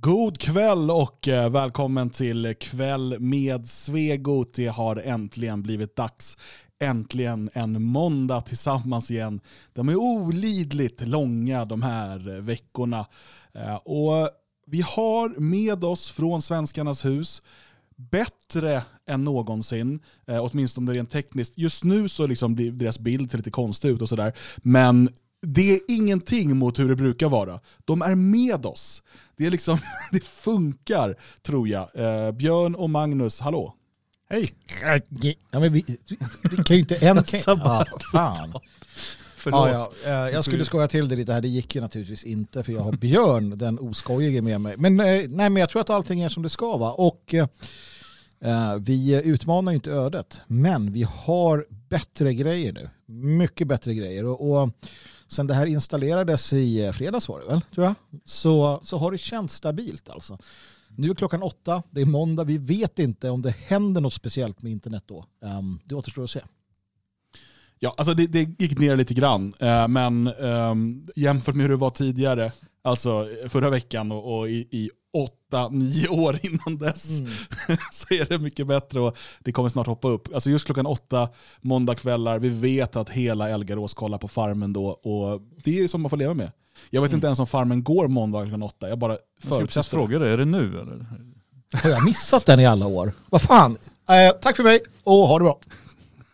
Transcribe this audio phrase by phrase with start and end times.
[0.00, 4.54] God kväll och eh, välkommen till Kväll med Svegot.
[4.54, 6.38] Det har äntligen blivit dags.
[6.80, 9.40] Äntligen en måndag tillsammans igen.
[9.72, 13.06] De är olidligt långa de här veckorna.
[13.54, 14.30] Eh, och
[14.66, 17.42] vi har med oss från Svenskarnas hus
[17.96, 21.58] bättre än någonsin, eh, åtminstone rent tekniskt.
[21.58, 25.08] Just nu så liksom blir deras bild ser lite konstig ut och sådär, men
[25.46, 27.60] det är ingenting mot hur det brukar vara.
[27.84, 29.02] De är med oss.
[29.36, 29.78] Det, är liksom,
[30.12, 31.88] det funkar, tror jag.
[31.94, 33.74] Eh, Björn och Magnus, hallå?
[34.28, 34.54] Hej!
[35.50, 35.84] Ja, men vi,
[36.50, 37.48] vi kan ju inte ens...
[37.48, 38.54] ah, fan.
[39.44, 39.70] Förlåt.
[39.70, 42.62] Ja, ja, eh, jag skulle skoja till det lite här, det gick ju naturligtvis inte
[42.62, 44.76] för jag har Björn, den oskojige med mig.
[44.76, 46.92] Men, eh, nej, men jag tror att allting är som det ska va.
[46.92, 47.46] Och eh,
[48.80, 52.90] vi utmanar ju inte ödet, men vi har bättre grejer nu.
[53.14, 54.24] Mycket bättre grejer.
[54.24, 54.70] Och, och
[55.34, 57.94] sen det här installerades i eh, fredags var det väl, tror jag,
[58.24, 60.38] så, så har det känts stabilt alltså.
[60.96, 64.62] Nu är klockan åtta, det är måndag, vi vet inte om det händer något speciellt
[64.62, 65.24] med internet då.
[65.44, 66.40] Ehm, um, det återstår att se.
[67.78, 70.74] Ja, alltså det, det gick ner lite grann, eh, men eh,
[71.16, 75.68] jämfört med hur det var tidigare, alltså eh, förra veckan och, och i, i åtta,
[75.68, 77.30] nio år innan dess, mm.
[77.92, 80.34] så är det mycket bättre och det kommer snart hoppa upp.
[80.34, 81.28] Alltså just klockan åtta,
[81.60, 86.10] måndagkvällar, vi vet att hela Elgarås kollar på Farmen då och det är som man
[86.10, 86.52] får leva med.
[86.90, 87.16] Jag vet mm.
[87.16, 89.78] inte ens om Farmen går måndag klockan åtta, jag bara förutsätter.
[89.78, 91.06] Jag fråga dig, är det nu eller?
[91.82, 93.12] Har jag missat den i alla år?
[93.30, 93.78] Vad fan?
[94.08, 95.60] Eh, tack för mig och ha det bra.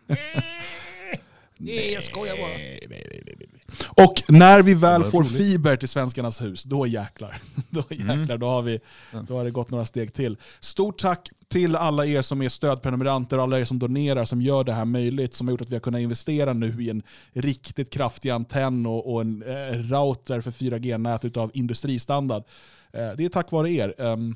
[1.57, 2.57] Nej, jag skojar bara.
[3.87, 7.37] Och när vi väl får fiber till Svenskarnas hus, då jäklar.
[7.69, 8.39] Då, jäklar mm.
[8.39, 8.79] då, har vi,
[9.27, 10.37] då har det gått några steg till.
[10.59, 14.63] Stort tack till alla er som är stödprenumeranter och alla er som donerar, som gör
[14.63, 17.89] det här möjligt, som har gjort att vi har kunnat investera nu i en riktigt
[17.89, 22.43] kraftig antenn och, och en eh, router för 4G-nät av industristandard.
[22.93, 23.93] Eh, det är tack vare er.
[23.97, 24.35] Um,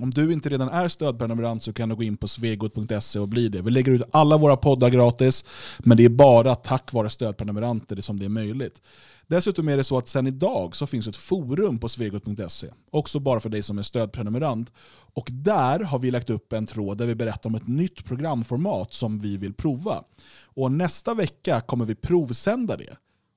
[0.00, 3.48] om du inte redan är stödprenumerant så kan du gå in på svegot.se och bli
[3.48, 3.62] det.
[3.62, 5.44] Vi lägger ut alla våra poddar gratis,
[5.78, 8.82] men det är bara tack vare stödprenumeranter som det är möjligt.
[9.26, 13.40] Dessutom är det så att sen idag så finns ett forum på svegot.se, också bara
[13.40, 14.72] för dig som är stödprenumerant.
[15.14, 18.92] Och där har vi lagt upp en tråd där vi berättar om ett nytt programformat
[18.92, 20.04] som vi vill prova.
[20.44, 22.96] Och nästa vecka kommer vi provsända det.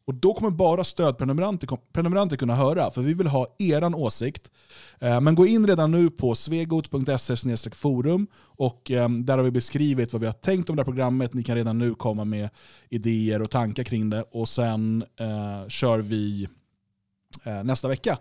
[0.09, 4.51] Och då kommer bara stödprenumeranter kunna höra, för vi vill ha er åsikt.
[4.99, 10.13] Eh, men gå in redan nu på svegot.se forum och ehm, där har vi beskrivit
[10.13, 11.33] vad vi har tänkt om det här programmet.
[11.33, 12.49] Ni kan redan nu komma med
[12.89, 14.23] idéer och tankar kring det.
[14.31, 16.47] Och sen eh, kör vi
[17.43, 18.17] eh, nästa vecka.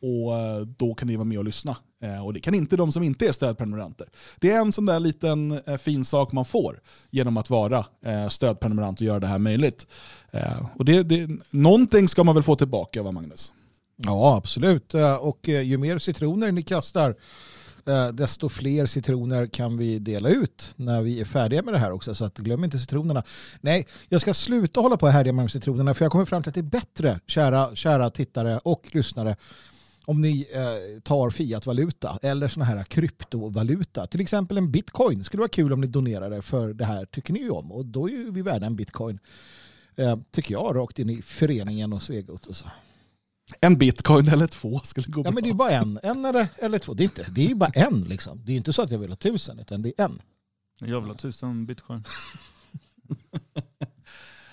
[0.00, 1.76] Och eh, då kan ni vara med och lyssna.
[2.02, 4.08] Eh, och det kan inte de som inte är stödprenumeranter.
[4.40, 7.84] Det är en sån där liten eh, fin sak man får genom att vara
[8.30, 9.86] stödprenumerant och göra det här möjligt.
[10.76, 13.52] Och det, det, någonting ska man väl få tillbaka va Magnus?
[13.96, 14.94] Ja absolut.
[15.20, 17.14] Och ju mer citroner ni kastar
[18.12, 22.14] desto fler citroner kan vi dela ut när vi är färdiga med det här också.
[22.14, 23.22] Så att glöm inte citronerna.
[23.60, 26.50] Nej, jag ska sluta hålla på och härja med citronerna för jag kommer fram till
[26.50, 29.36] att det är bättre, kära, kära tittare och lyssnare,
[30.08, 34.06] om ni eh, tar fiatvaluta eller sådana här kryptovaluta.
[34.06, 35.24] Till exempel en bitcoin.
[35.24, 37.72] skulle vara kul om ni donerade för det här tycker ni ju om.
[37.72, 39.18] Och då är vi värda en bitcoin.
[39.96, 42.66] Eh, tycker jag rakt in i föreningen och Svegot och så.
[43.60, 45.30] En bitcoin eller två skulle gå bra.
[45.30, 46.00] Ja men det är bara en.
[46.02, 46.94] En eller, eller två.
[46.94, 48.44] Det är, inte, det är bara en liksom.
[48.44, 50.22] Det är inte så att jag vill ha tusen utan det är en.
[50.80, 52.04] Jag vill ha tusen bitcoin.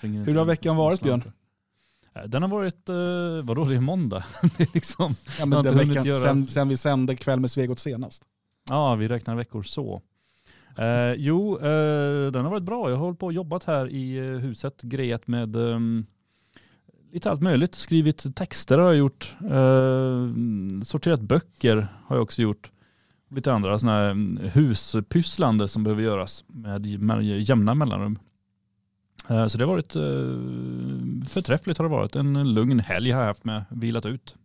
[0.00, 1.32] Hur har veckan varit Björn?
[2.16, 4.24] Eh, den har varit, uh, vadå det är måndag?
[4.56, 6.16] det är liksom, ja, men den veckan, göra...
[6.16, 8.22] sen, sen vi sände Kväll med Svegot senast.
[8.68, 10.02] Ja, vi räknar veckor så.
[10.78, 12.90] Uh, jo, uh, den har varit bra.
[12.90, 16.06] Jag har hållit på och jobbat här i huset, grejat med um,
[17.12, 17.74] lite allt möjligt.
[17.74, 19.36] Skrivit texter har jag gjort.
[20.84, 22.70] sorterat böcker har jag också gjort.
[23.30, 28.18] Lite andra sådana här mm, huspysslande som behöver göras med, med jämna mellanrum.
[29.28, 32.16] Eh, så det har varit eh, förträffligt har det varit.
[32.16, 34.36] En lugn helg har jag haft med, vilat ut.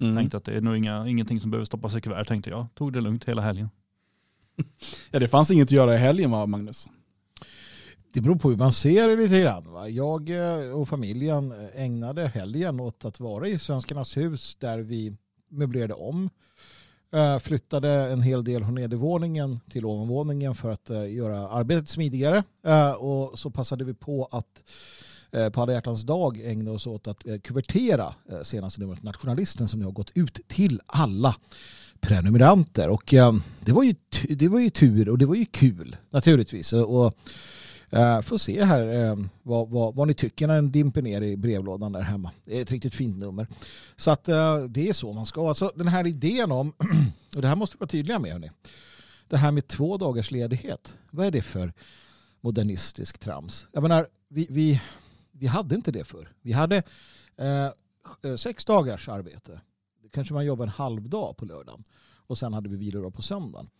[0.00, 0.16] Mm.
[0.16, 2.66] Tänkte att det är nog inga, ingenting som behöver stoppas i kuvert tänkte jag.
[2.74, 3.70] Tog det lugnt hela helgen.
[5.10, 6.88] ja det fanns inget att göra i helgen va Magnus?
[8.12, 9.72] Det beror på hur man ser det lite grann.
[9.72, 9.88] Va?
[9.88, 15.16] Jag eh, och familjen ägnade helgen åt att vara i Svenskarnas hus där vi
[15.48, 16.53] möblerade om Eh,
[17.14, 22.42] Eh, flyttade en hel del från nedervåningen till ovanvåningen för att eh, göra arbetet smidigare.
[22.66, 24.62] Eh, och så passade vi på att
[25.52, 29.92] på alla hjärtans dag ägna oss åt att kuvertera senaste numret Nationalisten som nu har
[29.92, 31.34] gått ut till alla
[32.00, 32.88] prenumeranter.
[32.88, 33.14] Och
[33.60, 33.94] det var ju,
[34.28, 36.72] det var ju tur och det var ju kul naturligtvis.
[36.72, 37.14] Och
[37.94, 41.36] Uh, får se här uh, vad, vad, vad, ni tycker när den dimper ner i
[41.36, 42.30] brevlådan där hemma.
[42.44, 43.46] Det är ett riktigt fint nummer.
[43.96, 45.48] Så att uh, det är så man ska.
[45.48, 46.72] Alltså den här idén om,
[47.36, 48.50] och det här måste vi vara tydliga med hörni.
[49.28, 50.98] Det här med två dagars ledighet.
[51.10, 51.72] Vad är det för
[52.40, 53.66] modernistisk trams?
[53.72, 54.80] Jag menar, vi, vi,
[55.32, 56.28] vi hade inte det förr.
[56.42, 56.82] Vi hade
[58.38, 59.60] sex dagars arbete.
[60.12, 61.84] Kanske man jobbar en halv dag på lördagen
[62.26, 63.70] och sen hade vi vilodag på söndagen.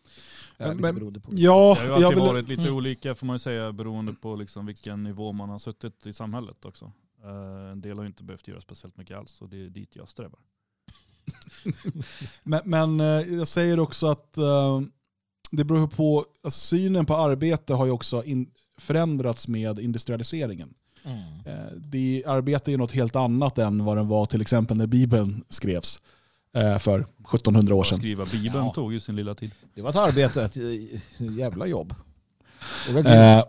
[0.59, 2.29] Men, men, på ja, det har ju alltid vill...
[2.29, 2.75] varit lite mm.
[2.75, 6.93] olika får man säga beroende på liksom vilken nivå man har suttit i samhället också.
[7.25, 9.97] Uh, en del har ju inte behövt göra speciellt mycket alls och det är dit
[9.97, 10.41] jag strävar.
[12.43, 14.35] men, men uh, jag säger också att
[15.51, 20.75] det beror på, alltså, synen på arbete har ju också in, förändrats med industrialiseringen.
[21.05, 21.83] Mm.
[21.91, 26.01] Det, arbete är något helt annat än vad den var till exempel när Bibeln skrevs.
[26.55, 27.97] Eh, för 1700 år sedan.
[27.97, 28.73] Att skriva Bibeln ja.
[28.73, 29.51] tog ju sin lilla tid.
[29.75, 30.57] Det var ett arbete, ett
[31.19, 31.95] jävla jobb.
[33.07, 33.45] Eh,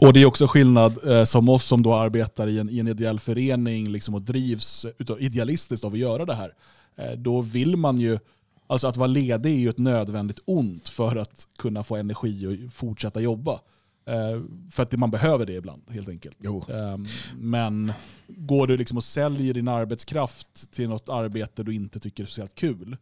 [0.00, 2.88] och det är också skillnad eh, som oss som då arbetar i en, i en
[2.88, 6.52] ideell förening liksom, och drivs utav, idealistiskt av att göra det här.
[6.96, 8.18] Eh, då vill man ju,
[8.66, 12.74] alltså att vara ledig är ju ett nödvändigt ont för att kunna få energi och
[12.74, 13.60] fortsätta jobba.
[14.06, 16.36] Eh, för att man behöver det ibland helt enkelt.
[16.44, 17.06] Um,
[17.36, 17.92] men
[18.28, 22.54] går du liksom och säljer din arbetskraft till något arbete du inte tycker är speciellt
[22.54, 22.96] kul,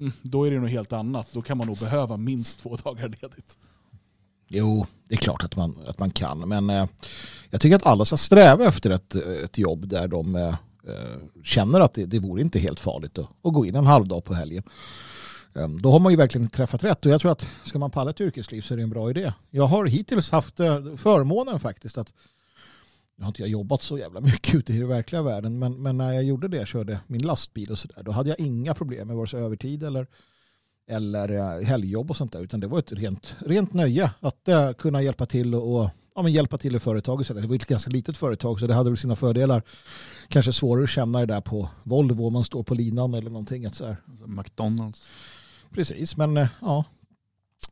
[0.00, 1.28] mm, då är det något helt annat.
[1.32, 3.58] Då kan man nog behöva minst två dagar ledigt.
[4.48, 6.48] Jo, det är klart att man, att man kan.
[6.48, 6.86] Men eh,
[7.50, 10.54] jag tycker att alla ska sträva efter ett, ett jobb där de eh
[11.44, 14.34] känner att det, det vore inte helt farligt att, att gå in en halvdag på
[14.34, 14.62] helgen.
[15.54, 18.10] Ehm, då har man ju verkligen träffat rätt och jag tror att ska man palla
[18.10, 19.32] ett yrkesliv så är det en bra idé.
[19.50, 22.12] Jag har hittills haft eh, förmånen faktiskt att
[23.16, 26.12] jag har inte jobbat så jävla mycket ute i den verkliga världen men, men när
[26.12, 29.26] jag gjorde det, körde min lastbil och sådär, då hade jag inga problem med vare
[29.26, 30.06] sig övertid eller,
[30.88, 34.72] eller eh, helgjobb och sånt där utan det var ett rent, rent nöje att uh,
[34.72, 37.28] kunna hjälpa till och, och ja, men hjälpa till i företaget.
[37.28, 39.62] Det var ett ganska litet företag så det hade väl sina fördelar.
[40.28, 43.70] Kanske svårare att känna det där på Volvo om man står på linan eller någonting.
[43.70, 43.86] Så.
[43.86, 45.08] Alltså McDonalds.
[45.74, 46.84] Precis, men eh, ja.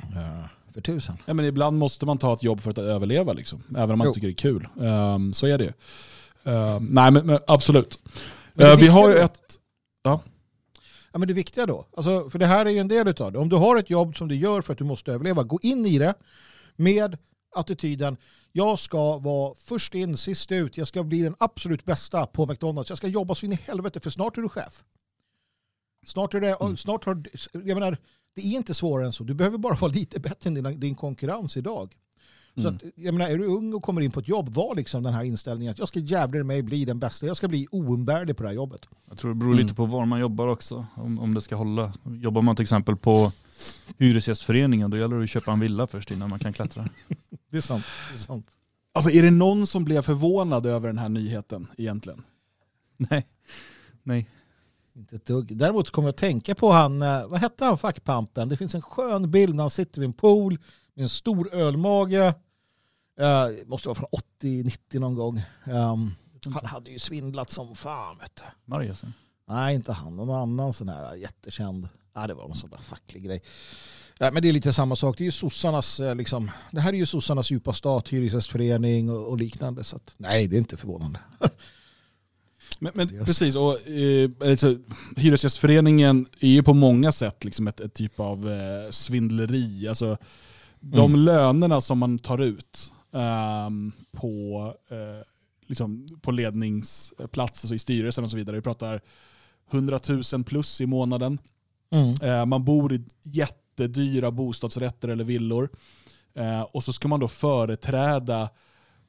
[0.00, 1.16] Eh, för tusen.
[1.26, 3.62] Ja, men ibland måste man ta ett jobb för att överleva, liksom.
[3.70, 4.14] även om man jo.
[4.14, 4.68] tycker det är kul.
[4.74, 5.74] Um, så är det
[6.42, 7.98] um, Nej, men, men absolut.
[8.54, 9.40] Men uh, vi har ju ett...
[10.02, 10.20] Ja.
[11.12, 13.38] Ja, men det viktiga då, alltså, för det här är ju en del av det.
[13.38, 15.86] Om du har ett jobb som du gör för att du måste överleva, gå in
[15.86, 16.14] i det
[16.76, 17.18] med
[17.54, 18.16] attityden
[18.52, 22.90] jag ska vara först in, sist ut, jag ska bli den absolut bästa på McDonalds,
[22.90, 24.84] jag ska jobba så in i helvete för snart är du chef.
[26.06, 26.76] Snart är det, mm.
[26.76, 27.22] snart har,
[27.52, 27.98] jag menar,
[28.34, 29.24] det är inte svårare än så.
[29.24, 31.96] Du behöver bara vara lite bättre än din, din konkurrens idag.
[32.54, 32.74] Så mm.
[32.74, 35.14] att, jag menar, är du ung och kommer in på ett jobb, var liksom den
[35.14, 37.26] här inställningen att jag ska jävla mig bli den bästa.
[37.26, 38.88] Jag ska bli oumbärlig på det här jobbet.
[39.08, 39.62] Jag tror det beror mm.
[39.62, 41.92] lite på var man jobbar också, om, om det ska hålla.
[42.04, 43.32] Jobbar man till exempel på
[43.98, 46.88] Hyresgästföreningen, då gäller det att köpa en villa först innan man kan klättra.
[47.50, 47.84] det är sant.
[48.10, 48.46] Det är sant.
[48.92, 52.22] Alltså är det någon som blev förvånad över den här nyheten egentligen?
[52.96, 53.26] Nej.
[54.02, 54.26] Nej.
[54.98, 55.56] Inte ett dugg.
[55.56, 58.48] Däremot kommer jag att tänka på han, eh, vad hette han fackpampen?
[58.48, 60.58] Det finns en skön bild när han sitter vid en pool
[60.94, 62.34] med en stor ölmage.
[63.20, 64.08] Uh, måste vara från
[64.42, 65.42] 80-90 någon gång.
[65.64, 66.14] Um,
[66.54, 68.18] han hade ju svindlat som fan.
[68.18, 69.12] Vet Marjasen?
[69.48, 70.16] Nej, inte han.
[70.16, 71.88] Någon annan sån här jättekänd.
[72.14, 73.42] Ja, det var någon sån där facklig grej.
[74.18, 75.18] Ja, men det är lite samma sak.
[75.18, 79.28] Det är ju sossarnas, eh, liksom, det här är ju sossarnas djupa stat, hyresgästförening och,
[79.28, 79.84] och liknande.
[79.84, 81.20] Så att, nej, det är inte förvånande.
[82.78, 84.76] Men, men precis, och eh, alltså,
[85.16, 89.88] Hyresgästföreningen är ju på många sätt liksom ett, ett typ av eh, svindleri.
[89.88, 90.16] Alltså,
[90.80, 91.24] de mm.
[91.24, 93.70] lönerna som man tar ut eh,
[94.12, 95.26] på, eh,
[95.66, 98.56] liksom, på ledningsplats, alltså i styrelsen och så vidare.
[98.56, 99.00] Vi pratar
[99.70, 100.00] 100
[100.32, 101.38] 000 plus i månaden.
[101.90, 102.14] Mm.
[102.22, 105.68] Eh, man bor i jättedyra bostadsrätter eller villor.
[106.34, 108.48] Eh, och så ska man då företräda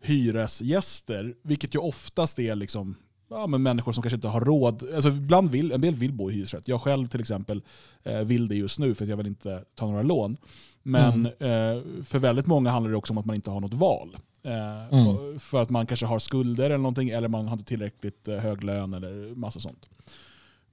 [0.02, 2.96] hyresgäster, vilket ju oftast är liksom
[3.30, 4.84] ja, men människor som kanske inte har råd.
[4.96, 6.68] Alltså, ibland vill, en del vill bo i hyresrätt.
[6.68, 7.62] Jag själv till exempel
[8.04, 10.38] eh, vill det just nu för att jag vill inte ta några lån.
[10.84, 11.78] Men mm.
[11.78, 14.18] eh, för väldigt många handlar det också om att man inte har något val.
[14.44, 15.40] Eh, mm.
[15.40, 18.94] För att man kanske har skulder eller någonting, eller man har inte tillräckligt hög lön
[18.94, 19.86] eller massa sånt.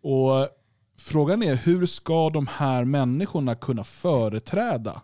[0.02, 0.48] Och
[0.98, 5.02] Frågan är hur ska de här människorna kunna företräda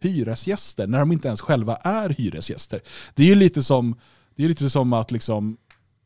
[0.00, 2.80] hyresgäster när de inte ens själva är hyresgäster?
[3.14, 3.98] Det är ju lite som,
[4.36, 5.56] det är lite som att liksom,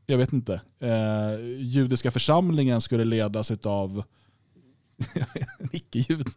[0.06, 4.04] jag vet inte, eh, judiska församlingen skulle ledas av
[5.72, 6.28] icke-jud.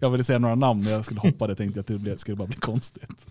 [0.00, 2.36] Jag ville säga några namn men jag skulle hoppa det tänkte jag att det skulle
[2.36, 3.26] bara bli konstigt.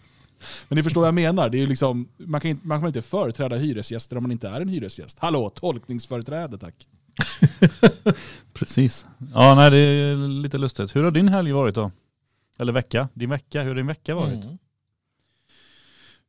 [0.68, 1.50] Men ni förstår vad jag menar.
[1.50, 4.62] Det är liksom, man, kan inte, man kan inte företräda hyresgäster om man inte är
[4.62, 5.20] en hyresgäst.
[5.20, 6.88] Hallå, tolkningsföreträde tack.
[8.54, 9.06] Precis.
[9.34, 10.96] Ja, nej, det är lite lustigt.
[10.96, 11.92] Hur har din helg varit då?
[12.60, 13.10] Eller vecka?
[13.14, 13.62] Din vecka?
[13.62, 14.44] Hur har din vecka varit?
[14.44, 14.58] Mm.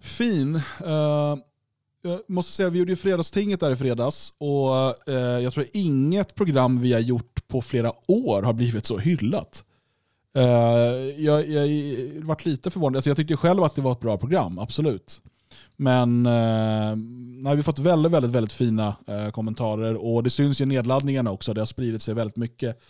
[0.00, 0.56] Fin.
[0.56, 1.36] Uh,
[2.02, 6.34] jag måste säga, vi gjorde ju Fredagstinget där i fredags och eh, jag tror inget
[6.34, 9.64] program vi har gjort på flera år har blivit så hyllat.
[10.38, 10.44] Uh,
[11.24, 11.68] jag, jag
[12.22, 12.96] varit lite förvånad.
[12.96, 15.20] Alltså jag tyckte själv att det var ett bra program, absolut.
[15.76, 16.96] Men eh,
[17.42, 20.66] nej, vi har fått väldigt, väldigt, väldigt fina eh, kommentarer och det syns ju i
[20.66, 21.54] nedladdningarna också.
[21.54, 22.80] Det har spridit sig väldigt mycket.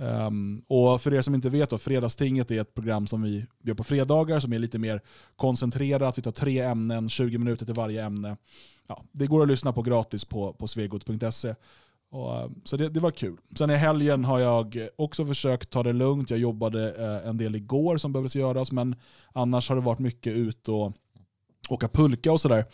[0.00, 3.74] Um, och för er som inte vet, då, Fredagstinget är ett program som vi gör
[3.74, 5.00] på fredagar som är lite mer
[5.36, 6.18] koncentrerat.
[6.18, 8.36] Vi tar tre ämnen, 20 minuter till varje ämne.
[8.88, 11.54] Ja, det går att lyssna på gratis på, på svegot.se.
[12.10, 13.36] Och, ehm, så det, det, var kul.
[13.54, 16.30] Sen i helgen har jag också försökt ta det lugnt.
[16.30, 18.96] Jag jobbade eh, en del igår som behövdes göras, men
[19.32, 20.92] annars har det varit mycket ut och
[21.68, 22.64] åka pulka och sådär.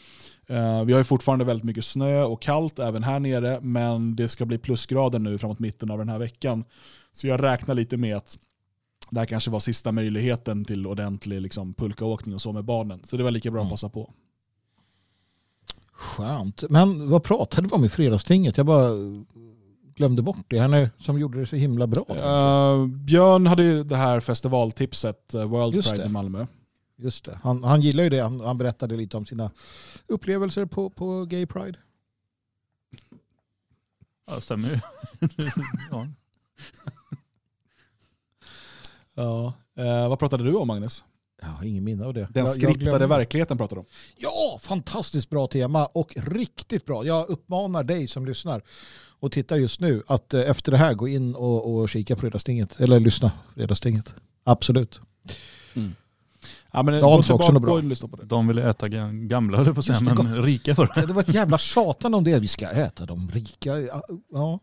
[0.47, 4.29] Eh, vi har ju fortfarande väldigt mycket snö och kallt även här nere, men det
[4.29, 6.65] ska bli plusgrader nu framåt mitten av den här veckan.
[7.15, 8.39] Så jag räknar lite med att
[9.11, 13.01] det här kanske var sista möjligheten till ordentlig liksom, pulkaåkning och så med barnen.
[13.05, 13.71] Så det var lika bra att mm.
[13.71, 14.13] passa på.
[15.93, 16.65] Skönt.
[16.71, 18.57] Men vad pratade vi om i fredagstinget?
[18.57, 18.91] Jag bara
[19.95, 20.59] glömde bort det.
[20.59, 22.07] Han är, som gjorde det så himla bra.
[22.09, 26.09] Uh, Björn hade ju det här festivaltipset, uh, World Just Pride det.
[26.09, 26.47] i Malmö.
[26.97, 27.39] Just det.
[27.43, 28.21] Han, han gillar ju det.
[28.21, 29.51] Han, han, berättade lite om sina
[30.07, 31.79] upplevelser på, på Gay Pride.
[34.27, 34.81] Ja, det stämmer ju.
[35.91, 36.07] ja.
[39.15, 39.53] Ja.
[39.79, 41.05] Eh, vad pratade du om Magnus?
[41.43, 42.29] Jag har ingen minne av det.
[42.31, 43.87] Den skriptade verkligheten pratade du om.
[44.17, 47.07] Ja, fantastiskt bra tema och riktigt bra.
[47.07, 48.63] Jag uppmanar dig som lyssnar
[49.21, 52.21] och tittar just nu att eh, efter det här gå in och, och kika på
[52.21, 52.81] Fredagstinget.
[52.81, 54.15] Eller lyssna på Fredagstinget.
[54.45, 55.01] Absolut.
[55.75, 55.95] Mm.
[56.73, 57.79] Ja, men Dan sa också något bra.
[57.79, 58.25] Lyssna på det.
[58.25, 61.07] De ville äta gamla, höll på att säga, men rika för det.
[61.07, 62.39] Det var ett jävla tjatande om det.
[62.39, 63.79] Vi ska äta de rika.
[64.33, 64.61] Ja.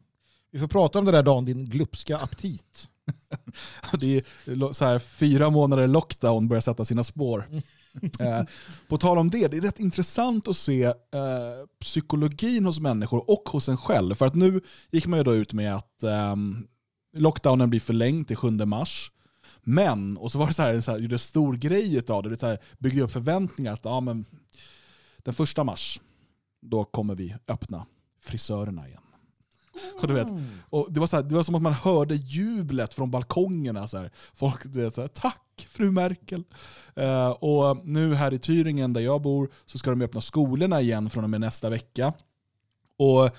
[0.52, 2.90] Vi får prata om det där Dan, din glupska aptit.
[4.00, 7.48] det är så här, fyra månader lockdown börjar sätta sina spår.
[8.20, 8.44] eh,
[8.88, 10.94] på tal om det, det är rätt intressant att se eh,
[11.80, 14.16] psykologin hos människor och hos en själv.
[14.16, 16.36] För att nu gick man ju då ut med att eh,
[17.18, 19.12] lockdownen blir förlängd till 7 mars.
[19.64, 22.40] Men, och så var det så här, så här gjorde stor grej av det, det
[22.40, 24.26] så här, byggde upp förväntningar att ja, men,
[25.18, 26.02] den första mars,
[26.62, 27.86] då kommer vi öppna
[28.22, 29.02] frisörerna igen.
[30.02, 30.28] Och du vet,
[30.70, 33.88] och det, var så här, det var som att man hörde jublet från balkongerna.
[33.88, 34.12] Så här.
[34.34, 36.44] Folk du vet, så här, tack fru Merkel.
[37.00, 41.10] Uh, och nu här i Thüringen där jag bor så ska de öppna skolorna igen
[41.10, 42.14] från och med nästa vecka.
[42.98, 43.30] Och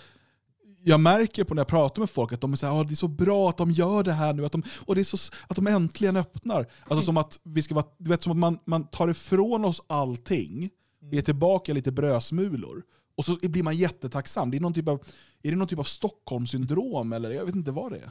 [0.84, 2.94] jag märker på när jag pratar med folk att de är så här, ah, det
[2.94, 5.32] är så bra att de gör det här nu, att de, och det är så,
[5.46, 6.58] att de äntligen öppnar.
[6.58, 7.02] Alltså mm.
[7.02, 10.56] som att vi ska vara, du vet, som att man, man tar ifrån oss allting,
[11.02, 11.14] mm.
[11.14, 12.82] ger tillbaka lite brödsmulor.
[13.14, 14.50] Och så blir man jättetacksam.
[14.50, 15.02] Det är, någon typ av,
[15.42, 18.10] är det någon typ av Stockholmssyndrom eller jag vet inte vad det är.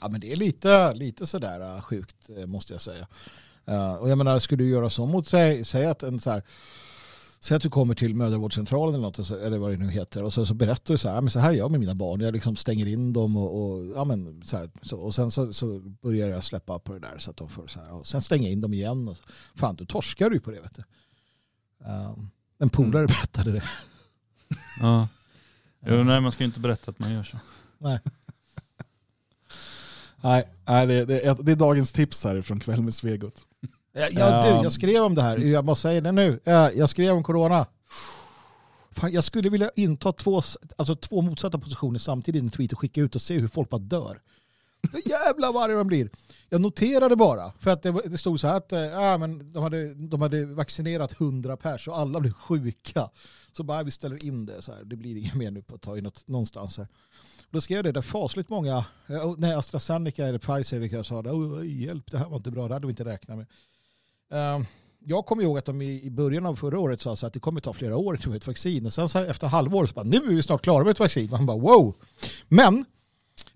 [0.00, 3.06] Ja men det är lite, lite sådär äh, sjukt äh, måste jag säga.
[3.68, 6.42] Uh, och jag menar, skulle du göra så mot sig, säg att en så här
[7.44, 10.46] Säg att du kommer till mödravårdscentralen eller, något, eller vad det nu heter och så,
[10.46, 12.20] så berättar du så här, men så här gör jag med mina barn.
[12.20, 15.52] Jag liksom stänger in dem och, och ja, men, så här, så, och sen så,
[15.52, 17.92] så, börjar jag släppa på det där så att de får så här.
[17.92, 19.08] Och sen stänger jag in dem igen.
[19.08, 19.16] Och,
[19.54, 20.82] fan, du torskar ju på det vet du.
[21.86, 23.06] Um, en polare mm.
[23.06, 23.62] berättade det.
[24.74, 25.08] Ja.
[25.86, 27.36] Jo, nej, man ska ju inte berätta att man gör så.
[27.78, 27.98] Nej.
[30.22, 33.46] nej, nej det, det, det är dagens tips här från Kväll med Svegot.
[33.92, 35.38] Ja, du, jag skrev om det här.
[35.38, 36.40] Jag måste säga det nu.
[36.44, 37.66] Jag skrev om corona.
[38.90, 40.42] Fan, jag skulle vilja inta två,
[40.76, 43.70] alltså två motsatta positioner samtidigt i en tweet och skicka ut och se hur folk
[43.70, 44.20] bara dör.
[45.04, 46.10] Jävlar vad arg de blir.
[46.48, 49.94] Jag noterade bara, för att det, det stod så här att ja, men de, hade,
[49.94, 53.10] de hade vaccinerat 100 pers och alla blev sjuka.
[53.56, 54.84] Så bara vi ställer in det så här.
[54.84, 56.88] Det blir inget mer nu på att ta in något, någonstans här.
[57.50, 61.66] Då skrev jag det, där fasligt många, eh, nej AstraZeneca eller Pfizer eller sa det,
[61.66, 63.46] hjälp det här var inte bra, det hade vi inte räknat med.
[64.30, 64.66] Ehm,
[64.98, 67.72] jag kommer ihåg att de i början av förra året sa att det kommer ta
[67.72, 68.86] flera år till ett vaccin.
[68.86, 71.30] Och sen så efter halvår så bara, nu är vi snart klara med ett vaccin.
[71.30, 71.94] Man bara wow.
[72.48, 72.84] Men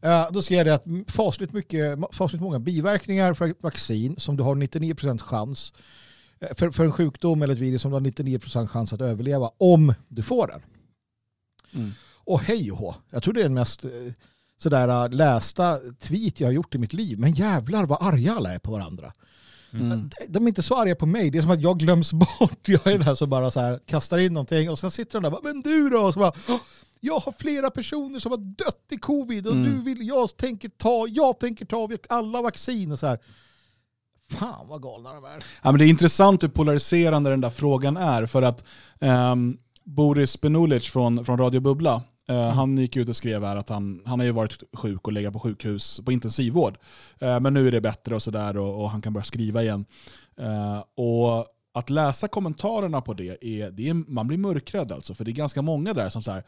[0.00, 4.42] eh, då skrev jag att fasligt, mycket, fasligt många biverkningar för ett vaccin som du
[4.42, 5.72] har 99% chans
[6.54, 9.94] för, för en sjukdom eller ett virus som du har 99% chans att överleva om
[10.08, 10.62] du får den.
[11.72, 11.92] Mm.
[12.14, 13.90] Och hej och hå, jag tror det är den mest eh,
[14.58, 17.18] sådär lästa tweet jag har gjort i mitt liv.
[17.18, 19.12] Men jävlar vad arga alla är på varandra.
[19.72, 20.10] Mm.
[20.28, 21.30] De är inte så arga på mig.
[21.30, 22.68] Det är som att jag glöms bort.
[22.68, 25.22] Jag är den här som bara så här kastar in någonting och sen sitter de
[25.22, 26.00] där och bara, men du då?
[26.00, 26.32] Och så bara,
[27.00, 29.64] jag har flera personer som har dött i covid och mm.
[29.64, 33.18] du vill, jag tänker ta, jag tänker ta alla vacciner så här.
[34.32, 35.44] Fan vad galna de är.
[35.62, 38.64] Ja, men det är intressant hur polariserande den där frågan är för att
[39.00, 42.56] um, Boris Benulic från, från Radio Bubbla, Mm.
[42.56, 45.32] Han gick ut och skrev här att han, han har ju varit sjuk och legat
[45.32, 46.78] på sjukhus på intensivvård.
[47.22, 49.84] Uh, men nu är det bättre och sådär och, och, han kan börja skriva igen.
[50.40, 55.14] Uh, och att läsa kommentarerna på det, är, det är, man blir mörkrädd alltså.
[55.14, 56.42] För det är ganska många där som säger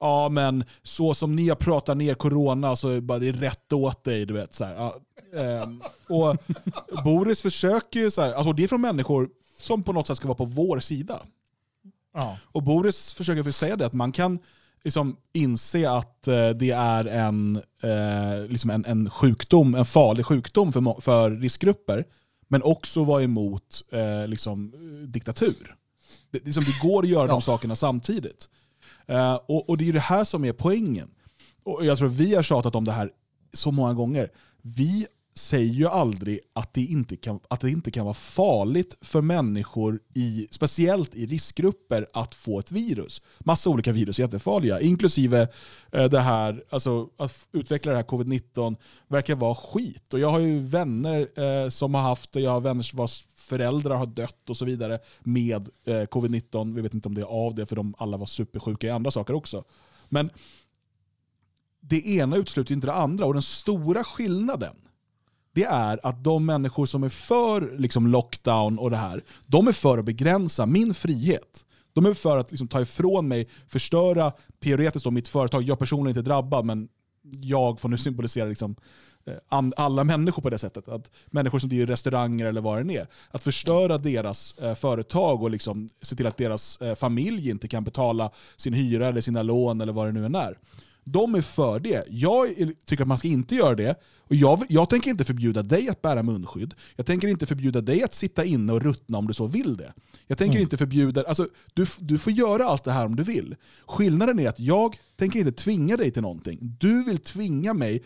[0.00, 4.26] ja men så som ni har pratat ner corona så är det rätt åt dig.
[4.26, 4.92] Du vet, så här,
[5.36, 6.36] ähm, och
[7.04, 10.28] Boris försöker ju, så här, alltså det är från människor som på något sätt ska
[10.28, 11.22] vara på vår sida.
[12.14, 12.38] Ja.
[12.42, 14.38] Och Boris försöker säga det, att man kan
[14.84, 20.72] liksom inse att eh, det är en, eh, liksom en, en sjukdom, en farlig sjukdom
[20.72, 22.04] för, för riskgrupper,
[22.48, 24.72] men också vara emot eh, liksom,
[25.08, 25.76] diktatur.
[26.30, 27.32] Det, liksom, det går att göra ja.
[27.32, 28.48] de sakerna samtidigt.
[29.10, 31.10] Uh, och, och, det är det här som är poängen.
[31.62, 33.10] Och jag tror vi har tjatat om det här
[33.52, 34.30] så många gånger.
[34.62, 39.20] Vi säger ju aldrig att det inte kan, att det inte kan vara farligt för
[39.20, 43.22] människor, i, speciellt i riskgrupper, att få ett virus.
[43.38, 45.48] Massa olika virus är jättefarliga, inklusive
[45.92, 48.76] eh, det här, alltså, att utveckla det här covid-19
[49.08, 50.14] verkar vara skit.
[50.14, 53.96] Och jag har ju vänner eh, som har haft det, jag har vänner vars föräldrar
[53.96, 56.74] har dött och så vidare med eh, covid-19.
[56.74, 59.10] Vi vet inte om det är av det, för de alla var supersjuka i andra
[59.10, 59.64] saker också.
[60.08, 60.30] Men
[61.80, 63.26] det ena utesluter inte det andra.
[63.26, 64.76] Och den stora skillnaden
[65.54, 69.72] det är att de människor som är för liksom, lockdown och det här, de är
[69.72, 71.64] för att begränsa min frihet.
[71.92, 74.32] De är för att liksom, ta ifrån mig, förstöra
[74.62, 75.62] teoretiskt då, mitt företag.
[75.62, 76.88] Jag personligen är inte drabbad, men
[77.40, 78.76] jag får nu symbolisera liksom,
[79.26, 80.88] eh, alla människor på det sättet.
[80.88, 83.06] Att människor som driver restauranger eller vad det är.
[83.30, 87.84] Att förstöra deras eh, företag och liksom se till att deras eh, familj inte kan
[87.84, 90.58] betala sin hyra eller sina lån eller vad det nu än är.
[91.04, 92.04] De är för det.
[92.08, 92.48] Jag
[92.84, 94.00] tycker att man ska inte göra det.
[94.18, 96.74] Och jag, jag tänker inte förbjuda dig att bära munskydd.
[96.96, 99.92] Jag tänker inte förbjuda dig att sitta inne och ruttna om du så vill det.
[100.26, 100.62] Jag tänker mm.
[100.62, 101.24] inte förbjuda...
[101.28, 103.56] Alltså, du, du får göra allt det här om du vill.
[103.86, 106.58] Skillnaden är att jag tänker inte tvinga dig till någonting.
[106.80, 108.02] Du vill tvinga mig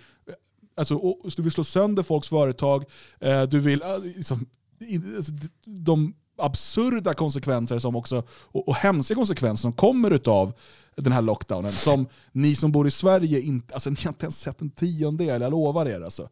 [0.79, 2.85] Alltså, du vill slå sönder folks företag,
[3.21, 3.83] eh, du vill...
[3.83, 4.47] Eh, liksom,
[5.17, 5.33] alltså,
[5.65, 10.53] de absurda konsekvenser som också, och, och hemska konsekvenser som kommer av
[10.97, 11.73] den här lockdownen.
[11.73, 15.43] Som ni som bor i Sverige inte, alltså, ni har inte ens sett en tiondel,
[15.43, 16.01] jag lovar er.
[16.01, 16.29] Alltså.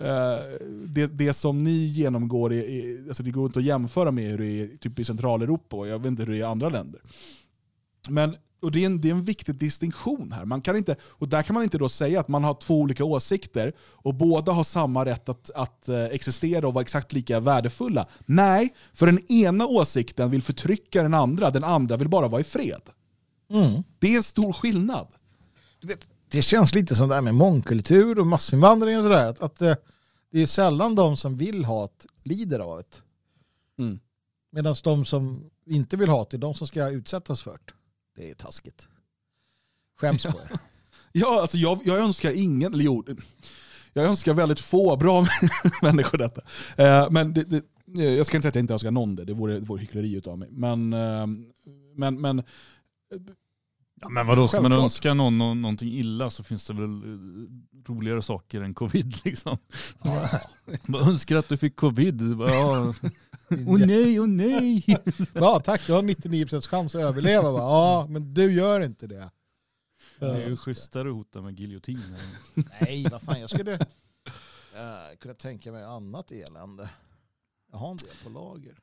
[0.00, 4.30] Uh, det, det som ni genomgår, är, är, alltså det går inte att jämföra med
[4.30, 6.68] hur det är typ i Centraleuropa och jag vet inte hur det är i andra
[6.68, 7.00] länder.
[8.08, 10.44] Men och det är, en, det är en viktig distinktion här.
[10.44, 13.04] Man kan inte, och där kan man inte då säga att man har två olika
[13.04, 18.08] åsikter och båda har samma rätt att, att eh, existera och vara exakt lika värdefulla.
[18.26, 22.44] Nej, för den ena åsikten vill förtrycka den andra, den andra vill bara vara i
[22.44, 22.82] fred.
[23.50, 23.82] Mm.
[23.98, 25.06] Det är en stor skillnad.
[25.82, 29.26] Vet, det känns lite som det här med mångkultur och massinvandring och sådär.
[29.26, 29.74] Att, att, eh,
[30.32, 33.82] det är sällan de som vill ha ett lider av det.
[33.82, 34.00] Mm.
[34.52, 37.72] Medan de som inte vill ha det är de som ska utsättas för det.
[38.20, 38.88] Det är taskigt.
[40.00, 40.58] Skäms på er.
[41.12, 43.04] ja, alltså jag, jag önskar ingen, eller jo,
[43.92, 45.26] jag önskar väldigt få bra
[45.82, 46.42] människor detta.
[46.76, 47.62] Eh, men det, det,
[47.98, 49.80] eh, jag ska inte säga att jag inte önskar någon det, det vore, det vore
[49.80, 50.48] hyckleri utav mig.
[50.50, 51.26] Men, eh,
[51.94, 52.42] men, men
[54.00, 57.90] Ja, men vadå, ska man önska någon, någon någonting illa så finns det väl eh,
[57.92, 59.58] roligare saker än covid liksom.
[60.04, 60.28] Ja.
[60.86, 62.20] Man önskar att du fick covid.
[62.40, 62.94] Ja.
[63.50, 64.84] Åh oh, nej, åh oh, nej.
[65.34, 67.48] Ja tack, du har 99% chans att överleva.
[67.48, 69.30] Ja, men du gör inte det.
[70.18, 72.16] Det är ju schysstare att hota med giljotin.
[72.54, 73.78] Nej, vad fan, jag skulle uh,
[75.20, 76.90] kunna tänka mig annat elände.
[77.72, 78.78] Jag har en del på lager.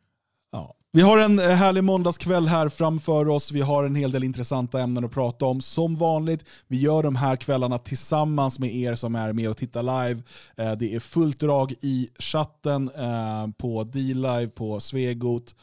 [0.51, 0.73] Ja.
[0.91, 3.51] Vi har en eh, härlig måndagskväll här framför oss.
[3.51, 5.61] Vi har en hel del intressanta ämnen att prata om.
[5.61, 9.83] Som vanligt, vi gör de här kvällarna tillsammans med er som är med och tittar
[9.83, 10.21] live.
[10.57, 15.55] Eh, det är fullt drag i chatten eh, på D-Live, på Svegot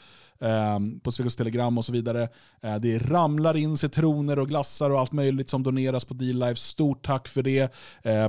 [1.02, 2.28] på Svegos Telegram och så vidare.
[2.80, 6.56] Det ramlar in citroner och glassar och allt möjligt som doneras på D-Live.
[6.56, 7.72] Stort tack för det.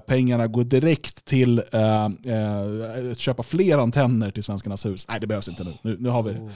[0.07, 1.63] Pengarna går direkt till
[3.09, 5.07] att köpa fler antenner till Svenskarnas hus.
[5.07, 5.73] Nej, det behövs inte nu.
[5.81, 6.39] Nu, nu har vi det.
[6.39, 6.51] Oh.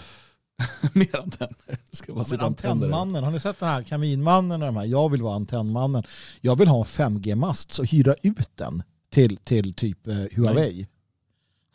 [0.93, 1.77] Mer antenner.
[1.89, 4.61] Det ska ja, antennmannen, har ni sett den här kaminmannen?
[4.61, 4.85] Och de här?
[4.85, 6.03] Jag vill vara antennmannen.
[6.41, 10.75] Jag vill ha en 5G-mast, så hyra ut den till, till typ eh, Huawei.
[10.75, 10.87] Nej.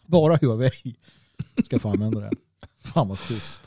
[0.07, 0.97] Bara Huawei
[1.65, 2.33] ska få använda den.
[2.85, 3.61] Fan vad schysst.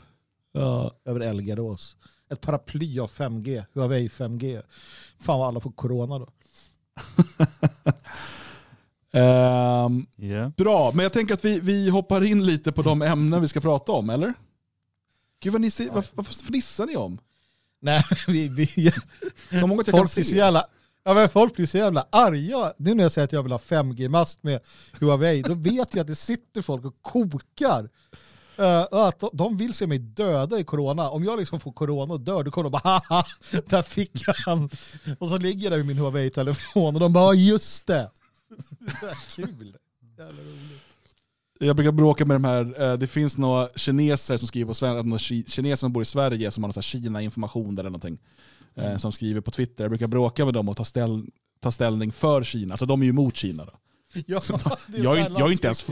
[0.60, 0.92] Ja.
[1.04, 1.96] Över Elgarås.
[2.30, 4.62] Ett paraply av 5G, Huawei 5G.
[5.20, 6.28] Fan vad alla får corona då.
[9.10, 10.50] um, ehm, yeah.
[10.56, 13.60] Bra, men jag tänker att vi, vi hoppar in lite på de ämnen vi ska
[13.60, 14.34] prata om, eller?
[15.40, 17.18] Gud vad ni ser, vad, vad fnissar ni om?
[17.80, 18.48] Nej, vi...
[18.48, 18.92] vi
[19.90, 20.66] folk, blir så jävla,
[21.04, 22.72] ja, men folk blir så jävla arga.
[22.76, 24.60] Nu när jag säger att jag vill ha 5G-mast med
[25.00, 27.88] Huawei, då vet jag att det sitter folk och kokar.
[28.60, 31.10] Uh, att de vill se mig döda i corona.
[31.10, 33.24] Om jag liksom får corona och dör, då kommer de bara haha,
[33.66, 34.70] där fick jag han.
[35.18, 38.10] Och så ligger jag där med min Huawei-telefon och de bara just det.
[39.34, 39.76] kul.
[40.18, 40.82] Jävla roligt.
[41.58, 45.08] jag brukar bråka med de här, eh, det finns några kineser som skriver på svenska,
[45.08, 48.18] några kineser som bor i Sverige som har något Kina-information eller någonting.
[48.74, 48.98] Eh, mm.
[48.98, 49.84] Som skriver på Twitter.
[49.84, 51.26] Jag brukar bråka med dem och ta, ställ,
[51.60, 52.72] ta ställning för Kina.
[52.72, 53.64] Alltså de är ju emot Kina.
[53.64, 53.72] Då.
[54.26, 54.42] Ja,
[54.96, 55.90] jag, är, jag, är inte ens,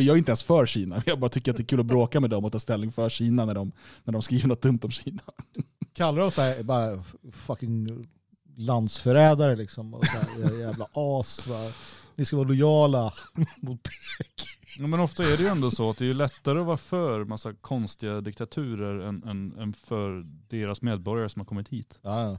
[0.00, 1.02] jag är inte ens för Kina.
[1.06, 3.08] Jag bara tycker att det är kul att bråka med dem och ta ställning för
[3.08, 3.72] Kina när de,
[4.04, 5.22] när de skriver något dumt om Kina.
[5.94, 8.08] Kallar de så här, bara fucking
[8.56, 9.94] landsförrädare liksom?
[9.94, 11.46] Och så här, jävla as.
[11.46, 11.72] Va?
[12.14, 13.12] Ni ska vara lojala
[13.60, 14.46] mot Peking.
[14.78, 17.24] Ja, men ofta är det ju ändå så att det är lättare att vara för
[17.24, 21.98] massa konstiga diktaturer än, än, än för deras medborgare som har kommit hit.
[22.02, 22.38] Ja,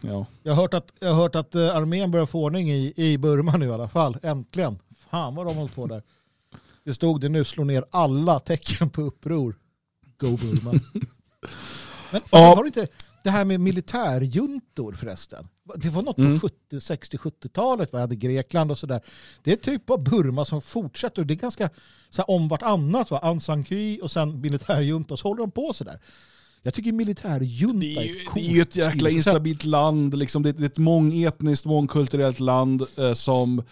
[0.00, 0.26] ja.
[0.42, 3.18] Jag, har hört att, jag har hört att eh, armén börjar få ordning i, i
[3.18, 4.16] Burma nu i alla fall.
[4.22, 4.78] Äntligen.
[5.10, 6.02] Fan vad de har hållit på där.
[6.86, 9.56] Det stod det nu, slår ner alla tecken på uppror.
[10.18, 10.70] Go Burma.
[12.10, 12.54] Men alltså, ja.
[12.54, 12.88] har du inte
[13.24, 15.48] det här med militärjuntor förresten?
[15.76, 16.40] Det var något mm.
[16.40, 19.00] på 60-70-talet, vi hade Grekland och sådär.
[19.42, 21.70] Det är typ av Burma som fortsätter det är ganska
[22.10, 23.10] så här, om vartannat.
[23.10, 23.18] Va?
[23.18, 26.00] Aung San Suu och sen militärjunta och så håller de på sådär.
[26.62, 30.18] Jag tycker militärjunta det är, är, det är ju ett jäkla instabilt land.
[30.18, 30.42] Liksom.
[30.42, 33.62] Det, är ett mångetniskt, mångkulturellt land eh, som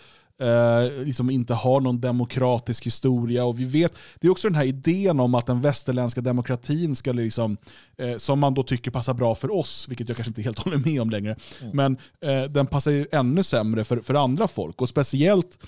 [0.40, 3.44] eh, liksom inte har någon demokratisk historia.
[3.44, 7.12] Och vi vet, det är också den här idén om att den västerländska demokratin ska,
[7.12, 7.56] liksom,
[7.98, 10.78] eh, som man då tycker passar bra för oss, vilket jag kanske inte helt håller
[10.78, 11.76] med om längre, mm.
[11.76, 14.80] men eh, den passar ju ännu sämre för, för andra folk.
[14.80, 15.58] Och speciellt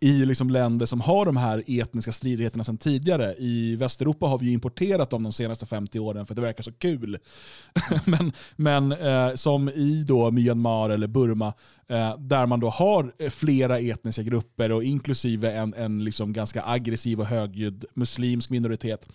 [0.00, 3.34] i liksom länder som har de här etniska stridigheterna sedan tidigare.
[3.38, 6.72] I Västeuropa har vi importerat dem de senaste 50 åren för att det verkar så
[6.72, 7.18] kul.
[8.04, 11.54] men men eh, som i då Myanmar eller Burma,
[11.88, 17.20] eh, där man då har flera etniska grupper och inklusive en, en liksom ganska aggressiv
[17.20, 19.08] och högljudd muslimsk minoritet.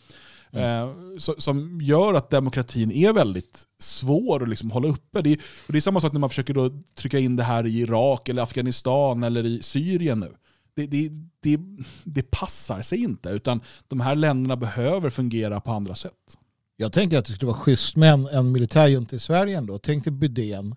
[0.54, 0.90] Mm.
[0.90, 5.22] Eh, så, som gör att demokratin är väldigt svår att liksom hålla uppe.
[5.22, 7.68] Det är, och det är samma sak när man försöker då trycka in det här
[7.68, 10.34] i Irak, eller Afghanistan eller i Syrien nu
[10.74, 11.60] det, det, det,
[12.04, 13.30] det passar sig inte.
[13.30, 16.38] Utan de här länderna behöver fungera på andra sätt.
[16.78, 19.78] Jag tänker att det skulle vara schysst med en, en militärjunt i Sverige ändå.
[19.78, 20.76] Tänk dig Bydén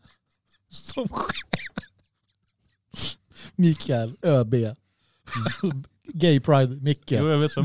[0.68, 1.35] som chef.
[3.57, 4.54] Mikael ÖB.
[4.54, 5.85] Mm.
[6.07, 7.20] Gay Pride-Micke.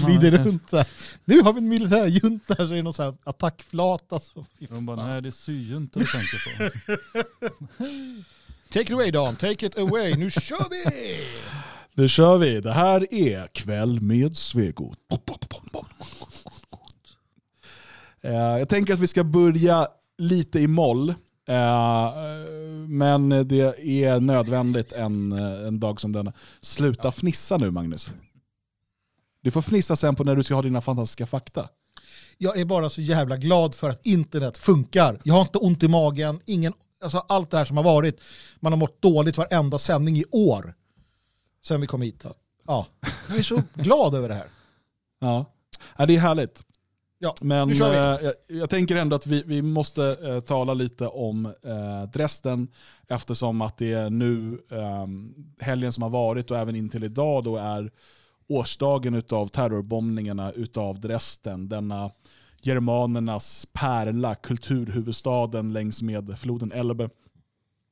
[0.05, 0.87] Glider runt där.
[1.25, 4.19] Nu har vi en militärjunta så är det någon sån här attackflata.
[4.19, 6.69] Så De bara, nej det är syjunta du tänker på.
[8.69, 10.15] Take it away Dan, take it away.
[10.15, 11.25] Nu kör vi!
[11.99, 12.61] Nu kör vi.
[12.61, 14.99] Det här är Kväll med Svegot.
[18.21, 21.09] Eh, jag tänker att vi ska börja lite i moll.
[21.09, 22.13] Eh,
[22.87, 26.33] men det är nödvändigt en, en dag som denna.
[26.61, 28.09] Sluta fnissa nu Magnus.
[29.41, 31.69] Du får fnissa sen på när du ska ha dina fantastiska fakta.
[32.37, 35.19] Jag är bara så jävla glad för att internet funkar.
[35.23, 38.21] Jag har inte ont i magen, ingen, alltså allt det här som har varit.
[38.59, 40.73] Man har mått dåligt varenda sändning i år
[41.61, 42.25] sen vi kom hit.
[42.67, 42.87] Ja.
[43.29, 44.47] Jag är så glad över det här.
[45.19, 45.45] Ja,
[45.97, 46.65] ja det är härligt.
[47.21, 51.45] Ja, Men eh, jag, jag, tänker ändå att vi, vi måste eh, tala lite om
[51.45, 52.67] eh, Dresden
[53.07, 55.07] eftersom att det är nu eh,
[55.65, 57.91] helgen som har varit och även in till idag då är
[58.47, 61.69] årsdagen av terrorbombningarna av Dresden.
[61.69, 62.11] Denna
[62.61, 67.09] germanernas pärla, kulturhuvudstaden längs med floden Elbe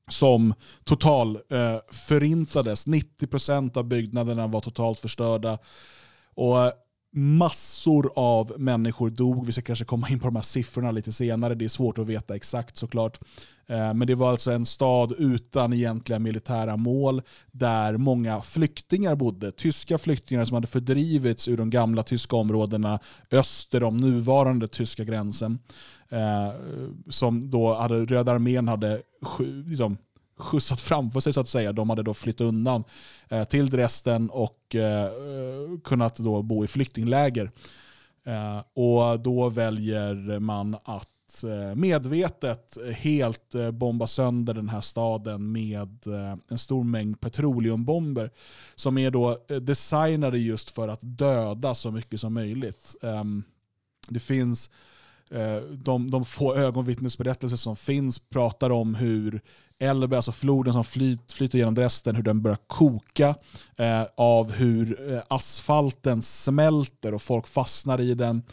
[0.07, 2.87] som total eh, förintades.
[2.87, 5.57] 90% av byggnaderna var totalt förstörda.
[6.35, 6.71] Och eh,
[7.13, 9.45] massor av människor dog.
[9.45, 11.55] Vi ska kanske komma in på de här siffrorna lite senare.
[11.55, 13.19] Det är svårt att veta exakt såklart.
[13.69, 19.51] Eh, men det var alltså en stad utan egentliga militära mål där många flyktingar bodde.
[19.51, 22.99] Tyska flyktingar som hade fördrivits ur de gamla tyska områdena
[23.31, 25.59] öster om nuvarande tyska gränsen.
[26.09, 26.53] Eh,
[27.09, 29.01] som då hade, Röda armén hade
[29.65, 29.97] liksom,
[30.37, 31.73] skjutsat framför sig så att säga.
[31.73, 32.83] De hade då flytt undan
[33.29, 37.51] eh, till Dresden och eh, eh, kunnat då bo i flyktingläger.
[38.25, 45.51] Eh, och då väljer man att eh, medvetet helt eh, bomba sönder den här staden
[45.51, 48.31] med eh, en stor mängd petroleumbomber
[48.75, 52.95] som är då eh, designade just för att döda så mycket som möjligt.
[53.01, 53.43] Ehm,
[54.09, 54.69] det finns
[55.31, 59.41] Eh, de, de få ögonvittnesberättelser som finns pratar om hur
[59.79, 63.35] Elbe, alltså floden som flyt, flyter genom Dresden, hur den börjar koka
[63.77, 68.43] eh, av hur eh, asfalten smälter och folk fastnar i den.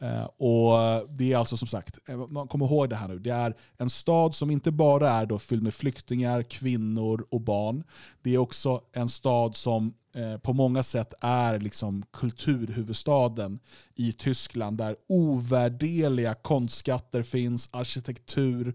[0.00, 3.54] Eh, och Det är alltså som sagt, eh, kom ihåg det här nu, det är
[3.76, 7.84] en stad som inte bara är då fylld med flyktingar, kvinnor och barn.
[8.22, 13.58] Det är också en stad som eh, på många sätt är liksom kulturhuvudstaden
[13.94, 18.74] i Tyskland där ovärdeliga konstskatter finns, arkitektur,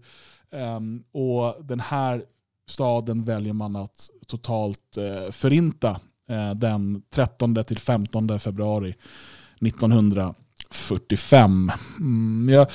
[0.50, 2.24] ehm, och Den här
[2.66, 4.98] staden väljer man att totalt
[5.30, 6.00] förinta
[6.56, 8.94] den 13 till 15 februari
[9.60, 10.34] 1900.
[10.74, 11.72] 45.
[12.00, 12.66] Mm, jag,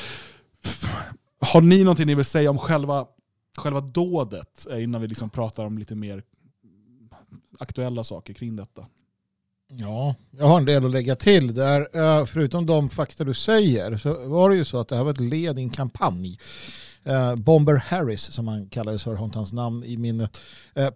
[1.40, 3.06] har ni någonting ni vill säga om själva,
[3.58, 6.24] själva dådet eh, innan vi liksom pratar om lite mer
[7.60, 8.86] aktuella saker kring detta?
[9.72, 11.88] Ja, jag har en del att lägga till där.
[11.94, 15.12] Eh, förutom de fakta du säger så var det ju så att det här var
[15.12, 16.40] ett led i en kampanj.
[17.04, 20.38] Eh, Bomber Harris som han kallades för, har hans namn i minnet,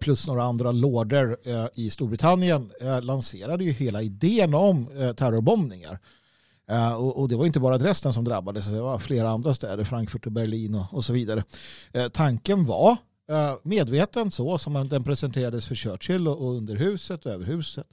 [0.00, 1.36] plus några andra lorder
[1.74, 2.70] i Storbritannien
[3.02, 4.86] lanserade ju hela idén om
[5.16, 5.98] terrorbombningar.
[6.66, 10.26] Eh, och det var inte bara Dresden som drabbades, det var flera andra städer, Frankfurt
[10.26, 11.44] och Berlin och så vidare.
[11.92, 12.96] Eh, tanken var
[13.30, 17.86] eh, medveten så som den presenterades för Churchill och underhuset och överhuset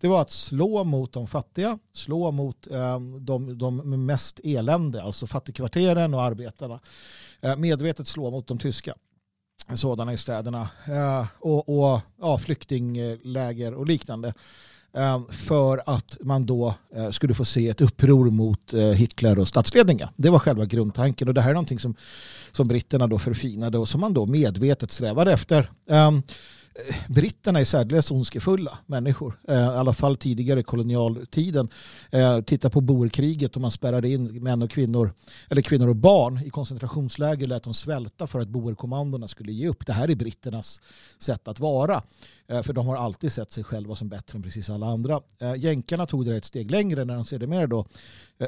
[0.00, 2.66] det var att slå mot de fattiga, slå mot
[3.20, 6.80] de, de mest elände, alltså fattigkvarteren och arbetarna.
[7.56, 8.94] Medvetet slå mot de tyska
[9.74, 10.68] sådana i städerna
[11.38, 14.34] och, och ja, flyktingläger och liknande
[14.96, 19.48] Eh, för att man då eh, skulle få se ett uppror mot eh, Hitler och
[19.48, 20.08] statsledningen.
[20.16, 21.94] Det var själva grundtanken och det här är någonting som,
[22.52, 26.22] som britterna då förfinade och som man då medvetet strävade efter ehm,
[26.78, 29.38] Eh, britterna är särdeles ondskefulla människor.
[29.48, 31.68] Eh, I alla fall tidigare kolonialtiden.
[32.10, 35.12] Eh, titta på boerkriget och man spärrade in män och kvinnor,
[35.50, 39.86] eller kvinnor och barn i koncentrationsläger lät dem svälta för att boerkommandona skulle ge upp.
[39.86, 40.80] Det här är britternas
[41.18, 42.02] sätt att vara.
[42.48, 45.20] För de har alltid sett sig själva som bättre än precis alla andra.
[45.56, 47.86] Jänkarna tog det ett steg längre när de sedermera då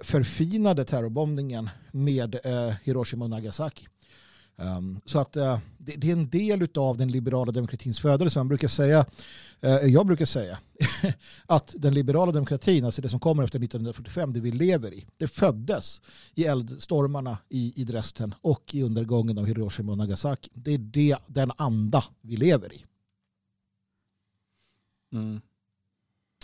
[0.03, 2.37] förfinade terrorbombningen med
[2.85, 3.87] Hiroshima och Nagasaki.
[4.61, 8.38] Um, så att uh, det, det, är en del av den liberala demokratins födelse.
[8.38, 9.07] Man brukar säga,
[9.64, 10.59] uh, jag brukar säga,
[11.47, 15.29] att den liberala demokratin, alltså det som kommer efter 1945, det vi lever i, det
[15.29, 16.01] föddes
[16.35, 20.51] i eldstormarna i, i Dresden och i undergången av Hiroshima och Nagasaki.
[20.55, 22.85] Det är det, den anda vi lever i.
[25.12, 25.40] Mm.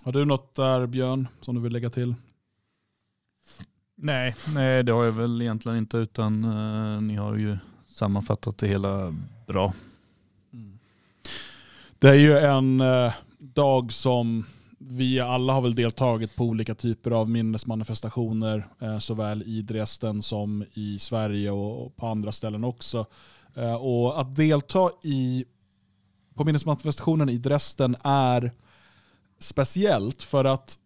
[0.02, 2.14] Har du något där Björn som du vill lägga till?
[3.94, 7.58] Nej, nej det har jag väl egentligen inte utan uh, ni har ju
[7.94, 9.14] sammanfattat det hela
[9.46, 9.72] bra.
[10.52, 10.78] Mm.
[11.98, 14.44] Det är ju en eh, dag som
[14.78, 20.64] vi alla har väl deltagit på olika typer av minnesmanifestationer, eh, såväl i Dresden som
[20.74, 23.06] i Sverige och, och på andra ställen också.
[23.54, 25.44] Eh, och att delta i,
[26.34, 28.52] på minnesmanifestationen i Dresden är
[29.38, 30.78] speciellt för att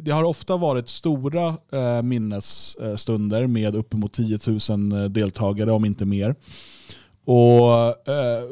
[0.00, 4.38] det har ofta varit stora eh, minnesstunder med uppemot 10
[4.70, 6.34] 000 eh, deltagare, om inte mer.
[7.24, 8.44] Och eh,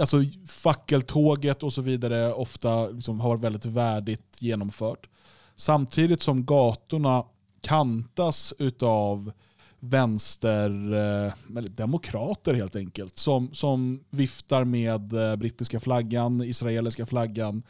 [0.00, 5.08] alltså, Fackeltåget och så vidare ofta liksom, har varit väldigt värdigt genomfört.
[5.56, 7.24] Samtidigt som gatorna
[7.60, 9.32] kantas utav
[9.80, 17.62] vänster, eh, eller demokrater helt enkelt, som, som viftar med eh, brittiska flaggan, israeliska flaggan,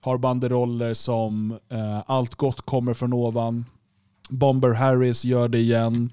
[0.00, 3.64] har banderoller som eh, “Allt gott kommer från ovan”,
[4.28, 6.10] Bomber Harris gör det igen,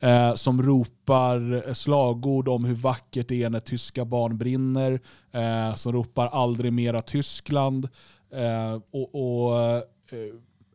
[0.00, 5.00] eh, som ropar slagord om hur vackert det är när tyska barn brinner,
[5.32, 7.88] eh, som ropar “Aldrig mera Tyskland”.
[8.32, 9.82] Eh, och, och eh,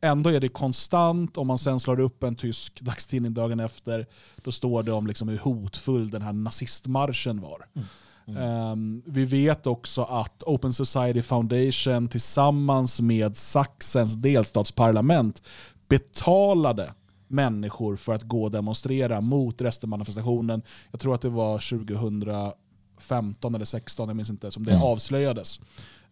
[0.04, 4.08] Ändå är det konstant, om man sen slår upp en tysk dagstidning dagen efter,
[4.44, 7.66] då står det om liksom hur hotfull den här nazistmarschen var.
[7.76, 7.88] Mm.
[8.26, 15.42] Um, vi vet också att Open Society Foundation tillsammans med Sachsens delstatsparlament
[15.88, 16.94] betalade
[17.28, 20.62] människor för att gå och demonstrera mot restmanifestationen.
[20.92, 24.84] Jag tror att det var 2015 eller 2016, jag minns inte, som det mm.
[24.84, 25.60] avslöjades.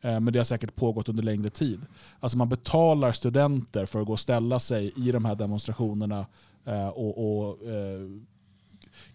[0.02, 1.80] Ehm, men det har säkert pågått under längre tid.
[2.20, 6.26] Alltså man betalar studenter för att gå och ställa sig i de här demonstrationerna
[6.66, 8.00] eh, och, och eh,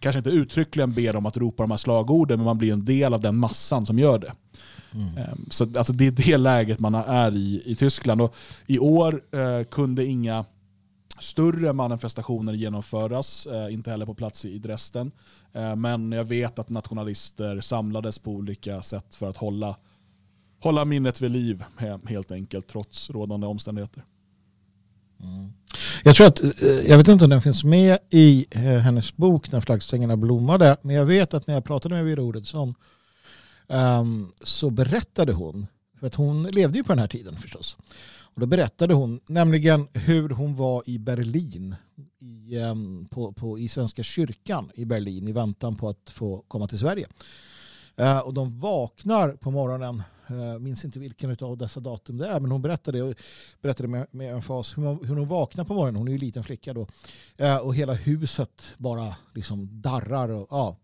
[0.05, 3.13] kanske inte uttryckligen ber om att ropa de här slagorden, men man blir en del
[3.13, 4.33] av den massan som gör det.
[4.93, 5.17] Mm.
[5.17, 8.21] Ehm, så alltså, det är det läget man är i i Tyskland.
[8.21, 10.45] Och I år eh, kunde inga
[11.19, 15.11] större manifestationer genomföras, eh, inte heller på plats i Dresden.
[15.53, 19.75] Eh, men jag vet att nationalister samlades på olika sätt för att hålla,
[20.59, 21.63] hålla minnet vid liv
[22.07, 24.03] helt enkelt, trots rådande omständigheter.
[25.23, 25.53] Mm.
[26.03, 29.51] Jag tror att, eh, jag vet inte om den finns med i eh, hennes bok
[29.51, 32.75] När flaggstängerna blommade, men jag vet att när jag pratade med Vera Oredsson
[33.67, 35.67] um, så berättade hon,
[35.99, 37.77] för att hon levde ju på den här tiden förstås,
[38.35, 41.75] och då berättade hon nämligen hur hon var i Berlin,
[42.19, 46.67] i, um, på, på, i Svenska kyrkan i Berlin i väntan på att få komma
[46.67, 47.07] till Sverige.
[48.01, 52.39] Uh, och de vaknar på morgonen jag minns inte vilken av dessa datum det är,
[52.39, 53.15] men hon berättade, och
[53.61, 55.95] berättade med, med en fas hur hon, hur hon vaknar på morgonen.
[55.95, 56.87] Hon är ju en liten flicka då.
[57.37, 60.29] Eh, och hela huset bara liksom darrar.
[60.29, 60.77] Och, ja.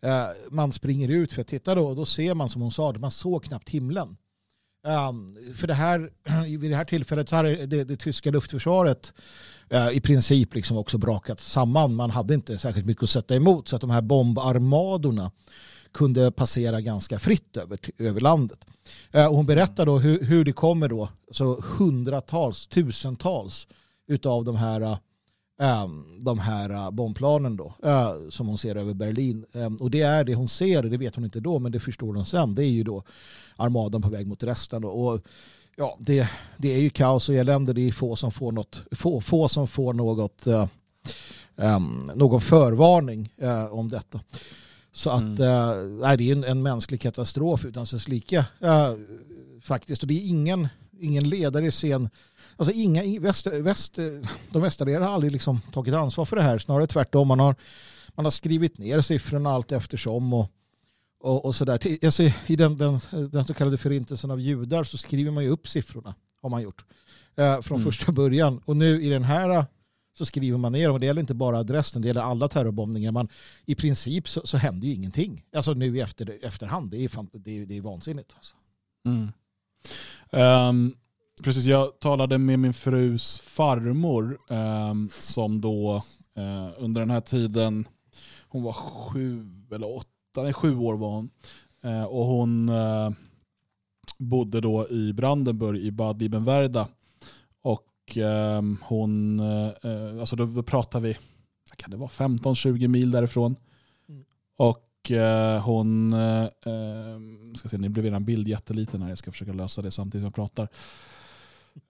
[0.00, 2.92] Eh, man springer ut för att titta då och då ser man som hon sa,
[2.92, 4.16] man såg knappt himlen.
[4.86, 6.10] Um, för det här,
[6.58, 9.12] vid det här tillfället så hade det, det, det tyska luftförsvaret
[9.74, 11.94] uh, i princip liksom också brakat samman.
[11.94, 15.30] Man hade inte särskilt mycket att sätta emot så att de här bombarmadorna
[15.92, 18.66] kunde passera ganska fritt över, över landet.
[19.10, 23.66] Eh, och hon berättar då hur, hur det kommer då, så hundratals, tusentals
[24.06, 24.98] utav de här eh,
[25.60, 25.88] eh,
[26.20, 27.74] de här bombplanen då,
[28.30, 29.44] som hon ser över Berlin.
[29.80, 32.26] Och det är det hon ser, det vet hon inte då, men det förstår hon
[32.26, 32.54] sen.
[32.54, 33.02] Det är ju då
[33.56, 34.82] armadan på väg mot resten.
[34.82, 34.88] Då.
[34.88, 35.20] Och
[35.76, 37.72] ja, det, det är ju kaos och elände.
[37.72, 40.46] Det är få som får något, få, få som får något,
[41.56, 44.20] um, någon förvarning uh, om detta.
[44.92, 45.98] Så att mm.
[45.98, 48.38] nej, det är en, en mänsklig katastrof utan dess like.
[48.38, 48.94] Uh,
[49.62, 50.02] faktiskt.
[50.02, 50.68] Och det är ingen,
[51.00, 52.08] ingen ledare i scen
[52.56, 53.98] Alltså inga, väst, väst,
[54.50, 56.58] de västallierade har aldrig liksom tagit ansvar för det här.
[56.58, 57.28] Snarare tvärtom.
[57.28, 57.54] Man har,
[58.14, 60.32] man har skrivit ner siffrorna allt eftersom.
[60.32, 60.50] Och,
[61.20, 61.78] och, och sådär.
[62.04, 65.68] Alltså, I den, den, den så kallade förintelsen av judar så skriver man ju upp
[65.68, 66.14] siffrorna.
[66.42, 66.84] Har man gjort.
[67.36, 67.92] Eh, från mm.
[67.92, 68.60] första början.
[68.64, 69.66] Och nu i den här
[70.18, 71.00] så skriver man ner dem.
[71.00, 73.12] Det gäller inte bara adressen, det gäller alla terrorbombningar.
[73.12, 73.28] Man,
[73.66, 75.44] I princip så, så händer ju ingenting.
[75.56, 76.90] Alltså nu i efter, efterhand.
[76.90, 78.34] Det är, fan, det är, det är vansinnigt.
[78.36, 78.54] Alltså.
[79.06, 79.32] Mm.
[80.30, 80.94] Um,
[81.42, 86.02] Precis, jag talade med min frus farmor um, som då
[86.38, 87.88] uh, under den här tiden,
[88.48, 91.30] hon var sju eller åtta, nej sju år var hon.
[91.84, 93.10] Uh, och hon uh,
[94.18, 96.88] bodde då i Brandenburg i Bad Liebenwerda.
[98.12, 101.18] Och ehm, hon, eh, alltså då, då pratar vi,
[101.76, 103.56] kan det vara 15-20 mil därifrån.
[104.08, 104.24] Mm.
[104.56, 109.52] Och eh, hon, ehm, ska se, ni blev en bild jätteliten här, jag ska försöka
[109.52, 110.68] lösa det samtidigt som jag pratar.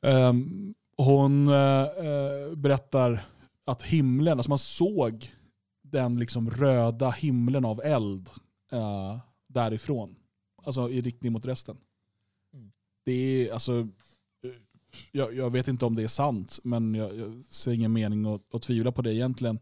[0.00, 3.24] Um, hon uh, berättar
[3.64, 5.30] att himlen, alltså man såg
[5.82, 8.30] den liksom röda himlen av eld
[9.48, 10.16] därifrån.
[10.64, 11.76] Alltså i riktning mot resten.
[12.54, 12.72] Mm.
[13.04, 13.88] Det är alltså,
[15.12, 18.54] jag, jag, vet inte om det är sant, men jag, jag ser ingen mening att,
[18.54, 19.58] att tvivla på det egentligen.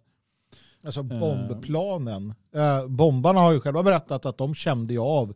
[0.84, 2.34] Alltså bombplanen.
[2.56, 5.34] Uh, bombarna har ju själva berättat att de kände ju av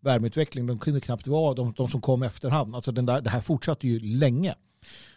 [0.00, 0.66] värmeutveckling.
[0.66, 2.74] De kunde knappt vara de, de som kom efterhand.
[2.74, 4.54] Alltså den där, det här fortsatte ju länge.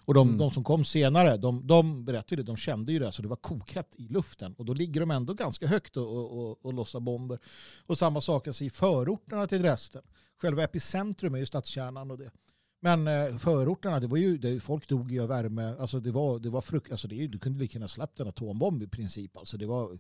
[0.05, 0.38] Och de, mm.
[0.38, 3.36] de som kom senare, de, de berättade det, de kände ju det, så det var
[3.36, 4.53] kokhett i luften.
[4.53, 7.39] Och då ligger de ändå ganska högt och, och, och, och lossar bomber.
[7.86, 10.01] Och samma sak alltså i förorterna till Dresden.
[10.41, 12.31] Själva epicentrum är ju stadskärnan och det.
[12.83, 15.75] Men eh, förorterna, det var ju, det, folk dog ju av värme.
[15.79, 18.83] Alltså det var, det var frukt, alltså det, du kunde lika gärna släppt en atombomb
[18.83, 19.37] i princip.
[19.37, 19.99] Alltså det var,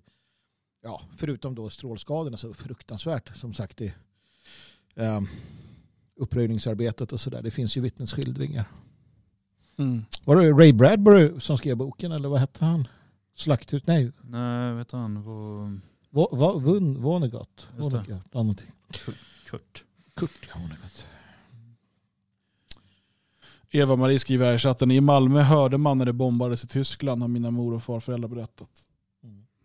[0.83, 3.37] ja, förutom då strålskadorna så fruktansvärt.
[3.37, 3.93] Som sagt, det,
[4.95, 5.21] eh,
[6.15, 7.41] uppröjningsarbetet och sådär.
[7.41, 8.65] Det finns ju vittnesskildringar.
[9.77, 10.05] Mm.
[10.25, 12.87] Var det Ray Bradbury som skrev boken eller vad hette han?
[13.35, 13.87] Slakthus?
[13.87, 14.11] Nej.
[14.21, 15.23] Nej, vet han.
[16.09, 17.67] Va, Vun, Vonnegut.
[17.77, 18.31] Vonnegut.
[19.45, 19.85] Kurt.
[20.15, 21.05] Kurt, ja, Vonnegut.
[23.71, 27.27] Eva-Marie skriver här i chatten, i Malmö hörde man när det bombades i Tyskland har
[27.27, 28.69] mina mor och farföräldrar berättat.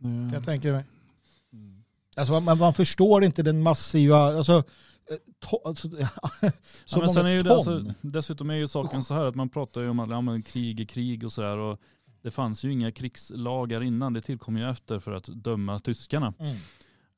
[0.05, 0.33] Mm.
[0.35, 0.85] Jag tänker mig.
[1.53, 1.85] Mm.
[2.16, 4.64] Alltså man, man, förstår inte den massiva, alltså
[5.38, 5.88] To, alltså,
[6.85, 9.49] så ja, sen är ju det, alltså, dessutom är ju saken så här att man
[9.49, 11.77] pratar ju om att ja, krig är krig och sådär.
[12.23, 16.35] det fanns ju inga krigslagar innan, det tillkom ju efter för att döma tyskarna.
[16.38, 16.57] Mm.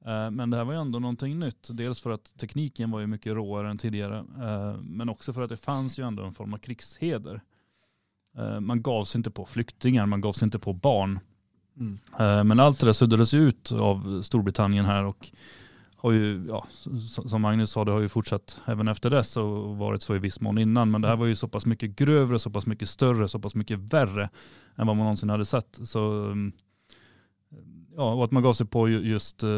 [0.09, 1.68] Eh, men det här var ju ändå någonting nytt.
[1.71, 4.18] Dels för att tekniken var ju mycket råare än tidigare.
[4.18, 7.42] Eh, men också för att det fanns ju ändå en form av krigsheder.
[8.38, 11.21] Eh, man gav sig inte på flyktingar, man gav sig inte på barn.
[11.81, 12.49] Mm.
[12.49, 15.31] Men allt det där suddades ut av Storbritannien här och
[15.97, 16.66] har ju, ja,
[17.07, 20.40] som Magnus sa, det har ju fortsatt även efter dess och varit så i viss
[20.40, 20.90] mån innan.
[20.90, 23.55] Men det här var ju så pass mycket grövre, så pass mycket större, så pass
[23.55, 24.31] mycket värre
[24.77, 25.79] än vad man någonsin hade sett.
[25.85, 26.53] Så, mm,
[27.98, 29.50] ja, och att man gav sig på just uh,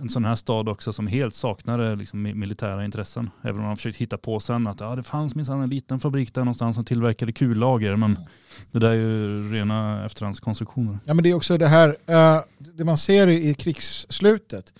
[0.00, 3.30] en sån här stad också som helt saknade liksom, militära intressen.
[3.42, 6.34] Även om man försökt hitta på sen att ja, det fanns minsann en liten fabrik
[6.34, 7.96] där någonstans som tillverkade kullager.
[7.96, 8.18] Men
[8.72, 10.98] det där är ju rena efterhandskonstruktioner.
[11.04, 14.72] Ja men det är också det här, uh, det man ser i krigsslutet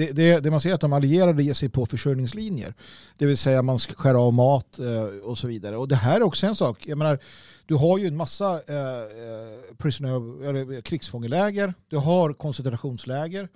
[0.00, 2.74] det, det, det, man ser är att de allierade ger sig på försörjningslinjer.
[3.16, 5.76] Det vill säga man ska skära av mat eh, och så vidare.
[5.76, 6.86] Och det här är också en sak.
[6.86, 7.18] Jag menar,
[7.66, 11.74] du har ju en massa eh, eh, eh krigsfångeläger.
[11.88, 13.48] Du har koncentrationsläger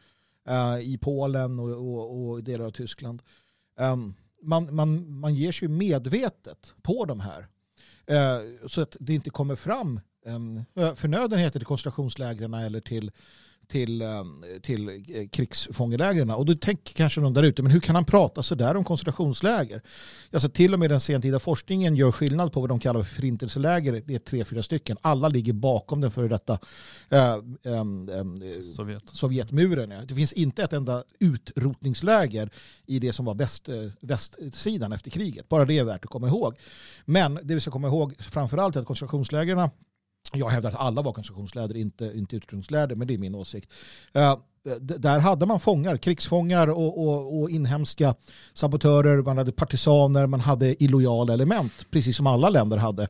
[0.49, 3.23] eh, i Polen och, och, och, delar av Tyskland.
[3.81, 7.47] Um, man, man, man ger sig medvetet på de här.
[8.07, 13.11] Eh, så att det inte kommer fram ehm, eh, förnödenheter till koncentrationslägren eller till
[13.69, 14.25] till, eh,
[14.63, 14.95] till eh,
[15.33, 16.31] krigsfångelägren.
[16.31, 18.85] Och då tänker kanske någon där ute, men hur kan han prata så där om
[18.85, 19.83] koncentrationsläger?
[20.33, 24.03] Alltså till och med den sentida forskningen gör skillnad på vad de kallar för förintelseläger.
[24.07, 24.97] Det är tre, fyra stycken.
[25.01, 26.59] Alla ligger bakom den före detta
[27.09, 27.85] äh, äh,
[28.77, 29.03] Sovjet.
[29.07, 30.07] Sovjetmuren.
[30.07, 32.51] Det finns inte ett enda utrotningsläger
[32.87, 33.69] i det som var väst,
[34.01, 35.49] västsidan efter kriget.
[35.49, 36.59] Bara det är värt att komma ihåg.
[37.05, 39.69] Men det vi ska komma ihåg framförallt är att koncentrationslägren
[40.33, 43.73] jag hävdar att alla var koncentrationsläger, inte, inte utrotningsläger, men det är min åsikt.
[44.17, 44.37] Uh,
[44.81, 48.15] där hade man fångar, krigsfångar och, och, och, inhemska
[48.55, 53.03] sabotörer, man hade partisaner, man hade illojala element, precis som alla länder hade.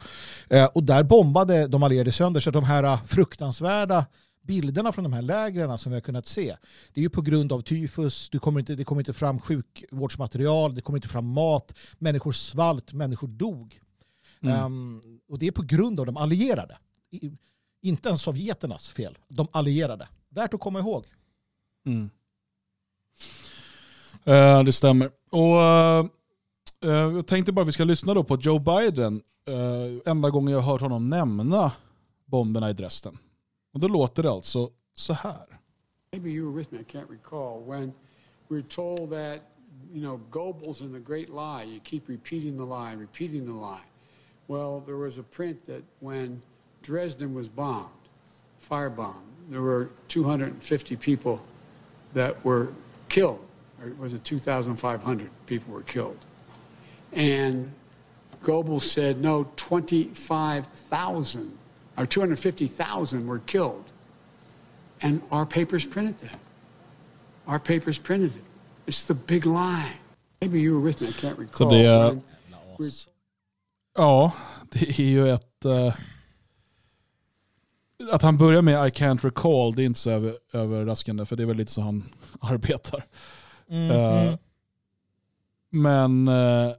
[0.55, 4.07] Uh, och där bombade de allierade sönder, så de här fruktansvärda
[4.43, 6.57] bilderna från de här lägren som vi har kunnat se,
[6.95, 10.75] det är ju på grund av tyfus, det kommer inte, det kommer inte fram sjukvårdsmaterial,
[10.75, 13.81] det kommer inte fram mat, människor svalt, människor dog.
[14.43, 14.65] Mm.
[14.65, 16.77] Um, och det är på grund av de allierade
[17.83, 20.09] inte ens sovjeternas fel, de allierade.
[20.29, 21.05] Värt att komma ihåg.
[21.87, 22.11] Mm.
[24.29, 25.11] Uh, det stämmer.
[25.31, 26.11] Och uh,
[27.15, 29.23] Jag tänkte bara att vi ska lyssna då på Joe Biden.
[29.49, 31.73] Uh, enda gången jag har hört honom nämna
[32.25, 33.19] bomberna i Dresden.
[33.73, 35.61] Och då låter det alltså så här.
[36.12, 37.93] Maybe you were with me, I can't recall, when
[38.49, 39.41] we were told that
[39.93, 43.85] you know, Goebbels and the great lie, you keep repeating the lie, repeating the lie.
[44.47, 46.43] Well, there was a print that when
[46.85, 47.89] Dresden was bombed,
[48.61, 49.14] firebombed.
[49.49, 51.41] There were 250 people
[52.12, 52.68] that were
[53.09, 53.41] killed,
[53.82, 56.18] or was it 2,500 people were killed?
[57.12, 57.72] And
[58.43, 61.59] Goebbels said, no, 25,000
[61.97, 63.85] or 250,000 were killed.
[65.01, 66.39] And our papers printed that.
[67.47, 68.43] Our papers printed it.
[68.87, 69.97] It's the big lie.
[70.41, 71.68] Maybe you were with me, I can't recall.
[71.68, 72.20] Så det är,
[73.95, 74.32] ja,
[74.70, 75.64] det är ju ett...
[75.64, 75.95] Eh,
[78.11, 81.42] Att han börjar med I can't recall, det är inte så över, överraskande för det
[81.42, 82.05] är väl lite så han
[82.40, 83.07] arbetar.
[83.68, 84.36] Mm, uh,
[85.70, 86.72] men uh,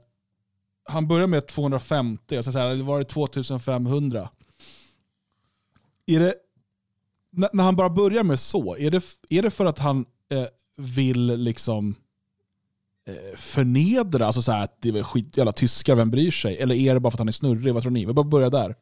[0.84, 4.30] han börjar med 250, jag ska säga, det var 2500.
[6.06, 6.34] Är det,
[7.30, 9.98] när han bara börjar med så, är det, är det för att han
[10.32, 10.46] uh,
[10.76, 11.94] vill liksom
[13.34, 16.58] förnedra, alltså så här, att det är skit, jävla tyskar, vem bryr sig?
[16.58, 17.74] Eller är det bara för att han är snurrig?
[17.74, 18.04] Vad tror ni?
[18.04, 18.74] Vi bara börja där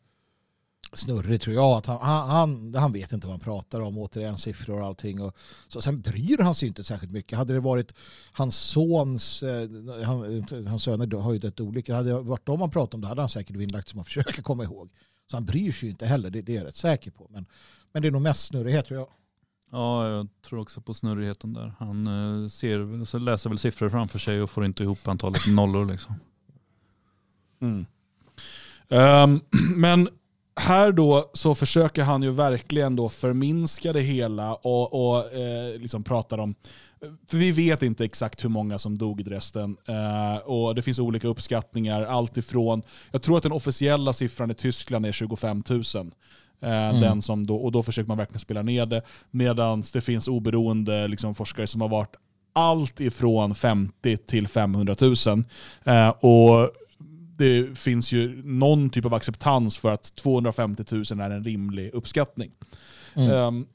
[0.93, 1.73] snurrig tror jag.
[1.73, 1.99] Att han,
[2.31, 5.21] han, han vet inte vad han pratar om, återigen siffror och allting.
[5.21, 5.37] Och,
[5.69, 7.39] så sen bryr han sig inte särskilt mycket.
[7.39, 7.95] Hade det varit
[8.33, 9.69] hans sons, eh,
[10.05, 13.09] han, hans söner har ju dött olika, hade det varit dem han pratade om då
[13.09, 14.91] hade han säkert vinnlagt som att försöka komma ihåg.
[15.31, 17.27] Så han bryr sig ju inte heller, det, det är jag rätt säker på.
[17.31, 17.47] Men,
[17.93, 19.09] men det är nog mest snurrighet tror jag.
[19.71, 21.75] Ja, jag tror också på snurrigheten där.
[21.79, 25.87] Han eh, ser, så läser väl siffror framför sig och får inte ihop antalet nollor.
[25.87, 26.15] Liksom.
[27.61, 27.87] Mm.
[28.89, 29.41] Um,
[29.77, 30.09] men
[30.57, 36.05] här då så försöker han ju verkligen då förminska det hela och, och eh, liksom
[36.05, 36.55] pratar om
[37.29, 39.77] för vi vet inte exakt hur många som dog i Dresden.
[39.87, 42.03] Eh, och det finns olika uppskattningar.
[42.03, 45.83] Allt ifrån, jag tror att den officiella siffran i Tyskland är 25 000.
[46.61, 47.01] Eh, mm.
[47.01, 49.03] den som då, och då försöker man verkligen spela ner det.
[49.31, 52.17] Medan det finns oberoende liksom, forskare som har varit
[52.53, 55.15] allt ifrån 50 till 500 000.
[55.85, 56.71] Eh, och
[57.45, 62.51] det finns ju någon typ av acceptans för att 250 000 är en rimlig uppskattning.
[63.15, 63.31] Mm.
[63.31, 63.67] Um,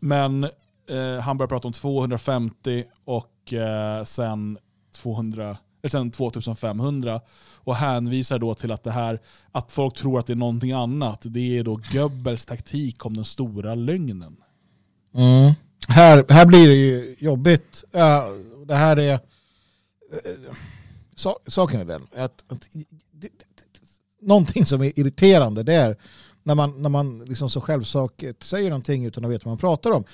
[0.00, 0.44] men
[0.90, 4.58] uh, han börjar prata om 250 och uh, sen,
[4.94, 7.20] 200, eller sen 2500
[7.54, 9.20] och hänvisar då till att det här
[9.52, 13.24] att folk tror att det är någonting annat, det är då Goebbels taktik om den
[13.24, 14.36] stora lögnen.
[15.14, 15.52] Mm.
[15.88, 17.84] Här, här blir det ju jobbigt.
[17.94, 19.20] Uh, det här är
[21.46, 23.28] saken är den att, att det, det,
[24.20, 25.96] någonting som är irriterande det är
[26.48, 29.90] när man, när man liksom så självsäkert säger någonting utan att veta vad man pratar
[29.90, 30.04] om.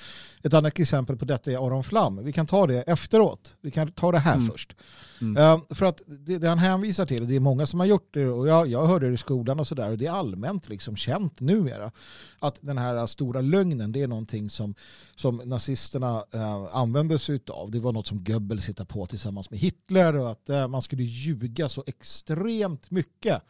[0.43, 2.23] Ett annat exempel på detta är Aron Flam.
[2.23, 3.53] Vi kan ta det efteråt.
[3.61, 4.47] Vi kan ta det här mm.
[4.47, 4.75] först.
[5.21, 5.43] Mm.
[5.43, 8.27] Uh, för att det, det, han hänvisar till, det är många som har gjort det
[8.27, 11.39] och jag, jag hörde det i skolan och sådär och det är allmänt liksom känt
[11.39, 11.91] numera
[12.39, 14.75] att den här stora lögnen det är någonting som,
[15.15, 17.71] som nazisterna uh, använde sig av.
[17.71, 21.03] Det var något som Goebbels hittade på tillsammans med Hitler och att uh, man skulle
[21.03, 23.41] ljuga så extremt mycket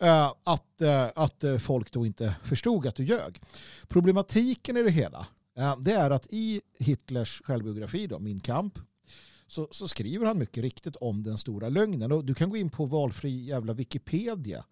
[0.00, 3.40] Eh, att, eh, att eh, folk då inte förstod att du ljög.
[3.88, 5.26] Problematiken i det hela
[5.78, 8.78] det är att i Hitlers självbiografi, då, Min kamp,
[9.46, 12.12] så, så, skriver han mycket riktigt om den stora lögnen.
[12.12, 14.64] Och du kan gå in på valfri jävla Wikipedia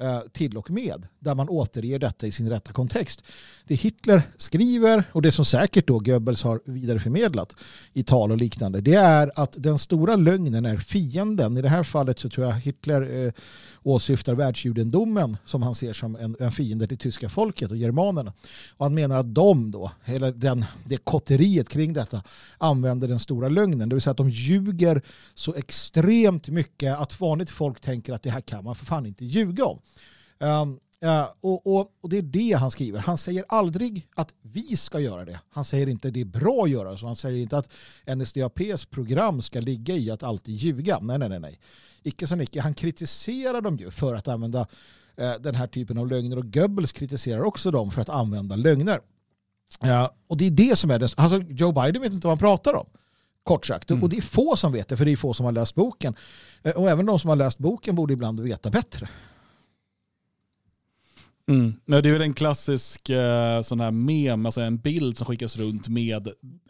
[0.00, 3.22] Eh, till och med, där man återger detta i sin rätta kontext.
[3.66, 7.56] Det Hitler skriver och det som säkert då Goebbels har vidareförmedlat
[7.92, 11.56] i tal och liknande, det är att den stora lögnen är fienden.
[11.56, 13.32] I det här fallet så tror jag Hitler eh,
[13.82, 18.32] åsyftar världsjudendomen som han ser som en, en fiende till tyska folket och germanerna.
[18.76, 22.22] Och han menar att de då, eller den, det kotteriet kring detta,
[22.58, 23.88] använder den stora lögnen.
[23.88, 25.02] Det vill säga att de ljuger
[25.34, 29.24] så extremt mycket att vanligt folk tänker att det här kan man för fan inte
[29.24, 29.80] ljuga om.
[30.38, 32.98] Um, Uh, och, och, och, det är det han skriver.
[32.98, 35.40] Han säger aldrig att vi ska göra det.
[35.50, 37.06] Han säger inte att det är bra att göra så.
[37.06, 37.72] Han säger inte att
[38.16, 40.98] NSDAPs program ska ligga i att alltid ljuga.
[41.00, 41.40] Nej, nej, nej.
[41.40, 41.58] nej.
[42.02, 42.60] Icke som icke.
[42.60, 46.92] Han kritiserar dem ju för att använda uh, den här typen av lögner och Goebbels
[46.92, 49.00] kritiserar också dem för att använda lögner.
[49.84, 51.14] Uh, och det är det som är det.
[51.16, 52.86] Alltså Joe Biden vet inte vad han pratar om.
[53.42, 53.90] Kort sagt.
[53.90, 54.02] Mm.
[54.02, 56.14] Och det är få som vet det, för det är få som har läst boken.
[56.76, 59.08] Och även de som har läst boken borde ibland veta bättre.
[61.48, 61.74] Mm.
[61.86, 65.88] Det är väl en klassisk eh, sån här mem, alltså en bild som skickas runt
[65.88, 66.26] med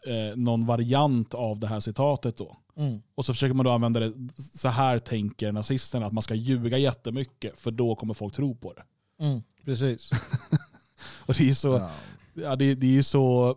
[0.07, 2.37] eh, någon variant av det här citatet.
[2.37, 2.57] Då.
[2.77, 3.03] Mm.
[3.15, 6.79] Och så försöker man då använda det, så här tänker nazisterna, att man ska ljuga
[6.79, 8.83] jättemycket för då kommer folk tro på det.
[9.25, 10.11] Mm, precis.
[11.27, 11.91] och det är så, ja.
[12.35, 13.57] ja det, det, är så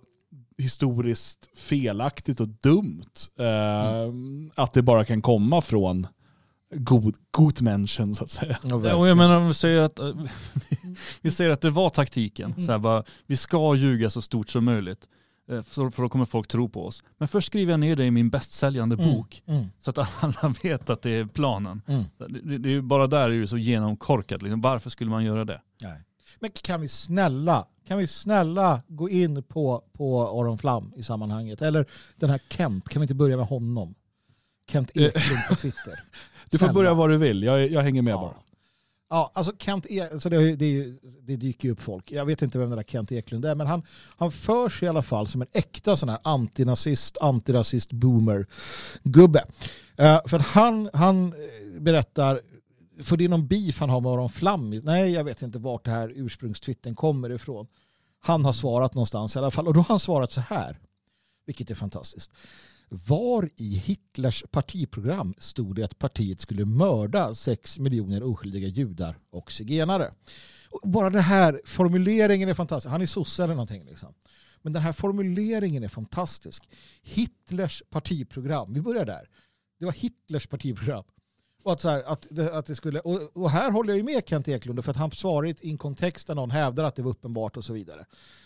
[0.57, 4.51] historiskt felaktigt och dumt eh, mm.
[4.55, 6.07] att det bara kan komma från
[6.75, 8.59] god, god människan så att säga.
[8.63, 9.99] Ja, och jag menar, vi säger att,
[11.21, 12.51] vi säger att det var taktiken.
[12.51, 12.65] Mm.
[12.65, 15.07] Så här, bara, vi ska ljuga så stort som möjligt.
[15.51, 17.03] Eh, för då kommer folk tro på oss.
[17.17, 19.11] Men först skriver jag ner det i min bästsäljande mm.
[19.11, 19.43] bok.
[19.45, 19.65] Mm.
[19.79, 21.81] Så att alla vet att det är planen.
[21.87, 22.03] Mm.
[22.43, 24.41] Det, det, är bara där är det så genomkorkat.
[24.41, 24.61] Liksom.
[24.61, 25.61] Varför skulle man göra det?
[25.81, 26.03] Nej.
[26.39, 31.61] Men kan vi snälla, kan vi snälla gå in på, på Aron Flam i sammanhanget?
[31.61, 33.95] Eller den här Kent, kan vi inte börja med honom?
[34.71, 35.99] Kent eh, Eklund på Twitter.
[36.51, 38.17] Du får börja var du vill, jag, jag hänger med ja.
[38.17, 38.33] bara.
[39.09, 42.11] Ja, alltså Kent e alltså det, det, det, dyker ju upp folk.
[42.11, 43.83] Jag vet inte vem den där Kent Eklund är, men han,
[44.17, 49.43] han förs i alla fall som en äkta sån här antinazist, antirasist boomer-gubbe.
[49.99, 51.33] Uh, för han, han
[51.79, 52.41] berättar,
[53.03, 54.69] för det är någon beef han har med Aron Flam.
[54.69, 57.67] Nej, jag vet inte vart det här ursprungstwitten kommer ifrån.
[58.19, 60.79] Han har svarat någonstans i alla fall, och då har han svarat så här,
[61.45, 62.31] vilket är fantastiskt.
[62.89, 69.51] Var i Hitlers partiprogram stod det att partiet skulle mörda sex miljoner oskyldiga judar och
[69.51, 70.13] zigenare.
[70.83, 72.91] Bara den här formuleringen är fantastisk.
[72.91, 73.85] Han är sosse eller någonting.
[73.85, 74.13] Liksom.
[74.61, 76.69] Men den här formuleringen är fantastisk.
[77.01, 79.29] Hitlers partiprogram, vi börjar där.
[79.79, 81.03] Det var Hitlers partiprogram.
[81.63, 84.03] Och, att så här, att, det, att det skulle, och, och, här håller jag ju
[84.03, 87.03] med Kent Eklund för att han svarar i en kontext där någon hävdar att det
[87.03, 88.05] var uppenbart och så vidare.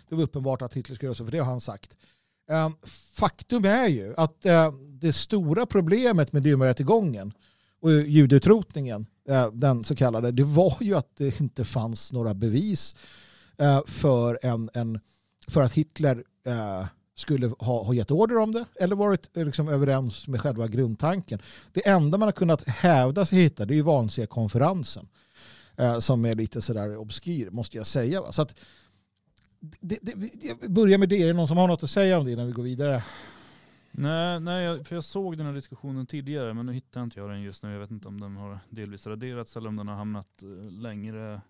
[0.10, 1.98] Det var uppenbart att Hitler skulle göra så, för det har han sagt.
[2.52, 2.76] Ehm,
[3.14, 7.32] faktum är ju att eh, det stora problemet med Dürmerrättegången
[7.82, 12.96] och judeutrotningen, eh, den så kallade, det var ju att det inte fanns några bevis
[13.58, 15.00] eh, för, en, en,
[15.48, 16.24] för att Hitler
[17.16, 21.42] skulle ha, ha gett order om det eller varit liksom överens med själva grundtanken.
[21.74, 25.08] Det enda man har kunnat hävda sig hitta det är ju Wannsee-konferensen
[26.00, 28.32] som är lite sådär obskyr måste jag säga.
[28.32, 28.56] Så att
[29.62, 31.22] det, det, jag börjar med det.
[31.22, 33.04] Är det någon som har något att säga om det innan vi går vidare?
[33.92, 37.42] Nej, nej för jag såg den här diskussionen tidigare men nu hittar inte jag den
[37.42, 37.72] just nu.
[37.72, 41.42] Jag vet inte om den har delvis raderats eller om den har hamnat eh, längre,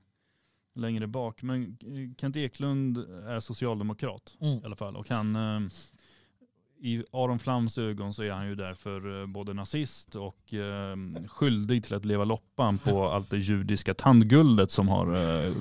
[0.73, 1.41] längre bak.
[1.41, 2.97] Men eh, Kent Eklund
[3.27, 4.53] är socialdemokrat mm.
[4.57, 5.71] i alla fall och han eh,
[6.83, 10.95] i Aron Flams ögon så är han ju därför både nazist och eh,
[11.27, 15.53] skyldig till att leva loppan på allt det judiska tandguldet som har eh,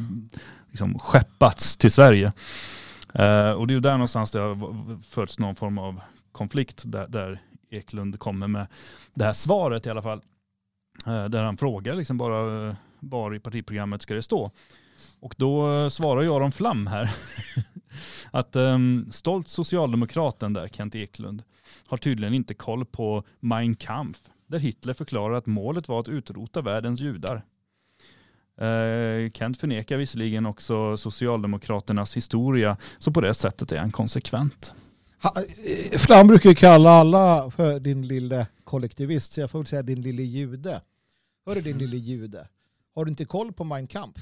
[0.70, 2.32] liksom skeppats till Sverige.
[3.14, 6.00] Eh, och det är ju där någonstans det har förts någon form av
[6.32, 8.66] konflikt där, där Eklund kommer med
[9.14, 10.22] det här svaret i alla fall.
[11.06, 14.50] Eh, där han frågar liksom bara eh, var i partiprogrammet ska det stå.
[15.20, 17.10] Och då eh, svarar jag Aron Flam här
[18.30, 21.42] att um, stolt socialdemokraten där, Kent Eklund,
[21.86, 26.62] har tydligen inte koll på Mein Kampf, där Hitler förklarar att målet var att utrota
[26.62, 27.42] världens judar.
[28.60, 34.74] Eh, Kent förnekar visserligen också Socialdemokraternas historia, så på det sättet är han konsekvent.
[35.24, 39.82] Eh, flam brukar ju kalla alla för din lille kollektivist, så jag får väl säga
[39.82, 40.82] din lille jude.
[41.46, 42.48] Hörru din lille jude,
[42.94, 44.20] har du inte koll på Mein Kampf?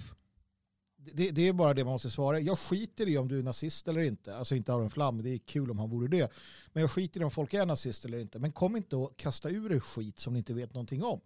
[1.13, 2.41] Det, det, är bara det man måste svara.
[2.41, 4.37] Jag skiter i om du är nazist eller inte.
[4.37, 6.33] Alltså inte Aron Flam, det är kul om han vore det.
[6.73, 8.39] Men jag skiter i om folk är nazist eller inte.
[8.39, 11.21] Men kom inte och kasta ur er skit som ni inte vet någonting om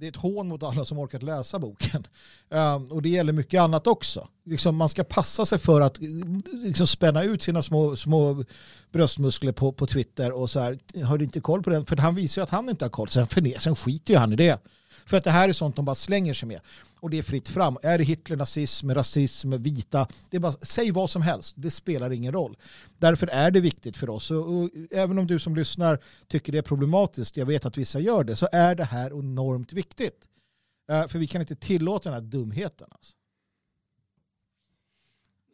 [0.00, 2.06] det är ett hån mot alla som orkat läsa boken.
[2.48, 4.28] Um, och det gäller mycket annat också.
[4.44, 5.98] Liksom man ska passa sig för att
[6.52, 8.44] liksom spänna ut sina små, små
[8.92, 11.86] bröstmuskler på, på Twitter och så här, har du inte koll på den?
[11.86, 13.08] För han visar ju att han inte har koll.
[13.08, 14.58] Sen, för, sen skiter ju han i det.
[15.08, 16.60] För att det här är sånt de bara slänger sig med.
[17.00, 17.78] Och det är fritt fram.
[17.82, 21.54] Är det Hitler, nazism, rasism, vita, det är bara, säg vad som helst.
[21.58, 22.56] Det spelar ingen roll.
[22.98, 24.30] Därför är det viktigt för oss.
[24.30, 28.00] Och, och, även om du som lyssnar tycker det är problematiskt, jag vet att vissa
[28.00, 30.28] gör det, så är det här enormt viktigt.
[30.92, 32.88] Uh, för vi kan inte tillåta den här dumheten.
[32.90, 33.12] Alltså.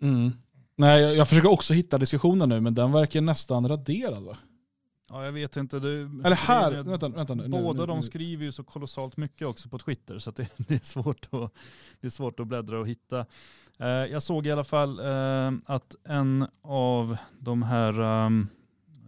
[0.02, 0.32] Mm.
[0.76, 4.36] Nej, jag, jag försöker också hitta diskussionen nu, men den verkar nästan raderad va?
[5.11, 5.78] Ja, jag vet inte.
[5.78, 5.88] Det,
[6.24, 7.48] Eller här, det, vänta, vänta nu.
[7.48, 10.74] Båda nu, nu, de skriver ju så kolossalt mycket också på Twitter så det, det,
[10.74, 11.52] är svårt att,
[12.00, 13.26] det är svårt att bläddra och hitta.
[13.78, 18.48] Eh, jag såg i alla fall eh, att en av de här, um,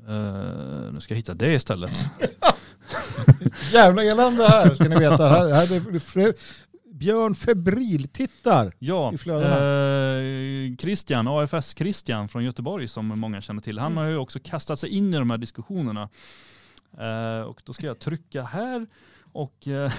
[0.09, 1.93] eh, nu ska jag hitta det istället.
[3.73, 5.29] Jävla elände här ska ni veta.
[5.29, 6.35] Här, här,
[6.99, 9.57] Björn Febril tittar ja, i flödena.
[9.57, 13.79] Eh, Christian, AFS Christian från Göteborg som många känner till.
[13.79, 14.05] Han mm.
[14.05, 16.09] har ju också kastat sig in i de här diskussionerna.
[16.99, 18.87] Eh, och då ska jag trycka här
[19.33, 19.93] och eh,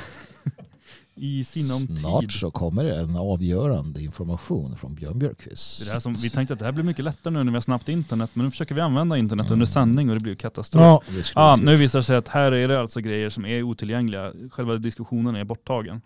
[1.15, 1.99] i sinom tid.
[1.99, 5.85] Snart så kommer det en avgörande information från Björn Björkqvist.
[5.85, 7.61] Det är som, vi tänkte att det här blir mycket lättare nu när vi har
[7.61, 9.53] snabbt internet, men nu försöker vi använda internet mm.
[9.53, 11.03] under sändning och det blir katastrof.
[11.09, 14.31] Ja, ah, nu visar det sig att här är det alltså grejer som är otillgängliga.
[14.51, 16.01] Själva diskussionen är borttagen.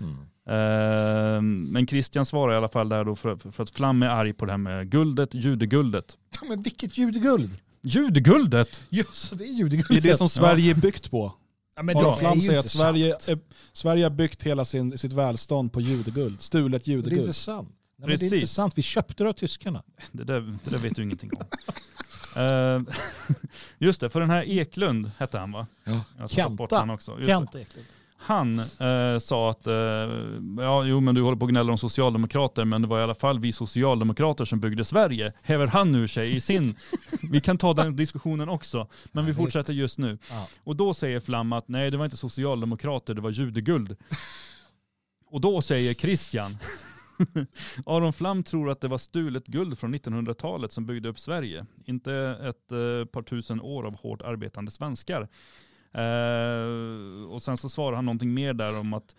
[0.00, 0.16] Mm.
[0.48, 4.32] Uh, men Christian svarar i alla fall där då för, för, att Flam är arg
[4.32, 6.16] på det här med guldet, judeguldet.
[6.40, 7.50] Ja, men vilket judeguld?
[7.82, 8.80] Judeguldet?
[8.88, 9.88] Just det är judeguldet.
[9.88, 11.34] Det är det som Sverige är byggt på.
[11.76, 13.38] Ja, men Aron Flam säger att Sverige, är,
[13.72, 17.14] Sverige har byggt hela sin, sitt välstånd på judeguld, stulet judeguld.
[17.14, 17.68] Det är inte sant.
[17.98, 18.30] Nej, Precis.
[18.30, 18.72] det är inte sant.
[18.76, 19.82] Vi köpte det av tyskarna.
[20.12, 21.42] Det där, det där vet du ingenting om.
[22.42, 22.82] uh,
[23.78, 25.66] just det, för den här Eklund hette han va?
[25.84, 26.28] Ja.
[26.28, 26.98] Kenta.
[27.26, 27.86] Kenta Eklund.
[28.26, 29.74] Han eh, sa att, eh,
[30.58, 33.14] ja jo men du håller på att gnälla om socialdemokrater, men det var i alla
[33.14, 35.32] fall vi socialdemokrater som byggde Sverige.
[35.42, 36.76] Häver han ur sig i sin,
[37.30, 40.18] vi kan ta den diskussionen också, men vi fortsätter just nu.
[40.64, 43.96] Och då säger Flam att nej det var inte socialdemokrater, det var judeguld.
[45.30, 46.50] Och då säger Christian,
[47.86, 51.66] Aron Flam tror att det var stulet guld från 1900-talet som byggde upp Sverige.
[51.84, 52.12] Inte
[52.42, 55.28] ett eh, par tusen år av hårt arbetande svenskar.
[55.96, 59.14] Eh, och sen så svarar han någonting mer där om att,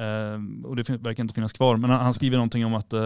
[0.00, 3.00] uh, och det verkar inte finnas kvar, men han, han skriver någonting om att uh,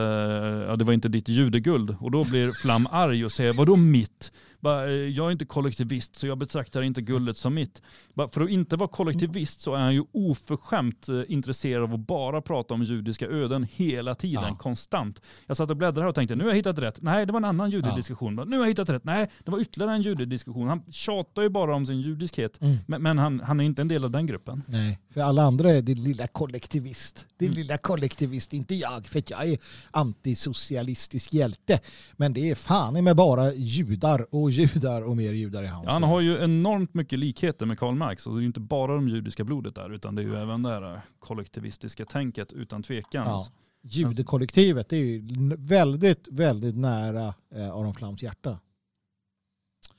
[0.69, 1.97] ja, det var inte ditt judeguld.
[2.01, 4.33] Och då blir Flam arg och säger, vadå mitt?
[4.61, 7.83] Bara, eh, jag är inte kollektivist så jag betraktar inte guldet som mitt.
[8.17, 12.41] För att inte vara kollektivist så är han ju oförskämt eh, intresserad av att bara
[12.41, 14.57] prata om judiska öden hela tiden, ja.
[14.57, 15.23] konstant.
[15.47, 17.03] Jag satt och bläddrade här och tänkte, nu har jag hittat rätt.
[17.03, 18.39] Nej, det var en annan judediskussion.
[18.39, 18.45] Ja.
[18.45, 19.05] Nu har jag hittat rätt.
[19.05, 20.69] Nej, det var ytterligare en judediskussion.
[20.69, 22.63] Han tjatar ju bara om sin judiskhet.
[22.63, 22.77] Mm.
[22.87, 24.63] Men, men han, han, är inte en del av den gruppen.
[24.67, 27.27] Nej, för alla andra är din lilla kollektivist.
[27.39, 27.59] Din mm.
[27.59, 29.07] lilla kollektivist, inte jag.
[29.07, 29.59] För jag är
[29.91, 31.81] antisocialistisk hjälte.
[32.13, 35.89] Men det är fan med bara judar och judar och mer judar i hans.
[35.89, 38.95] Han har ju enormt mycket likheter med Karl Marx och det är ju inte bara
[38.95, 43.27] de judiska blodet där utan det är ju även det här kollektivistiska tänket utan tvekan.
[43.27, 43.49] Ja.
[43.83, 45.23] Judekollektivet är ju
[45.59, 48.59] väldigt, väldigt nära eh, Aron Flams hjärta.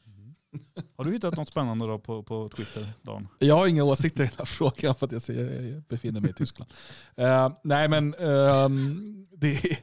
[0.06, 0.36] Mm.
[0.96, 3.28] Har du hittat något spännande då på, på Twitter, Dan?
[3.40, 6.30] Jag har inga åsikter i den här frågan för att jag, ser, jag befinner mig
[6.30, 6.72] i Tyskland.
[7.22, 8.70] Uh, nej men uh,
[9.32, 9.78] det är,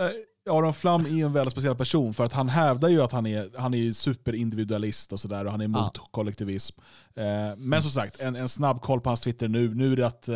[0.00, 0.10] uh,
[0.48, 3.50] Aron Flam är en väldigt speciell person för att han hävdar ju att han är,
[3.58, 6.08] han är superindividualist och sådär och han är emot ja.
[6.10, 6.80] kollektivism.
[7.14, 7.24] Eh,
[7.56, 9.74] men som sagt, en, en snabb koll på hans Twitter nu.
[9.74, 10.34] Nu är det att eh,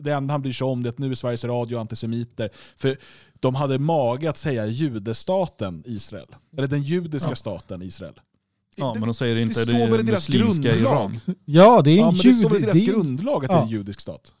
[0.00, 2.50] det enda han bryr sig om det är att nu är Sveriges Radio antisemiter.
[2.76, 2.96] För
[3.40, 6.34] de hade mage att säga judestaten Israel.
[6.56, 7.34] Eller den judiska ja.
[7.34, 8.20] staten Israel.
[8.76, 11.20] Ja, men de säger inte det, det, det muslimska Iran.
[11.44, 13.56] Ja, det är en ja, men det står väl i deras grundlag att ja.
[13.56, 14.32] det är en judisk stat.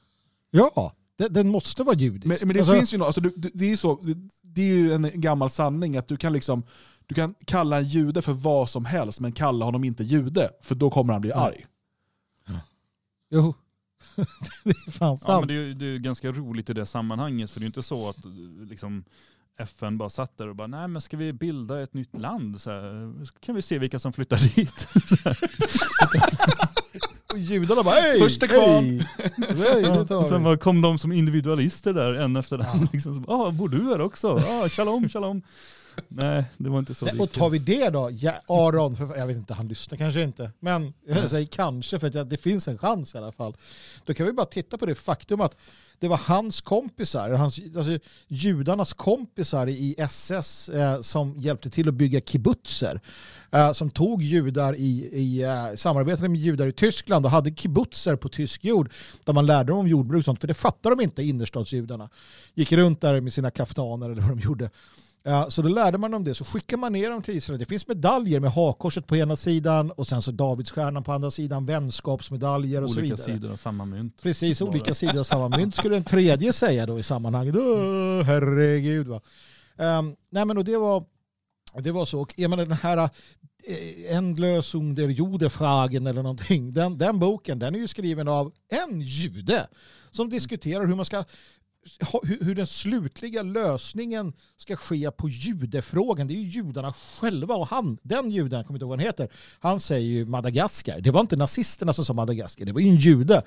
[0.50, 2.26] Ja, den måste vara judisk.
[2.26, 4.02] Men, men det alltså, finns ju något, alltså, det, det är ju så,
[4.42, 6.62] det är ju en gammal sanning att du kan liksom
[7.08, 10.74] du kan kalla en jude för vad som helst, men kalla honom inte jude, för
[10.74, 11.36] då kommer han bli ja.
[11.36, 11.66] arg.
[12.46, 12.60] Ja.
[13.30, 13.54] Jo,
[14.64, 15.22] det är fan sant.
[15.26, 17.82] Ja, men det, är, det är ganska roligt i det sammanhanget, för det är inte
[17.82, 18.24] så att
[18.60, 19.04] liksom,
[19.58, 22.60] FN bara satt där och bara, nej men ska vi bilda ett nytt land?
[22.60, 24.88] Så här, kan vi se vilka som flyttar dit.
[27.32, 28.18] och judarna bara, hej!
[28.18, 29.02] Första kvarn!
[30.10, 32.66] Ja, sen kom de som individualister där, en efter den.
[32.66, 32.88] Ja.
[32.92, 34.42] Liksom, ah, bor du här också?
[34.48, 35.42] Ah, shalom, shalom.
[36.08, 37.04] Nej, det var inte så.
[37.04, 40.22] Nej, och tar vi det då, ja, Aron, för, jag vet inte, han lyssnar kanske
[40.22, 43.56] inte, men jag säger kanske för att det finns en chans i alla fall.
[44.04, 45.56] Då kan vi bara titta på det faktum att
[46.00, 51.94] det var hans kompisar, hans, alltså judarnas kompisar i SS eh, som hjälpte till att
[51.94, 53.00] bygga kibbutzer.
[53.50, 58.16] Eh, som tog judar i, i eh, samarbetade med judar i Tyskland och hade kibbutzer
[58.16, 58.92] på tysk jord
[59.24, 62.08] där man lärde dem om jordbruk och sånt, för det fattade de inte, innerstadsjudarna.
[62.54, 64.70] Gick runt där med sina kaftaner eller vad de gjorde
[65.28, 67.58] Ja, så då lärde man dem det, så skickar man ner dem till Israel.
[67.58, 71.66] Det finns medaljer med hakkorset på ena sidan och sen så Davidsstjärnan på andra sidan,
[71.66, 73.34] vänskapsmedaljer och så Olika vidare.
[73.34, 74.22] sidor av samma mynt.
[74.22, 77.56] Precis, olika sidor av samma mynt skulle en tredje säga då i sammanhanget.
[77.56, 79.20] Åh, herregud va.
[79.76, 81.04] Um, nej men och det var,
[81.78, 82.20] det var så.
[82.20, 86.72] Och jag menar den här eh, Endlösung der Judefragen eller någonting.
[86.72, 89.68] Den, den boken den är ju skriven av en jude
[90.10, 91.24] som diskuterar hur man ska
[92.22, 96.26] hur, den slutliga lösningen ska ske på judefrågan.
[96.26, 99.06] Det är ju judarna själva och han, den juden, jag kommer inte ihåg vad han
[99.06, 99.28] heter,
[99.60, 101.00] han säger ju Madagaskar.
[101.00, 103.42] Det var inte nazisterna som sa Madagaskar, det var ju en jude.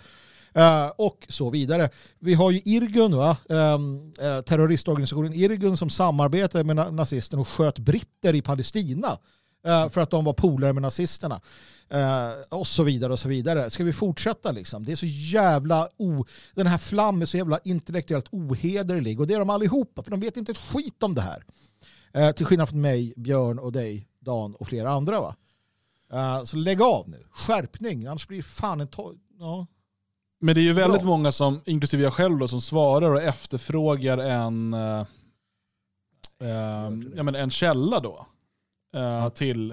[0.54, 1.90] Eh, och så vidare.
[2.20, 3.38] Vi har ju Irgun, va?
[3.50, 9.18] Um, uh, terroristorganisationen Irgun som samarbetade med nazisterna och sköt britter i Palestina
[9.64, 11.42] för att de var polare med nazisterna.
[11.92, 13.70] Eh, och så vidare och så vidare.
[13.70, 14.86] Ska vi fortsätta liksom?
[14.86, 16.26] Det är så jävla o...
[16.54, 20.20] Den här flam är så jävla intellektuellt ohederlig och det är de allihopa för de
[20.20, 21.44] vet inte ett skit om det här.
[22.14, 25.36] Eh, till skillnad från mig, Björn och dig, Dan och flera andra va.
[26.14, 27.24] Eh, så lägg av nu.
[27.32, 28.88] Skärpning, annars blir det fan en...
[29.40, 29.68] Ja.
[30.40, 31.10] Men det är ju väldigt Bra.
[31.10, 35.06] många, som, inklusive jag själv, då, som svarar och efterfrågar en, eh,
[36.40, 38.28] eh, ja, men en källa då,
[38.94, 39.72] eh, till,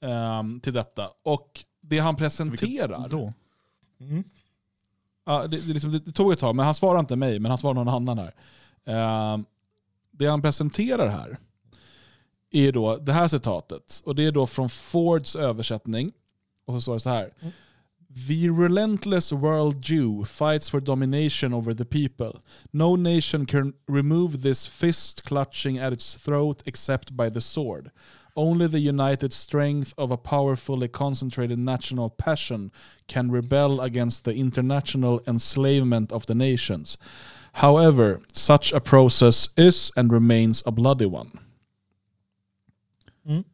[0.00, 1.10] eh, till detta.
[1.22, 3.32] Och det han presenterar, Då.
[4.00, 4.24] Mm.
[5.24, 7.50] ja, det, det, liksom, det, det tog ett tag, men han svarar inte mig, men
[7.50, 8.34] han svarar någon annan här.
[8.84, 9.38] Eh,
[10.10, 11.38] det han presenterar här
[12.50, 14.02] är då det här citatet.
[14.04, 16.12] Och det är då från Fords översättning.
[16.64, 17.32] Och så står det så här.
[17.40, 17.52] Mm.
[18.16, 22.44] The relentless world Jew fights for domination over the people.
[22.72, 27.90] No nation can remove this fist clutching at its throat except by the sword.
[28.36, 32.70] Only the united strength of a powerfully concentrated national passion
[33.08, 36.96] can rebel against the international enslavement of the nations.
[37.54, 41.32] However, such a process is and remains a bloody one.
[43.28, 43.44] Mm.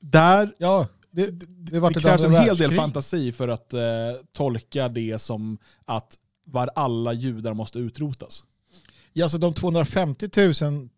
[0.00, 3.80] Där Ja, det, det, det, det krävs en hel del fantasi för att eh,
[4.32, 8.42] tolka det som att var alla judar måste utrotas.
[9.12, 10.48] Ja, alltså de 250 000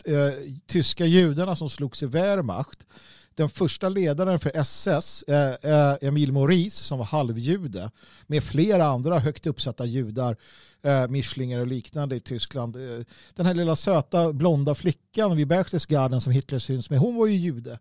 [0.04, 0.34] eh,
[0.66, 2.86] tyska judarna som slogs i Wehrmacht.
[3.34, 7.90] Den första ledaren för SS, eh, eh, Emil Maurice, som var halvjude,
[8.26, 10.36] med flera andra högt uppsatta judar,
[10.82, 12.76] eh, Mischlinger och liknande i Tyskland.
[12.76, 13.04] Eh,
[13.34, 17.36] den här lilla söta blonda flickan vid Berchtesgaden som Hitler syns med, hon var ju
[17.36, 17.78] jude.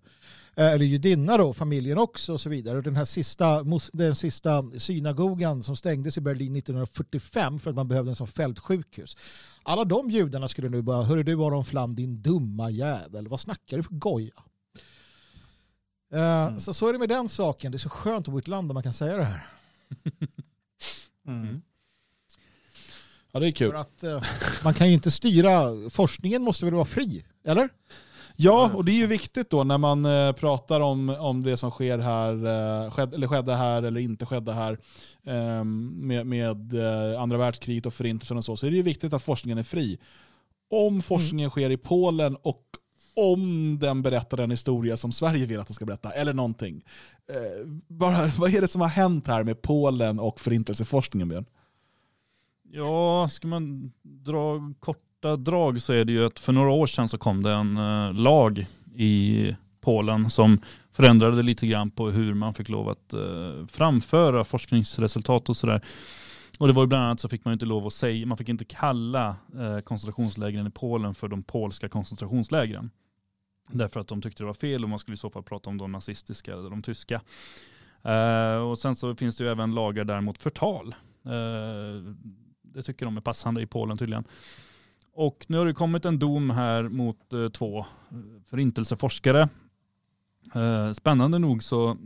[0.57, 2.77] Eh, eller judinna då, familjen också och så vidare.
[2.77, 7.87] Och den här sista, den sista synagogan som stängdes i Berlin 1945 för att man
[7.87, 9.17] behövde en sån fältsjukhus.
[9.63, 13.77] Alla de judarna skulle nu bara, hörru du Aron Flam din dumma jävel, vad snackar
[13.77, 14.43] du för goja?
[16.13, 18.41] Eh, så, så är det med den saken, det är så skönt att bo i
[18.41, 19.47] ett land där man kan säga det här.
[21.27, 21.61] Mm.
[23.31, 23.71] Ja, det är kul.
[23.71, 24.23] För att eh,
[24.63, 27.69] man kan ju inte styra, forskningen måste väl vara fri, eller?
[28.35, 31.71] Ja, och det är ju viktigt då när man eh, pratar om, om det som
[31.71, 32.31] sker här,
[32.85, 34.77] eh, sked, eller skedde här eller inte skedde här
[35.23, 39.13] eh, med, med eh, andra världskriget och förintelsen och så, så är det ju viktigt
[39.13, 39.99] att forskningen är fri.
[40.69, 42.61] Om forskningen sker i Polen och
[43.15, 46.83] om den berättar en historia som Sverige vill att den ska berätta, eller någonting.
[47.29, 51.45] Eh, bara, vad är det som har hänt här med Polen och förintelseforskningen, Björn?
[52.71, 56.87] Ja, ska man dra kort korta drag så är det ju att för några år
[56.87, 58.65] sedan så kom det en eh, lag
[58.95, 60.61] i Polen som
[60.91, 65.81] förändrade lite grann på hur man fick lov att eh, framföra forskningsresultat och sådär.
[66.59, 68.49] Och det var ju bland annat så fick man inte lov att säga, man fick
[68.49, 72.89] inte kalla eh, koncentrationslägren i Polen för de polska koncentrationslägren.
[73.71, 75.77] Därför att de tyckte det var fel och man skulle i så fall prata om
[75.77, 77.21] de nazistiska eller de tyska.
[78.03, 80.95] Eh, och sen så finns det ju även lagar där mot förtal.
[81.25, 82.13] Eh,
[82.61, 84.25] det tycker de är passande i Polen tydligen.
[85.15, 87.85] Och nu har det kommit en dom här mot eh, två eh,
[88.49, 89.49] förintelseforskare.
[90.55, 91.97] Eh, spännande nog så,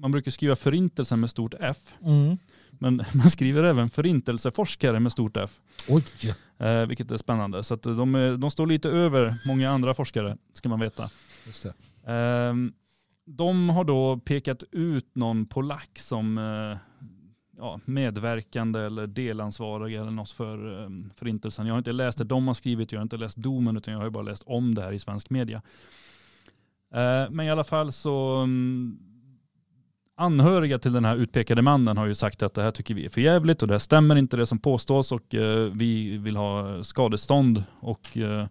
[0.00, 1.76] man brukar skriva förintelsen med stort F,
[2.70, 5.60] men man skriver även förintelseforskare med stort F.
[5.88, 6.04] Oj!
[6.58, 7.62] Eh, vilket är spännande.
[7.62, 11.10] Så att de, är, de står lite över många andra forskare, ska man veta.
[11.46, 11.74] Just det.
[12.12, 12.72] Ehm,
[13.24, 16.76] de har då pekat ut någon polack som eh,
[17.62, 21.66] ja, medverkande eller delansvarig eller något för um, förintelsen.
[21.66, 24.00] Jag har inte läst det de har skrivit, jag har inte läst domen utan jag
[24.00, 25.62] har bara läst om det här i svensk media.
[26.94, 28.98] Eh, men i alla fall så mm,
[30.16, 33.08] anhöriga till den här utpekade mannen har ju sagt att det här tycker vi är
[33.08, 36.84] för jävligt och det här stämmer inte det som påstås och eh, vi vill ha
[36.84, 38.46] skadestånd och eh,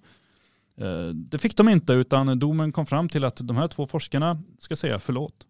[1.13, 4.75] Det fick de inte utan domen kom fram till att de här två forskarna ska
[4.75, 5.47] säga förlåt.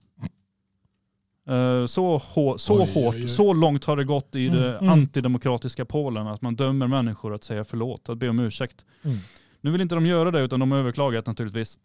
[1.51, 3.27] Eh, Så, hå- så Oj, oj, hårt, oj.
[3.27, 4.89] så långt har det gått i det Mm, mm.
[4.93, 8.85] antidemokratiska Polen att man dömer människor att säga förlåt, att be om ursäkt.
[9.03, 9.17] Mm.
[9.61, 11.77] Nu vill inte de göra det utan de har överklagat naturligtvis.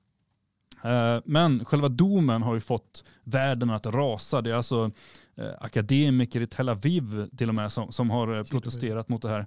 [0.85, 4.43] Eh, Men själva domen har ju fått världen att rasa.
[4.43, 4.91] Det är alltså
[5.37, 9.47] eh, akademiker i Tel Aviv till och med som, som har protesterat mot det här.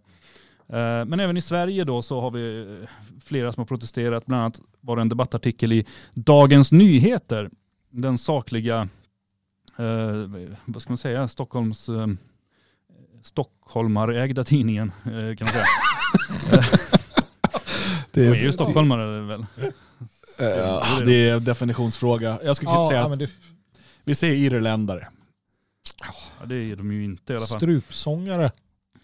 [1.05, 2.65] Men även i Sverige då så har vi
[3.25, 4.25] flera som har protesterat.
[4.25, 7.49] Bland annat var det en debattartikel i Dagens Nyheter.
[7.89, 8.87] Den sakliga,
[10.65, 12.07] vad ska man säga, Stockholms, eh,
[13.23, 15.65] Stockholmarägda tidningen eh, kan man säga.
[18.11, 19.45] Det De är ju stockholmare väl?
[20.39, 22.39] Ja, det är en definitionsfråga.
[22.43, 23.29] Jag skulle Ja, säga att det,
[24.03, 25.07] vi säger irländare.
[26.39, 27.57] Ja, det är de ju inte i alla fall.
[27.59, 28.51] strupsångare.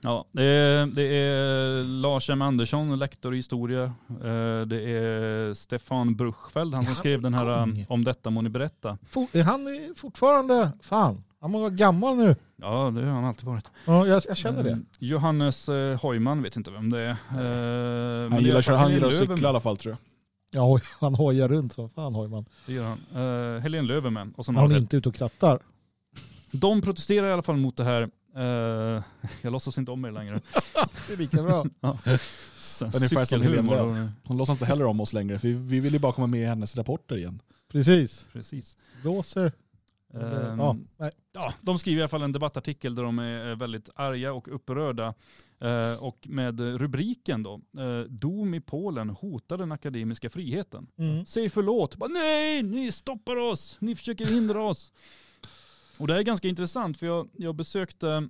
[0.02, 3.84] Ja, det är, det är Lars M Andersson, lektor i historia.
[4.10, 8.42] Eh, Det är Stefan Bruchfeld, han som Han skrev den här um, Om detta må
[8.42, 8.98] ni berätta.
[9.10, 12.36] For, är han är fortfarande, fan, han må vara gammal nu.
[12.56, 13.72] Ja, det har han alltid varit.
[13.86, 14.72] Ja, jag, jag känner det.
[14.72, 17.10] Mm, Johannes eh, Hojman, vet inte vem det är.
[17.10, 20.00] Eh, Han i gillar, han gillar att cykla i alla fall tror jag.
[20.62, 22.46] Ja, han hojar runt som fan har man.
[22.66, 23.24] Det gör han.
[23.24, 24.28] Uh, Helene.
[24.36, 25.60] Och sen Han är inte ute och krattar.
[26.52, 28.10] De protesterar i alla fall mot det här.
[28.36, 29.04] Eh,
[29.42, 30.42] jag låtsas inte om er längre.
[31.08, 31.66] Det är lika bra.
[32.60, 35.80] Sen Ungefär som Helene och- Hon låtsas inte heller om oss längre, för vi, vi
[35.80, 37.42] vill ju bara komma med i hennes rapporter igen.
[37.72, 38.26] Precis.
[38.34, 38.78] Precis.
[39.02, 39.52] Blåser.
[40.14, 41.12] Ehm, ja, nej.
[41.34, 45.14] Ja, de skriver i alla fall en debattartikel där de är väldigt arga och upprörda.
[45.62, 50.88] Eh, och med rubriken då, eh, Dom i Polen hotar den akademiska friheten.
[50.98, 51.26] Mm.
[51.26, 51.96] Säg förlåt.
[51.96, 53.78] Bara, Nej, ni stoppar oss.
[53.80, 54.92] Ni försöker hindra oss.
[55.98, 58.30] Och det här är ganska intressant för jag, jag besökte,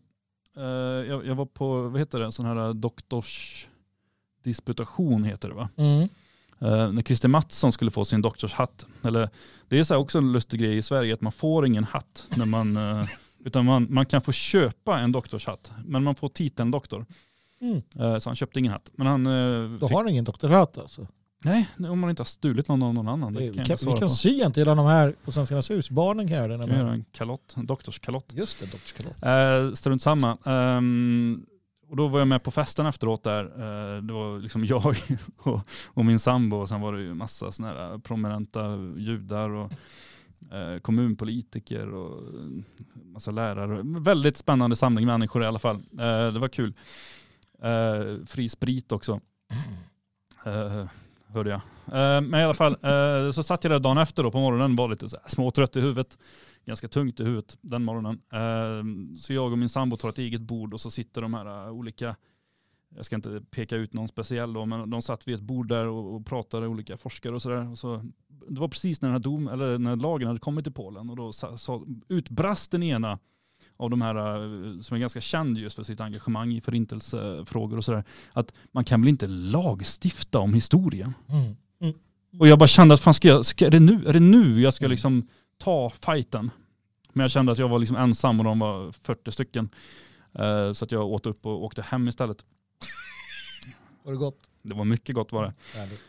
[0.57, 5.69] eh, jag, jag var på, vad heter det, sån här doktorsdisputation heter det va?
[5.75, 6.07] Mm.
[6.59, 8.85] Eh, när Christer Mattsson skulle få sin doktorshatt.
[9.03, 9.29] Eller,
[9.67, 12.27] det är så också en lustig grej i Sverige att man får ingen hatt.
[12.37, 13.05] När man, eh,
[13.45, 15.71] utan man, man kan få köpa en doktorshatt.
[15.85, 17.05] Men man får titeln doktor.
[17.61, 17.81] Mm.
[17.95, 18.91] Eh, så han köpte ingen hatt.
[18.93, 21.07] Men han eh, Då fick, har han ingen doktorat alltså.
[21.45, 23.33] Nej, om man inte har stulit någon av någon annan.
[23.33, 25.71] Det Vi kan jag kan, vi kan sy en till alla de här på Svenskarnas
[25.71, 25.89] hus.
[25.89, 26.63] Barnen kan göra det.
[26.63, 28.33] Kan vi göra en kalott, en doktorskalott.
[28.33, 29.23] Just det, doktorskalott.
[29.23, 30.37] Eh, strunt samma.
[30.45, 31.45] Ehm,
[31.89, 33.43] och då var jag med på festen efteråt där.
[33.43, 34.95] Eh, det var liksom jag
[35.37, 39.71] och, och min sambo och sen var det ju massa såna här prominenta judar och
[40.51, 42.23] eh, kommunpolitiker och
[42.93, 43.81] massa lärare.
[43.99, 45.75] Väldigt spännande samling människor i alla fall.
[45.75, 46.73] Eh, det var kul.
[47.63, 49.19] Eh, fri sprit också.
[50.45, 50.85] Eh,
[51.35, 51.61] hörde jag.
[51.87, 54.75] Eh, men i alla fall eh, så satt jag där dagen efter då på morgonen
[54.75, 56.17] var lite så här småtrött i huvudet
[56.65, 58.21] ganska tungt i huvudet den morgonen.
[58.33, 61.69] Eh, så jag och min sambo tar ett eget bord och så sitter de här
[61.69, 62.15] olika,
[62.95, 65.85] jag ska inte peka ut någon speciell då, men de satt vid ett bord där
[65.85, 67.71] och, pratade olika forskare och sådär.
[67.71, 70.73] Och så, det var precis när den här dom, eller när lagen hade kommit till
[70.73, 73.19] Polen och då sa, sa, utbrast den ena
[73.77, 77.85] av de här äh, som är ganska känd just för sitt engagemang i förintelsefrågor och
[77.85, 78.03] sådär,
[78.33, 81.13] att man kan väl inte lagstifta om historia?
[81.29, 81.55] Mm.
[82.39, 84.61] Och jag bara kände att fan ska jag, ska, är, det nu, är det nu
[84.61, 86.51] jag ska liksom ta fighten?
[87.13, 89.69] Men jag kände att jag var liksom ensam och de var 40 stycken.
[90.33, 92.45] Eh, så att jag åt upp och åkte hem istället.
[94.03, 94.39] Var det gott?
[94.61, 95.53] Det var mycket gott var det.
[95.77, 96.01] Härligt.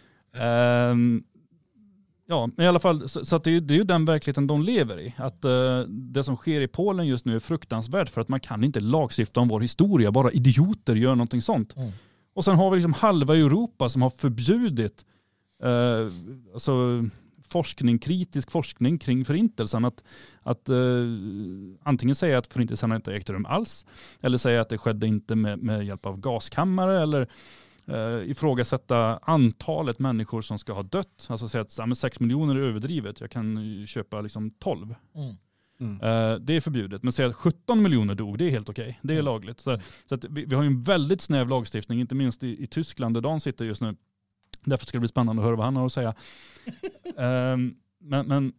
[2.28, 4.46] Ja, men i alla fall, så, så det, är, ju- det är ju den verkligheten
[4.46, 5.14] de lever i.
[5.16, 8.64] Att eh, det som sker i Polen just nu är fruktansvärt för att man kan
[8.64, 10.12] inte lagstifta om vår historia.
[10.12, 11.76] Bara idioter gör någonting sånt.
[11.76, 11.90] Mm.
[12.34, 15.04] Och sen har vi liksom halva Europa som har förbjudit
[15.62, 16.08] eh,
[16.54, 17.04] alltså,
[17.48, 19.84] forskning, kritisk forskning kring förintelsen.
[19.84, 20.04] Att,
[20.42, 20.76] att eh,
[21.82, 23.86] antingen säga att förintelsen inte ägt rum alls,
[24.20, 27.28] eller säga att det skedde inte med, med hjälp av gaskammare, eller
[27.88, 31.26] eh, ifrågasätta antalet människor som ska ha dött.
[31.28, 34.94] Alltså säga att ja, men 6 miljoner är överdrivet, jag kan köpa liksom 12.
[35.14, 35.34] Mm.
[35.80, 35.94] Mm.
[36.00, 37.02] Eh, det är förbjudet.
[37.02, 38.98] Men säga att 17 miljoner dog, det är helt okej.
[39.02, 39.24] Det är Mm.
[39.24, 39.60] lagligt.
[39.60, 42.66] Så, så att vi, vi har ju en väldigt snäv lagstiftning, inte minst i, i
[42.66, 43.96] Tyskland där Dan sitter just nu.
[44.64, 46.14] Därför ska det bli spännande att höra vad han har att säga.
[47.18, 48.52] Ehm, men, men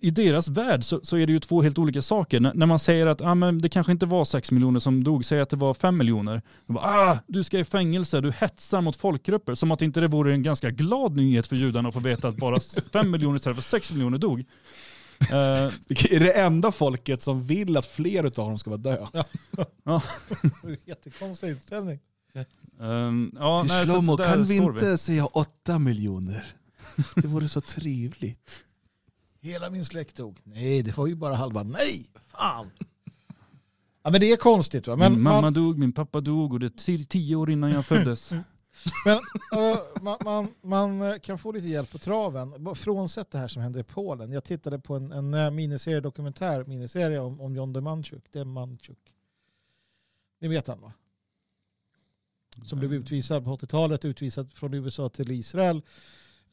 [0.00, 2.36] i deras värld så, så är det ju två helt olika saker.
[2.36, 5.24] N- när man säger att ah, men det kanske inte var 6 miljoner som dog,
[5.24, 6.42] säg att det var 5 miljoner.
[6.66, 9.54] Bara, Ah, du ska i fängelse, du hetsar mot folkgrupper.
[9.54, 12.36] Som att inte det vore en ganska glad nyhet för judarna att få veta att
[12.36, 12.60] bara
[12.92, 14.40] 5 miljoner istället för 6 miljoner dog.
[15.20, 19.24] Eh, Det är det enda folket som vill att fler av dem ska vara döda.
[20.84, 21.98] Jättekonstig inställning.
[22.80, 26.44] ehm, ja, Till Shlomo, kan vi inte säga åtta miljoner?
[27.14, 28.50] Det vore så trevligt.
[29.40, 30.40] Hela min släkt dog.
[30.44, 31.62] Nej, det var ju bara halva.
[31.62, 32.70] Nej, fan.
[34.02, 34.96] Ja, men det är konstigt va.
[34.96, 37.86] Men min mamma man, dog, min pappa dog och det är tio, år innan jag
[37.86, 38.30] föddes.
[39.04, 39.16] men,
[39.52, 42.74] eh, man, man, man eh, kan få lite hjälp på traven.
[42.74, 44.32] Frånsett det här som händer i Polen.
[44.32, 48.32] Jag tittade på en, en eh, miniserie, dokumentär miniserie om, om John Demanchuk.
[48.32, 49.12] Demanchuk.
[50.40, 50.92] Ni vet han va?
[52.64, 55.82] som blev utvisad på 80-talet, utvisad från USA till Israel.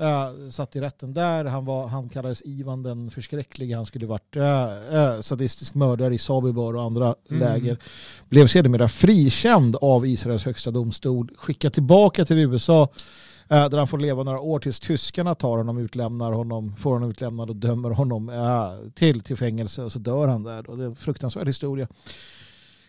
[0.02, 1.46] Uh, satt i rätten där.
[1.46, 3.78] Han, var, han kallades Ivan den förskräckliga.
[3.78, 7.42] Han skulle varit uh, uh, sadistisk mördare i Sabibor och andra mm.
[7.42, 7.78] läger.
[8.30, 11.32] Blev sedermera frikänd av Israels högsta domstol.
[11.38, 12.90] Skickad tillbaka till USA
[13.48, 17.50] där han får leva några år tills tyskarna tar honom, utlämnar honom, får honom utlämnad
[17.50, 18.32] och dömer honom
[18.96, 20.70] till, till fängelse och så dör han där.
[20.70, 21.88] Och det är en fruktansvärd historia.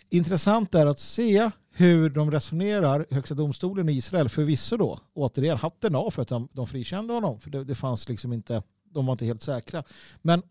[0.09, 5.95] Intressant är att se hur de resonerar, Högsta domstolen i Israel, förvisso då, återigen hatten
[5.95, 9.13] av för att de, de frikände honom, för det, det, fanns liksom inte, de var
[9.13, 9.83] inte helt säkra.
[10.23, 10.43] Men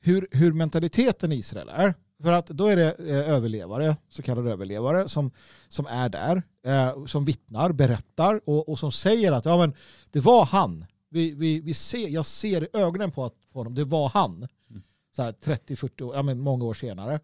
[0.00, 4.50] hur, hur mentaliteten i Israel är, för att då är det eh, överlevare, så kallade
[4.50, 5.30] överlevare, som,
[5.68, 9.74] som är där, eh, som vittnar, berättar och, och som säger att ja, men
[10.10, 10.86] det var han.
[11.08, 14.48] Vi, vi, vi ser, jag ser i ögonen på, att, på honom, det var han.
[14.70, 14.82] Mm.
[15.16, 17.20] Så här 30-40 ja, men många år senare.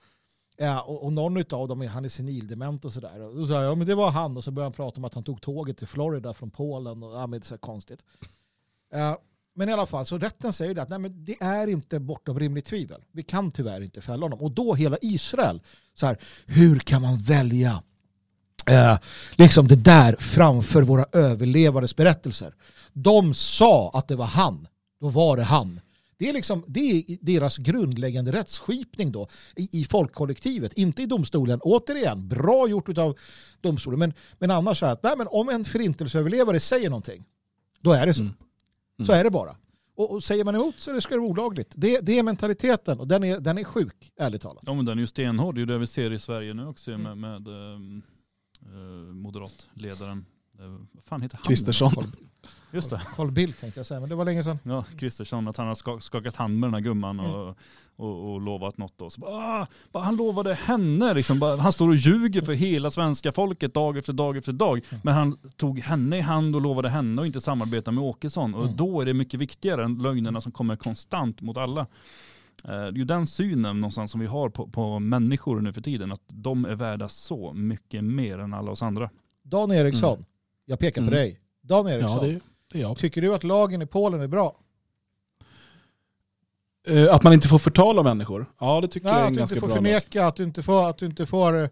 [0.57, 3.21] Ja, och, och någon av dem han är senildement och sådär.
[3.21, 5.05] Och då sa jag, ja men det var han och så började han prata om
[5.05, 7.03] att han tog tåget till Florida från Polen.
[7.03, 8.01] Och, ja, men det är så konstigt.
[8.91, 9.19] Ja,
[9.55, 12.39] men i alla fall, så rätten säger det att nej, men det är inte bortom
[12.39, 13.03] rimligt tvivel.
[13.13, 14.41] Vi kan tyvärr inte fälla honom.
[14.41, 15.61] Och då hela Israel,
[15.95, 17.83] så här, hur kan man välja
[18.67, 18.99] eh,
[19.37, 22.55] liksom det där framför våra överlevares berättelser?
[22.93, 24.67] De sa att det var han,
[25.01, 25.81] då var det han.
[26.23, 31.61] Det är, liksom, det är deras grundläggande rättsskipning då i, i folkkollektivet, inte i domstolen.
[31.63, 33.19] Återigen, bra gjort av
[33.61, 33.99] domstolen.
[33.99, 37.25] Men, men annars så här, nej, men om en förintelseöverlevare säger någonting,
[37.81, 38.23] då är det så.
[38.23, 38.35] Mm.
[38.99, 39.07] Mm.
[39.07, 39.57] Så är det bara.
[39.95, 41.73] Och, och, säger man emot så ska det vara olagligt.
[41.75, 44.63] Det, det är mentaliteten och den är, den är sjuk, ärligt talat.
[44.67, 45.55] Ja men den är ju stenhård.
[45.55, 47.79] Det är ju det vi ser i Sverige nu också med, med äh,
[49.13, 50.25] moderatledaren.
[50.63, 51.45] Äh, vad fan heter han?
[51.45, 51.93] Kristersson.
[52.71, 53.03] Just det.
[53.17, 54.59] Carl Bildt tänkte jag säga, men det var länge sedan.
[54.63, 57.55] Ja, Kristersson, att han har skakat hand med den här gumman och, mm.
[57.97, 58.99] och, och lovat något.
[58.99, 59.11] Då.
[59.11, 63.33] Så bara, bara, han lovade henne, liksom, bara, han står och ljuger för hela svenska
[63.33, 64.81] folket dag efter dag efter dag.
[64.91, 65.01] Mm.
[65.05, 68.55] Men han tog henne i hand och lovade henne och inte samarbeta med Åkesson.
[68.55, 68.77] Och mm.
[68.77, 71.81] då är det mycket viktigare än lögnerna som kommer konstant mot alla.
[72.65, 75.81] Eh, det är ju den synen någonstans som vi har på, på människor nu för
[75.81, 79.11] tiden, att de är värda så mycket mer än alla oss andra.
[79.43, 80.25] Dan Eriksson, mm.
[80.65, 81.15] Jag pekar på mm.
[81.15, 81.41] dig.
[81.61, 82.41] Dan Eriksson, ja, det,
[82.73, 82.99] det är jag.
[82.99, 84.57] tycker du att lagen i Polen är bra?
[86.91, 88.47] Uh, att man inte får förtala människor?
[88.59, 90.37] Ja, det tycker ja, jag är en ganska bra Att du inte får förneka, att
[90.37, 91.71] du inte får, att du inte får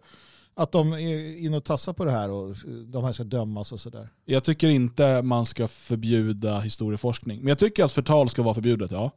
[0.55, 3.81] att de är in och tassar på det här och de här ska dömas och
[3.81, 4.09] sådär.
[4.25, 7.39] Jag tycker inte man ska förbjuda historieforskning.
[7.39, 9.11] Men jag tycker att förtal ska vara förbjudet, ja.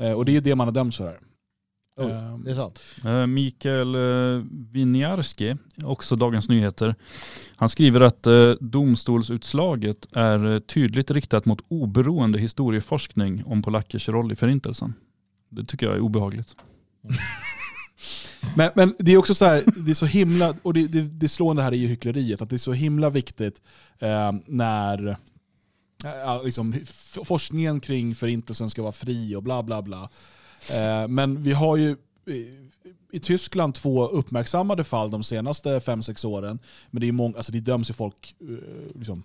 [0.00, 1.20] Uh, och det är det man har dömts för här.
[2.00, 2.80] Oh, det är sant.
[3.04, 6.94] Eh, Mikael eh, Winiarski, också Dagens Nyheter,
[7.56, 8.26] han skriver att
[8.60, 14.94] domstolsutslaget är tydligt riktat mot oberoende historieforskning om polackers roll i förintelsen.
[15.48, 16.56] Det tycker jag är obehagligt.
[18.56, 21.28] men, men det är också så här, det är så himla, och det, det, det
[21.28, 23.60] slående här är ju hyckleriet, att det är så himla viktigt
[23.98, 25.08] eh, när
[26.04, 26.74] eh, liksom,
[27.24, 30.10] forskningen kring förintelsen ska vara fri och bla bla bla.
[30.72, 31.96] Eh, men vi har ju
[33.12, 36.58] i Tyskland två uppmärksammade fall de senaste 5-6 åren.
[36.90, 39.22] Men det, är många, alltså det döms ju folk eh, liksom,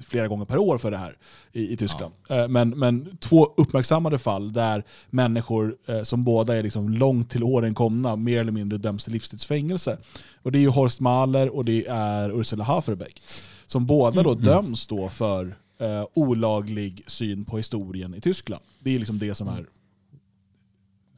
[0.00, 1.16] flera gånger per år för det här
[1.52, 2.14] i, i Tyskland.
[2.28, 2.42] Ja.
[2.42, 7.74] Eh, men, men två uppmärksammade fall där människor som båda är liksom långt till åren
[7.74, 9.98] komna mer eller mindre döms till livstidsfängelse.
[10.42, 13.22] Och det är ju Horst Mahler och det är Ursula Haferbeck.
[13.66, 14.44] Som båda då mm.
[14.44, 18.62] döms då för eh, olaglig syn på historien i Tyskland.
[18.80, 19.66] Det är liksom det som är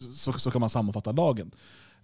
[0.01, 1.51] så, så kan man sammanfatta lagen.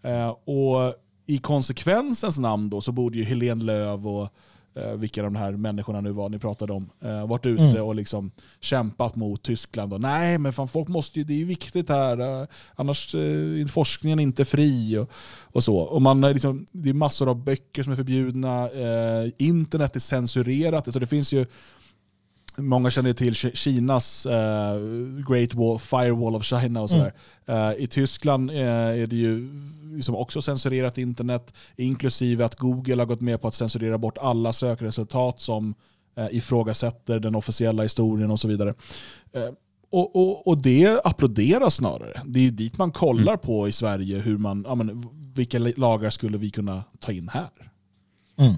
[0.02, 0.94] Eh, och
[1.26, 4.28] i konsekvensens namn då så borde ju Helene Löv och
[4.74, 7.84] eh, vilka de här människorna nu var ni pratade om, eh, varit ute mm.
[7.84, 8.30] och liksom
[8.60, 9.92] kämpat mot Tyskland.
[9.92, 13.60] Och, Nej men fan, folk måste ju, det är ju viktigt här, eh, annars är
[13.60, 14.98] eh, forskningen inte fri.
[14.98, 15.10] Och,
[15.42, 15.76] och så.
[15.76, 20.92] Och man, liksom, det är massor av böcker som är förbjudna, eh, internet är censurerat.
[20.92, 21.46] Så det finns ju
[22.58, 24.32] Många känner till Kinas uh,
[25.28, 27.12] Great Wall, Firewall of China och sådär.
[27.46, 27.72] Mm.
[27.72, 29.48] Uh, I Tyskland uh, är det ju
[29.96, 34.52] liksom också censurerat internet, inklusive att Google har gått med på att censurera bort alla
[34.52, 35.74] sökresultat som
[36.18, 38.74] uh, ifrågasätter den officiella historien och så vidare.
[39.90, 42.22] Och, och, och, det applåderas snarare.
[42.24, 43.38] Det är ju dit man kollar mm.
[43.38, 47.50] på i Sverige, hur man, ja, men, vilka lagar skulle vi kunna ta in här?
[48.38, 48.54] Mm.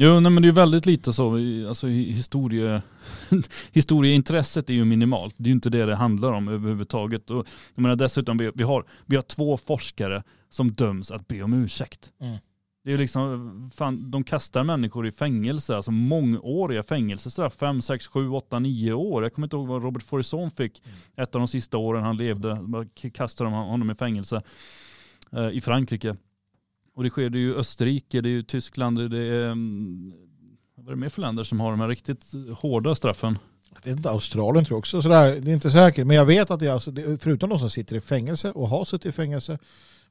[0.00, 1.34] Jo, nej, men det är väldigt lite så.
[1.68, 2.82] Alltså, historie,
[3.72, 5.34] historieintresset är ju minimalt.
[5.38, 7.30] Det är ju inte det det handlar om överhuvudtaget.
[7.30, 11.42] Och, jag menar, dessutom, vi, vi, har, vi har två forskare som döms att be
[11.42, 12.12] om ursäkt.
[12.20, 12.36] Mm.
[12.84, 18.28] Det är liksom, fan, de kastar människor i fängelse, alltså mångåriga fängelsestraff, fem, sex, sju,
[18.28, 19.22] åtta, nio år.
[19.22, 20.98] Jag kommer inte ihåg vad Robert Forison fick mm.
[21.16, 22.58] ett av de sista åren han levde.
[23.14, 24.42] Kastade de honom i fängelse
[25.32, 26.16] eh, i Frankrike.
[26.98, 30.12] Och det sker det ju Österrike, det är ju Tyskland, det är mm,
[30.74, 32.24] Vad är det mer för länder som har de här riktigt
[32.58, 33.38] hårda straffen?
[33.74, 35.40] Jag vet inte, Australien tror jag också sådär.
[35.40, 36.06] Det är inte säkert.
[36.06, 38.84] Men jag vet att det är alltså, förutom de som sitter i fängelse och har
[38.84, 39.58] suttit i fängelse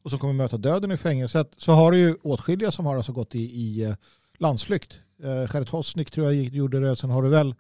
[0.04, 3.12] och som kommer möta döden i fängelset så har det ju åtskilliga som har alltså
[3.12, 3.96] gått i, i eh,
[4.38, 5.00] landsflykt.
[5.24, 6.96] Eh, Gerrit Hosnick tror jag gjorde det.
[6.96, 7.56] Sen har du väl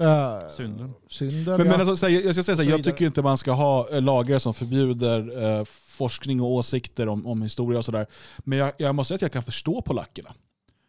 [0.00, 0.94] uh, synden.
[1.08, 1.76] synden men, ja.
[1.76, 4.54] men alltså, jag ska säga så, så jag tycker inte man ska ha lagar som
[4.54, 5.64] förbjuder uh,
[5.98, 8.06] forskning och åsikter om, om historia och sådär.
[8.38, 10.34] Men jag, jag, måste säga att jag kan förstå polackerna.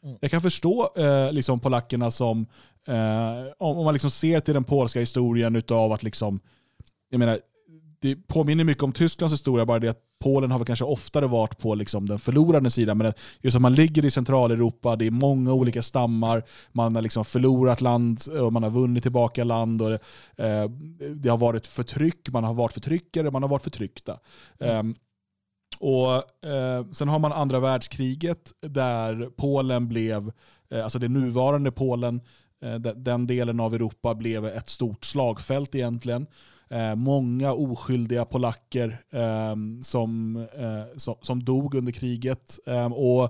[0.03, 0.17] Mm.
[0.21, 2.45] Jag kan förstå eh, liksom polackerna som,
[2.87, 6.39] eh, om, om, man liksom ser till den polska historien utav att liksom,
[7.09, 7.39] jag menar,
[7.99, 11.57] det påminner mycket om Tysklands historia, bara det att Polen har väl kanske oftare varit
[11.57, 12.97] på liksom den förlorande sidan.
[12.97, 17.25] Men just att man ligger i Centraleuropa, det är många olika stammar, man har liksom
[17.25, 19.81] förlorat land och man har vunnit tillbaka land.
[19.81, 19.91] Och,
[20.45, 20.69] eh,
[21.15, 24.19] det har varit förtryck, man har varit förtryckare, man har varit förtryckta.
[24.59, 24.89] Mm.
[24.89, 24.95] Eh,
[25.79, 26.13] och
[26.49, 30.31] eh, Sen har man andra världskriget där Polen blev,
[30.71, 32.21] eh, alltså det nuvarande Polen,
[32.63, 36.27] eh, den delen av Europa blev ett stort slagfält egentligen.
[36.71, 42.59] Eh, många oskyldiga polacker eh, som, eh, som, som, dog under kriget.
[42.65, 43.23] Ehm, och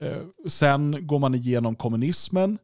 [0.00, 2.58] eh, Sen går man igenom kommunismen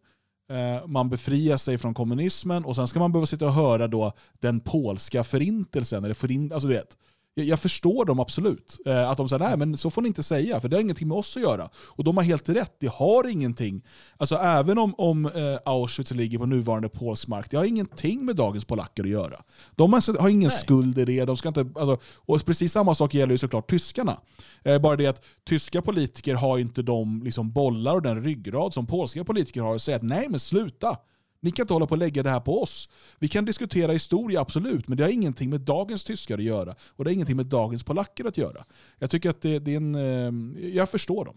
[0.51, 4.13] eh, man befriar sig från kommunismen och sen ska man behöva sitta och höra då
[4.41, 6.05] den polska förintelsen.
[6.05, 6.97] Eller förin alltså det,
[7.35, 8.79] jag förstår dem absolut.
[8.87, 11.09] Eh, att de säger nej men så får ni inte säga, för det har ingenting
[11.09, 11.69] med oss att göra.
[11.75, 13.83] Och de har helt rätt, det har ingenting.
[14.17, 18.37] Alltså även om, om eh, Auschwitz ligger på nuvarande polsk mark, det har ingenting med
[18.37, 19.43] dagens polacker att göra.
[19.77, 20.59] De har, ingen nej.
[20.59, 21.25] skuld i det.
[21.25, 24.21] De ska inte, alltså, och precis samma sak gäller ju såklart tyskarna.
[24.65, 28.87] Eh, bara det att tyska politiker har inte de liksom, bollar och den ryggrad som
[28.87, 30.97] polska politiker har och säga att nej men sluta.
[31.41, 32.89] Ni kan inte hålla på och lägga det här på oss.
[33.19, 36.75] Vi kan diskutera historia, absolut, men det har ingenting med dagens tyskar att göra.
[36.97, 38.65] Och det har ingenting med dagens polacker att göra.
[38.99, 39.95] Jag tycker att det, det är en...
[39.95, 41.37] Eh, jag förstår dem.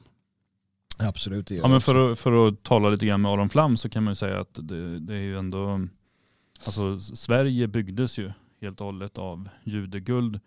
[0.98, 1.48] Absolut.
[1.48, 4.04] Det ja, men för, att, för att tala lite grann med Aron Flam så kan
[4.04, 5.88] man säga att det, det är ju ändå...
[6.66, 8.32] Alltså Sverige byggdes ju
[8.62, 10.40] helt och hållet av judeguld.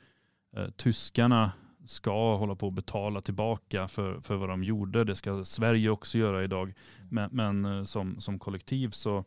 [0.57, 1.52] Eh, tyskarna
[1.86, 5.04] ska hålla på att betala tillbaka för, för vad de gjorde.
[5.04, 6.74] Det ska Sverige också göra idag.
[7.11, 9.24] Men, men eh, som, som kollektiv så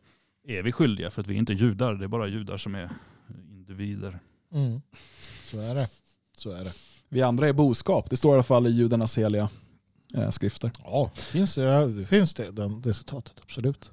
[0.48, 1.94] är vi skyldiga för att vi är inte judar.
[1.94, 2.90] Det är bara judar som är
[3.50, 4.18] individer.
[4.52, 4.80] Mm.
[5.50, 5.88] Så är det.
[6.36, 6.72] Så är det.
[7.08, 8.10] Vi andra är boskap.
[8.10, 9.48] Det står i alla fall i judarnas heliga
[10.14, 10.70] eh, skrifter.
[10.84, 13.34] Ja, det finns det, det, finns det, den, det citatet.
[13.42, 13.90] Absolut.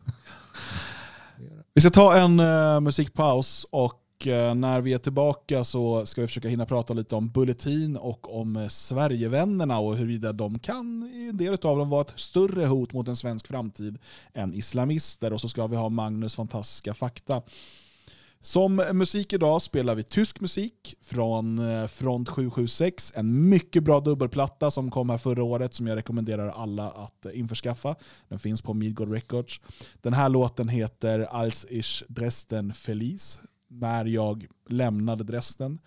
[1.73, 6.21] Vi ska ta en uh, musikpaus och Eh, Eh, när vi är tillbaka så ska
[6.21, 11.03] vi försöka hinna prata lite om Bulletin och om eh, Sverigevännerna och huruvida de kan,
[11.29, 13.97] en del av dem, vara ett större hot mot en svensk framtid
[14.33, 15.33] än islamister.
[15.33, 17.41] Och så ska vi ha Magnus fantastiska fakta.
[18.41, 23.13] Som musik idag spelar vi tysk musik från eh, Front 776.
[23.15, 27.95] En mycket bra dubbelplatta som kom här förra året som jag rekommenderar alla att införskaffa.
[28.27, 29.61] Den finns på Midgård Records.
[30.01, 35.79] Den här låten heter Als ich Dresden Feliz när jag lämnade Dresden.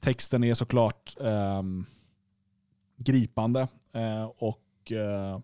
[0.00, 1.62] Texten är såklart eh,
[2.96, 5.40] gripande eh, och eh,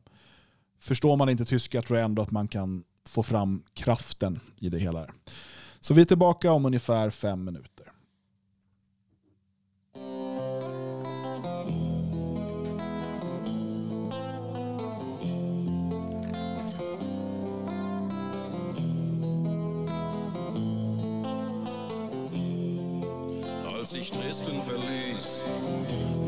[0.80, 4.78] förstår man inte tyska tror jag ändå att man kan få fram kraften i det
[4.78, 5.06] hela.
[5.80, 7.73] Så vi är tillbaka om ungefär fem minuter.
[24.34, 25.46] Dresden verließ,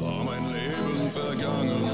[0.01, 1.91] war mein Leben vergangen.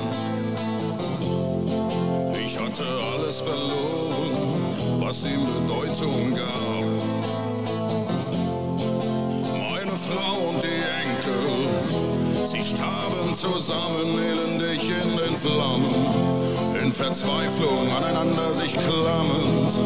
[2.44, 6.84] Ich hatte alles verloren, was ihm Bedeutung gab.
[9.56, 15.94] Meine Frau und die Enkel, sie starben zusammen, elendig in den Flammen,
[16.82, 19.80] in Verzweiflung aneinander sich klammend,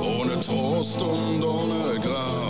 [0.00, 2.41] ohne Trost und ohne Grab.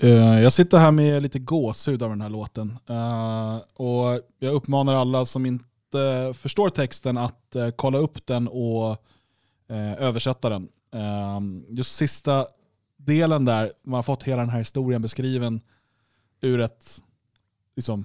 [0.00, 2.78] Eh, jag sitter här med lite gåshud av den här låten.
[2.86, 9.04] Eh, och jag uppmanar alla som inte förstår texten att eh, kolla upp den och
[9.98, 10.68] översätta den.
[11.68, 12.46] Just sista
[12.96, 15.60] delen där, man har fått hela den här historien beskriven
[16.40, 17.02] ur ett
[17.76, 18.04] liksom,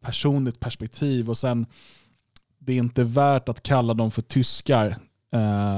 [0.00, 1.30] personligt perspektiv.
[1.30, 1.66] Och sen,
[2.58, 4.96] det är inte värt att kalla dem för tyskar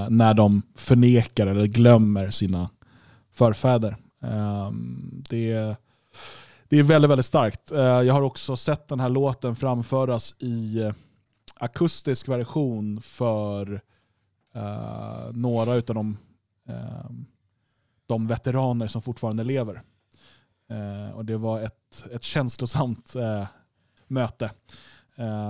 [0.09, 2.71] när de förnekar eller glömmer sina
[3.33, 3.97] förfäder.
[4.21, 5.77] Ehm, det,
[6.69, 7.73] det är väldigt, väldigt starkt.
[7.73, 10.93] Eh, jag har också sett den här låten framföras i
[11.55, 13.81] akustisk version för
[14.55, 16.17] eh, några av de,
[16.69, 17.27] ehm,
[18.07, 19.83] de veteraner som fortfarande lever.
[20.69, 23.15] Eh, och det var ett, ett känslosamt
[24.07, 24.51] möte,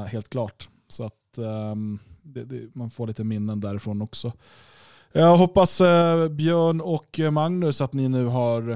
[0.08, 0.68] helt klart.
[0.88, 4.32] Så att ehm, det, det, man får lite minnen därifrån också.
[5.12, 8.70] Jag hoppas eh, Björn och eh, Magnus att ni nu har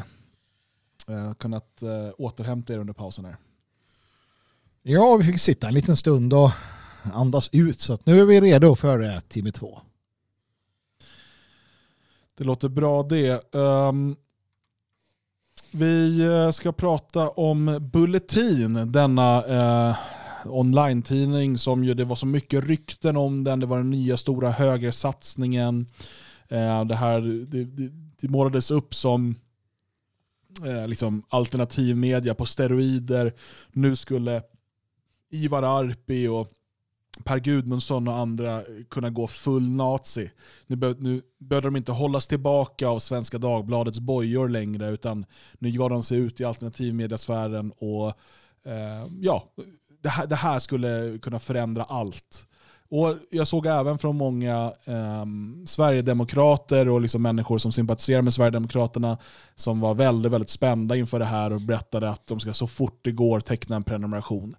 [1.08, 1.82] eh, kunnat
[2.18, 3.36] återhämta er under pausen här.
[4.82, 6.50] Ja, vi fick sitta en liten stund och
[7.14, 9.80] andas ut så att nu är vi redo för timme två.
[12.34, 13.54] Det låter bra det.
[13.54, 14.16] Ehm,
[15.72, 16.22] vi
[16.54, 19.44] ska prata om Bulletin, denna
[20.44, 23.60] online-tidning som ju, det var så mycket rykten om den.
[23.60, 25.86] Det var den nya stora högersatsningen.
[26.48, 27.90] Eh, det här det, det,
[28.20, 29.34] det målades upp som
[30.64, 33.34] eh, liksom alternativ media på steroider.
[33.72, 34.42] Nu skulle
[35.30, 36.50] Ivar Arpi och
[37.24, 40.30] Per Gudmundsson och andra kunna gå full nazi.
[40.66, 45.26] Nu, be, nu behövde de inte hållas tillbaka av Svenska Dagbladets bojor längre utan
[45.58, 48.08] nu gav de sig ut i alternativmediasfären och
[48.64, 49.52] eh, ja,
[50.02, 52.46] det här, det här skulle kunna förändra allt.
[52.90, 55.26] Och Jag såg även från många eh,
[55.66, 59.18] Sverigedemokrater och liksom människor som sympatiserar med Sverigedemokraterna
[59.56, 62.98] som var väldigt, väldigt spända inför det här och berättade att de ska så fort
[63.02, 64.56] det går teckna en prenumeration.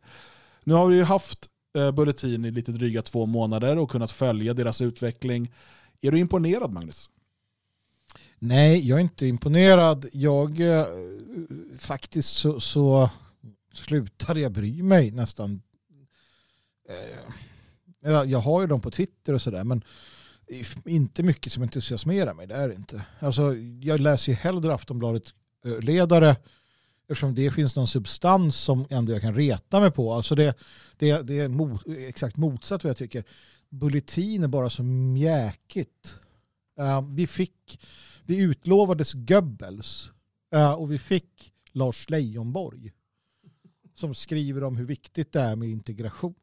[0.63, 4.53] Nu har vi ju haft eh, Bulletin i lite dryga två månader och kunnat följa
[4.53, 5.51] deras utveckling.
[6.01, 7.09] Är du imponerad Magnus?
[8.39, 10.05] Nej, jag är inte imponerad.
[10.13, 10.85] Jag eh,
[11.77, 13.09] faktiskt så, så
[13.73, 15.61] slutade jag bry mig nästan.
[16.89, 19.83] Eh, jag, har ju dem på Twitter och sådär men
[20.47, 22.47] det är inte mycket som entusiasmerar mig.
[22.47, 23.05] Det är det inte.
[23.19, 26.35] Alltså, jag läser ju hellre Aftonbladet-ledare eh,
[27.11, 30.13] eftersom det finns någon substans som ändå jag kan reta mig på.
[30.13, 30.57] Alltså det,
[30.97, 33.23] det, det är mot, exakt motsatt vad jag tycker.
[33.69, 36.15] Bulletin är bara så mjäkigt.
[36.79, 37.79] Uh, vi fick,
[38.23, 40.11] vi utlovades Goebbels
[40.55, 42.91] uh, och vi fick Lars Leijonborg
[43.95, 46.33] som skriver om hur viktigt det är med integration.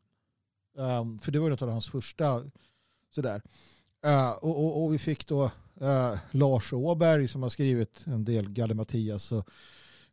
[0.77, 2.45] Um, för det var något av hans första
[3.15, 3.43] sådär.
[4.07, 5.45] Uh, och, och, och, vi fick då
[5.83, 9.33] uh, Lars Åberg som har skrivit en del Galle Mattias.
[9.33, 9.51] Och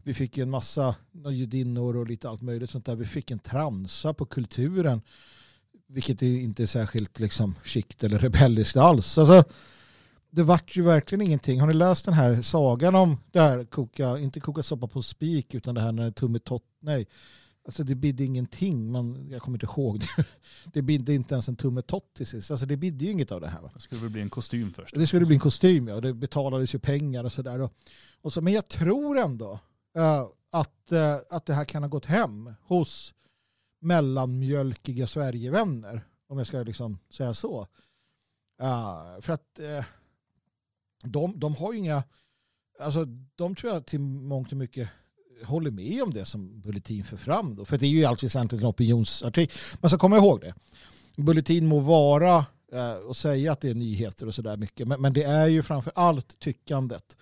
[0.03, 0.95] vi fick en massa
[1.31, 2.95] judinnor och lite allt möjligt sånt där.
[2.95, 5.01] Vi fick en transa på kulturen.
[5.87, 9.17] Vilket inte är särskilt liksom skikt eller rebelliskt alls.
[9.17, 9.43] Alltså,
[10.35, 11.59] det vart ju verkligen ingenting.
[11.59, 15.55] Har ni läst den här sagan om det här koka, inte koka soppa på spik
[15.55, 17.07] utan det här när tummetott, nej.
[17.65, 20.25] Alltså det bidde ingenting, man, jag kommer inte ihåg det.
[20.73, 22.51] Det bidde inte ens en tummetott till sist.
[22.51, 23.61] Alltså det bidde ju inget av det här.
[23.61, 23.71] Va?
[23.73, 24.95] Det skulle väl bli en kostym först.
[24.95, 26.01] Det skulle bli en kostym, ja.
[26.01, 27.61] Det betalades ju pengar och sådär.
[27.61, 27.73] Och,
[28.21, 29.59] och så, men jag tror ändå
[29.97, 33.13] uh, att, uh, att det här kan ha gått hem hos
[33.81, 36.05] mellanmjölkiga Sverigevänner.
[36.27, 37.67] Om jag ska liksom säga så.
[38.61, 39.59] Uh, för att
[41.05, 42.03] de, de har ju inga,
[42.79, 43.05] alltså
[43.35, 44.89] de tror jag till mångt och mycket
[45.43, 47.55] håller med om det som Bulletin för fram.
[47.55, 47.65] Då.
[47.65, 49.57] För det är ju i allt väsentligt en opinionsartikel.
[49.81, 50.53] Man ska komma ihåg det.
[51.15, 54.87] Bulletin må vara eh, och säga att det är nyheter och sådär mycket.
[54.87, 57.17] Men, men, det är ju framför allt tyckandet.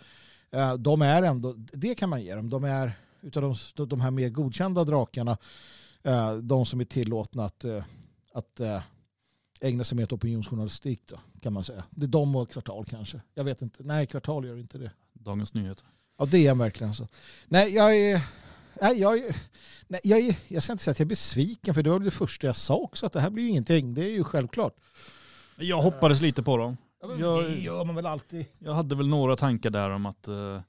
[0.51, 2.49] Eh, de är ändå, det kan man ge dem.
[2.49, 5.37] De är utav de, de här mer godkända drakarna,
[6.03, 7.83] eh, de som är tillåtna att, eh,
[8.33, 8.81] att eh,
[9.63, 11.83] ägna sig mer åt opinionsjournalistik då, kan man säga.
[11.89, 13.21] Det är de och Kvartal kanske.
[13.33, 13.83] Jag vet inte.
[13.83, 14.91] Nej, Kvartal gör inte det.
[15.13, 15.85] Dagens Nyheter.
[16.17, 17.07] Ja, det är verkligen så.
[17.47, 18.21] Nej, jag är...
[18.81, 19.21] Nej, jag,
[19.87, 22.11] nej, jag, är, jag ska inte säga att jag är besviken för det var det
[22.11, 23.93] första jag sa också att det här blir ju ingenting.
[23.93, 24.75] Det är ju självklart.
[25.57, 26.77] Jag hoppades lite på dem.
[27.01, 28.45] Ja, Jag- det gör man väl alltid.
[28.59, 30.61] Jag hade väl några tankar där om att eh,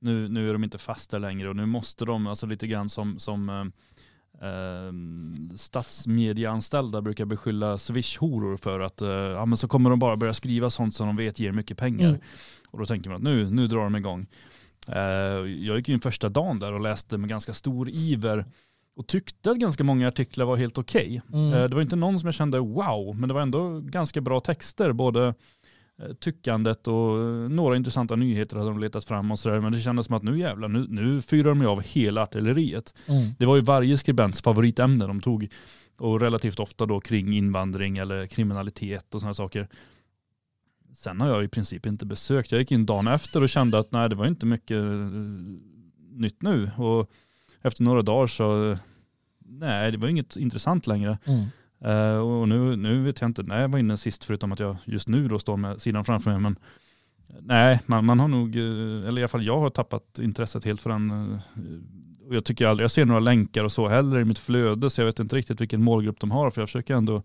[0.00, 3.18] nu, nu är de inte fasta längre och nu måste de, alltså lite grann som,
[3.18, 3.72] som
[4.42, 4.92] eh,
[5.56, 10.70] statsmedieanställda brukar beskylla swish-horor för att eh, ja, men så kommer de bara börja skriva
[10.70, 12.08] sånt som de vet ger mycket pengar.
[12.08, 12.20] Mm.
[12.70, 14.26] Och då tänker man att nu, nu drar de igång.
[14.88, 15.02] Eh,
[15.66, 18.44] jag gick in första dagen där och läste med ganska stor iver
[18.96, 21.22] och tyckte att ganska många artiklar var helt okej.
[21.32, 21.52] Mm.
[21.52, 24.40] Eh, Det var inte någon som jag kände wow, men det var ändå ganska bra
[24.40, 24.92] texter.
[24.92, 25.34] Både
[26.20, 29.60] tyckandet och eh, några intressanta nyheter hade de letat fram och sådär.
[29.60, 32.94] Men det kändes som att nu jävlar, nu, nu fyrar de av hela artilleriet.
[33.06, 33.34] Mm.
[33.38, 35.48] Det var ju varje skribents favoritämne de tog.
[35.98, 39.68] Och relativt ofta då kring invandring eller kriminalitet och sådana saker.
[40.94, 42.52] Sen har jag i princip inte besökt.
[42.52, 45.08] Jag gick in dagen efter och kände att nej det var inte mycket eh,
[46.10, 46.70] nytt nu.
[46.76, 47.10] Och
[47.62, 48.78] efter några dagar så, eh,
[49.38, 51.18] nej det var inget intressant längre.
[51.24, 51.44] Mm.
[51.84, 54.76] Eh, och nu, nu vet jag inte när jag var inne sist förutom att jag
[54.84, 56.40] just nu då står med sidan framför mig.
[56.40, 56.56] Men
[57.40, 58.62] nej, man, man har nog, eh,
[59.08, 61.10] eller i alla fall jag har tappat intresset helt för den.
[61.10, 64.90] eh, Och jag tycker aldrig jag ser några länkar och så heller i mitt flöde
[64.90, 66.50] så jag vet inte riktigt vilken målgrupp de har.
[66.50, 67.22] För jag försöker ändå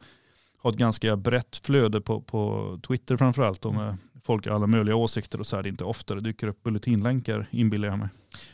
[0.64, 3.66] ha ett ganska brett flöde på, på Twitter framförallt.
[3.66, 5.64] Och med folk har alla möjliga åsikter och så här.
[5.64, 8.08] Det är inte ofta det dyker upp bulletinlänkar inbillar jag mig.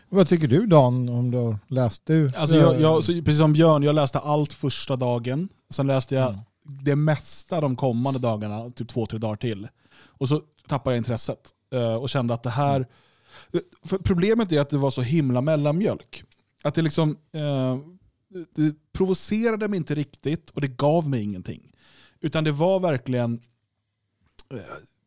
[0.10, 2.32] Vad tycker du Dan om du har läst du?
[2.36, 5.50] Alltså jag, jag, precis som Björn, jag läste allt första dagen.
[5.74, 6.42] Sen läste jag Mm.
[6.64, 9.68] det mesta de kommande dagarna, typ två, tre dagar till.
[10.02, 11.40] Och så tappade jag intresset
[11.74, 12.88] eh, och kände att det här...
[14.04, 16.24] Problemet är att det var så himla mellanmjölk.
[16.64, 17.18] Att det liksom...
[17.32, 17.78] Eh,
[18.56, 21.72] det provocerade mig inte riktigt och det gav mig ingenting.
[22.22, 23.34] Utan det var verkligen...
[24.54, 24.60] eh,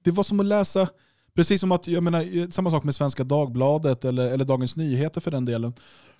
[0.02, 0.88] Det var som att läsa...
[1.34, 5.30] Precis som att, jag menar, samma sak med Svenska Dagbladet eller, eller Dagens Nyheter för
[5.30, 5.72] den delen.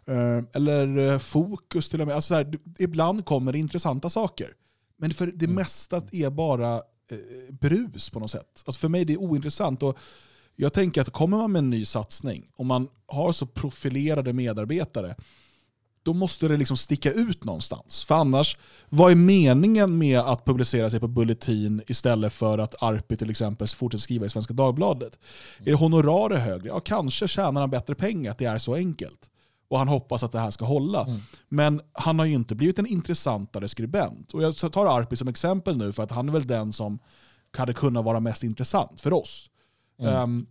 [0.06, 2.16] Eh, eller eh, Fokus till och med.
[2.16, 4.48] Alltså så här, ibland kommer det intressanta saker.
[4.96, 5.54] Men för det Mm.
[5.56, 8.62] mesta är bara eh, brus på något sätt.
[8.66, 9.82] Alltså för mig är det ointressant.
[9.82, 9.98] Och
[10.56, 15.14] jag tänker att kommer man med en ny satsning, om man har så profilerade medarbetare,
[16.04, 18.04] då måste det liksom sticka ut någonstans.
[18.04, 18.56] För annars,
[18.88, 23.68] vad är meningen med att publicera sig på Bulletin istället för att Arpi till exempel
[23.68, 25.18] fortsätter skriva i Svenska Dagbladet?
[25.64, 26.68] Är honoraret högre?
[26.68, 29.30] Ja, kanske tjänar han bättre pengar, att det är så enkelt.
[29.72, 31.04] Och han hoppas att det här ska hålla.
[31.04, 31.20] Mm.
[31.48, 34.34] Men han har ju inte blivit en intressantare skribent.
[34.34, 36.98] Och jag tar Arpi som exempel nu för att han är väl den som
[37.56, 39.50] hade kunnat vara mest intressant för oss.
[40.00, 40.14] Mm.
[40.14, 40.46] Ehm,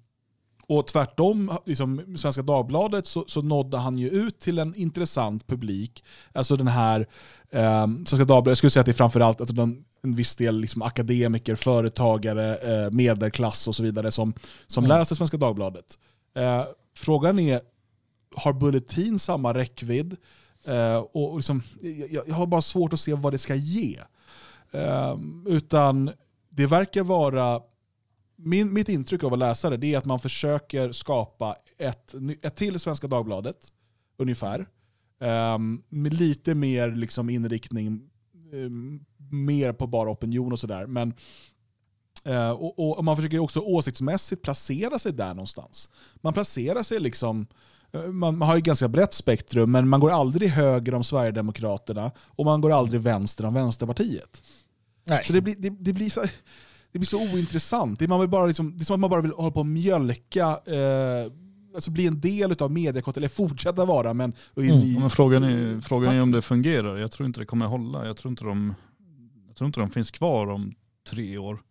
[0.67, 6.03] och tvärtom, liksom, Svenska Dagbladet så, så nådde han ju ut till en intressant publik.
[6.33, 7.07] Alltså den här,
[7.51, 10.61] um, Svenska Dagbladet, jag skulle säga att det är framförallt alltså den, en viss del
[10.61, 14.33] liksom akademiker, företagare, eh, medelklass och så vidare som,
[14.67, 14.97] som Mm.
[14.97, 15.97] läser Svenska Dagbladet.
[16.35, 16.63] Eh,
[16.95, 17.61] frågan är,
[18.35, 20.17] har Bulletin samma räckvidd?
[20.65, 21.61] Eh, och liksom,
[22.09, 23.99] jag, jag har bara svårt att se vad det ska ge.
[24.71, 26.11] Eh, utan
[26.49, 27.61] det verkar vara
[28.35, 32.55] min, mitt intryck av att läsa det, det är att man försöker skapa ett, ett
[32.55, 33.73] till Svenska Dagbladet,
[34.17, 34.67] ungefär.
[35.19, 38.09] Ehm, med lite mer liksom inriktning,
[38.53, 40.85] ehm, mer på bara opinion och sådär.
[40.85, 41.13] Men
[42.23, 45.89] eh, och, och man försöker också åsiktsmässigt placera sig där någonstans.
[46.15, 47.47] Man placerar sig liksom,
[48.11, 52.61] man, har ju ganska brett spektrum, men man går aldrig höger om Sverigedemokraterna och man
[52.61, 54.43] går aldrig vänster om Vänsterpartiet.
[55.07, 55.23] Nej.
[55.25, 56.23] Så det blir, det, det blir så...
[56.93, 57.99] Det blir så ointressant.
[57.99, 59.59] Det är, man vill bara liksom, det är som att man bara vill hålla på
[59.59, 61.31] och mjölka, eh,
[61.75, 64.33] alltså bli en del av mediekot, eller fortsätta vara, men...
[64.57, 64.69] Mm.
[64.69, 66.97] i, Men frågan är, frågan är om det fungerar.
[66.97, 68.05] Jag tror inte det kommer hålla.
[68.05, 68.73] Jag tror inte de,
[69.47, 70.75] jag tror inte de finns kvar om
[71.09, 71.61] tre år.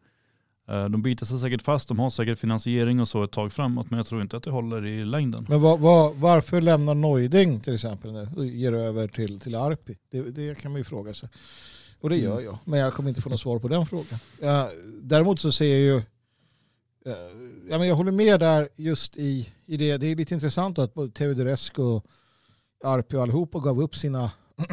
[0.71, 3.91] Eh, De biter sig säkert fast, de har säkert finansiering och så ett tag framåt,
[3.91, 5.47] men jag tror inte att det håller i längden.
[5.49, 9.97] Men vad, vad, varför lämnar Neuding till exempel nu och ger över till, till Arpi?
[10.11, 11.29] Det, det kan man ju fråga sig.
[12.01, 12.45] Och det gör Mm.
[12.45, 12.59] jag.
[12.65, 14.19] Men jag kommer inte få något svar på den frågan.
[14.41, 14.71] Ja,
[15.03, 15.97] däremot så ser jag ju
[17.07, 17.13] eh,
[17.71, 19.97] ja, men jag håller med där just i, i det.
[19.97, 22.05] Det är lite intressant att både Teodorescu och
[22.85, 24.31] Arpi och allihopa gav upp sina,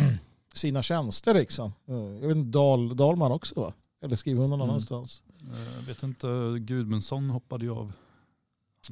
[0.54, 1.34] sina tjänster.
[1.34, 1.72] Liksom.
[1.88, 3.74] Eh, Jag vet inte, Dahl, Dahlman också va?
[4.04, 4.70] Eller skriver hon någon Mm.
[4.70, 5.22] annanstans?
[5.54, 6.28] Eh, Jag vet inte,
[6.60, 7.94] Gudmundsson hoppade ju av.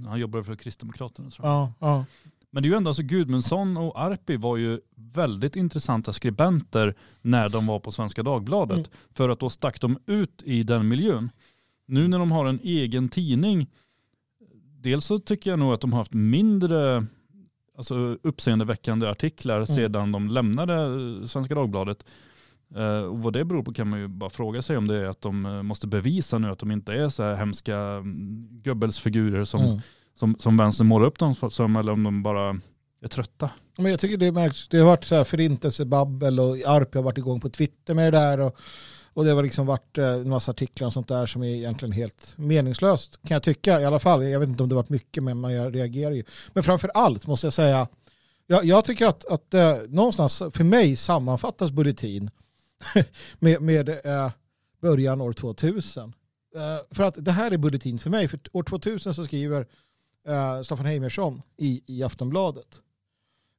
[0.08, 1.54] Han jobbade för Kristdemokraterna tror jag.
[1.56, 2.06] Ja, ja.
[2.50, 7.50] Men det är ju ändå, alltså Gudmundsson och Arpi var ju väldigt intressanta skribenter när
[7.50, 8.78] de var på Svenska Dagbladet.
[8.78, 8.90] Mm.
[9.14, 11.30] För att då stack de ut i den miljön.
[11.86, 13.68] Nu när de har en egen tidning,
[14.82, 17.06] dels så tycker jag nog att de har haft mindre
[17.78, 19.66] alltså uppseendeväckande artiklar Mm.
[19.66, 22.06] sedan de lämnade eh, Svenska Dagbladet.
[22.76, 25.06] Eh, och vad det beror på kan man ju bara fråga sig om det är
[25.06, 29.46] att de eh, måste bevisa nu att de inte är så här hemska mm, Goebbelsfigurer
[29.46, 29.80] som, Mm.
[30.16, 32.60] som, som vänstern målar upp dem som, eller om de bara
[33.02, 33.50] är trötta.
[33.78, 37.18] Men jag tycker det märks, det har varit så här förintelsebabbel och Arpi har varit
[37.18, 38.58] igång på Twitter med det där och,
[39.14, 41.92] och det har liksom varit eh, en massa artiklar och sånt där som är egentligen
[41.92, 44.26] helt meningslöst kan jag tycka i alla fall.
[44.26, 46.24] Jag vet inte om det har varit mycket men jag reagerar ju.
[46.54, 47.88] Men framför allt måste jag säga,
[48.48, 52.30] jag, jag tycker att, att eh, någonstans för mig sammanfattas Bulletin
[53.40, 54.32] med, med eh,
[54.82, 56.14] början år 2000.
[56.56, 59.68] Eh, för att det här är Bulletin för mig, för år 2000 så skriver
[60.28, 62.82] eh, Staffan Heimersson i, i Aftonbladet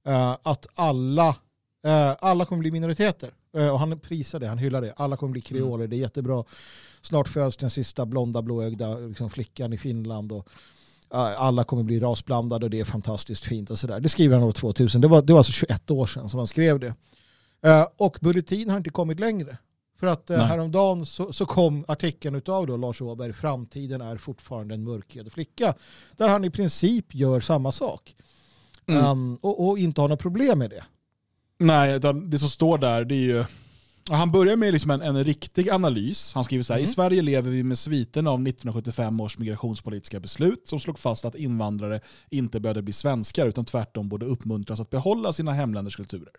[0.07, 1.29] eh, att alla,
[1.87, 3.31] eh, alla kommer bli minoriteter.
[3.57, 4.93] Eh, och han prisar det, han hyllar det.
[4.97, 6.45] Alla kommer bli kreoler, det är jättebra.
[7.03, 10.33] Snart föds den sista blonda blåögda liksom, flickan i Finland.
[10.33, 10.49] Och,
[11.09, 14.01] alla kommer bli rasblandade och det är fantastiskt fint och sådär.
[14.01, 15.01] Det skriver han år 2000.
[15.01, 16.95] Det var, det var alltså 21 år sedan som han skrev det.
[17.63, 19.59] Eh, och Bulletin har inte kommit längre.
[20.01, 24.75] För att eh, häromdagen så, så kom artikeln av då Lars Åberg, Framtiden är fortfarande
[24.75, 25.75] en mörkhyad flicka.
[26.17, 28.15] Där han i princip gör samma sak.
[28.87, 29.05] Mm.
[29.05, 30.85] Um, och, och inte har några problem med det.
[31.59, 33.45] Nej, det som står där det är ju...
[34.11, 36.35] Han börjar med liksom en, en riktig analys.
[36.35, 36.91] Han skriver så här, Mm.
[36.91, 41.35] i Sverige lever vi med sviten av 1975 års migrationspolitiska beslut som slog fast att
[41.35, 42.01] invandrare
[42.31, 46.33] inte behövde bli svenskar utan tvärtom borde uppmuntras att behålla sina hemländers kulturer.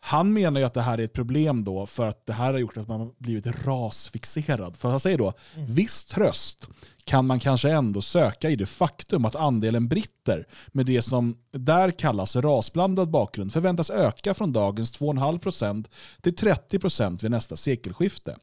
[0.00, 2.58] Han menar ju att det här är ett problem då för att det här har
[2.58, 4.76] gjort att man har blivit rasfixerad.
[4.76, 5.32] För han säger då,
[5.68, 6.68] viss tröst
[7.04, 11.90] kan man kanske ändå söka i det faktum att andelen britter med det som där
[11.90, 15.84] kallas rasblandad bakgrund förväntas öka från dagens 2,5%
[16.20, 18.36] till 30% vid nästa sekelskifte.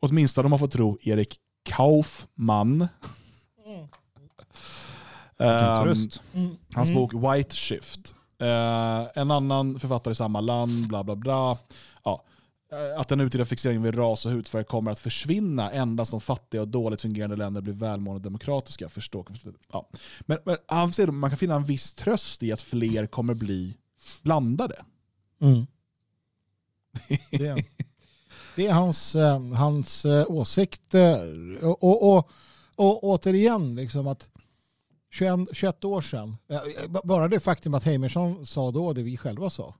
[0.00, 2.88] Åtminstone om man får tro Erik Kaufman.
[5.38, 6.22] Vilken Ehm, tröst.
[6.74, 8.14] Hans bok White Shift.
[8.40, 11.58] Eh, en annan författare i samma land, bla bla bla.
[12.04, 12.24] Ja,
[12.72, 16.60] eh, att den nutida fixeringen vid ras och hudfärg kommer att försvinna endast om fattiga
[16.60, 18.88] och dåligt fungerande länder blir välmående och demokratiska.
[18.88, 19.26] Förstå.
[19.72, 19.88] Ja.
[20.20, 23.76] Men, men han säger man kan finna en viss tröst i att fler kommer bli
[24.22, 24.84] blandade.
[25.40, 25.66] Mm.
[27.30, 27.64] Det, är,
[28.56, 30.94] det är hans, eh, hans åsikt.
[31.62, 32.30] Och, och, och,
[32.76, 34.28] och återigen, liksom att
[35.10, 36.58] 21, 21 år sedan, eh,
[36.88, 39.74] b- bara det faktum att Heimersson sa då det vi själva sa.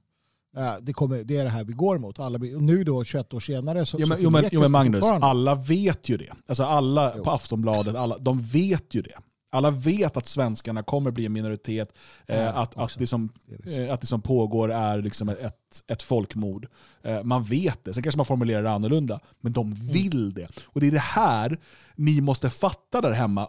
[0.56, 2.20] eh, Det, kommer, det är det här vi går mot.
[2.20, 5.04] Alla nu då 21 år senare så, Jo men, så jo, men, jo, men Magnus,
[5.04, 6.32] alla vet ju det.
[6.46, 7.24] Alltså alla Jo.
[7.24, 9.14] på Aftonbladet, alla, de vet ju det.
[9.52, 11.92] Alla vet att svenskarna kommer bli en minoritet,
[12.26, 12.98] eh, Ja, att, att, också.
[12.98, 13.28] det som,
[13.66, 16.66] eh, att det som pågår är liksom ett, ett folkmord.
[17.02, 20.48] Eh, man vet det, sen kanske man formulerar det annorlunda, men de vill det.
[20.66, 21.58] Och det är det här
[21.94, 23.48] ni måste fatta där hemma.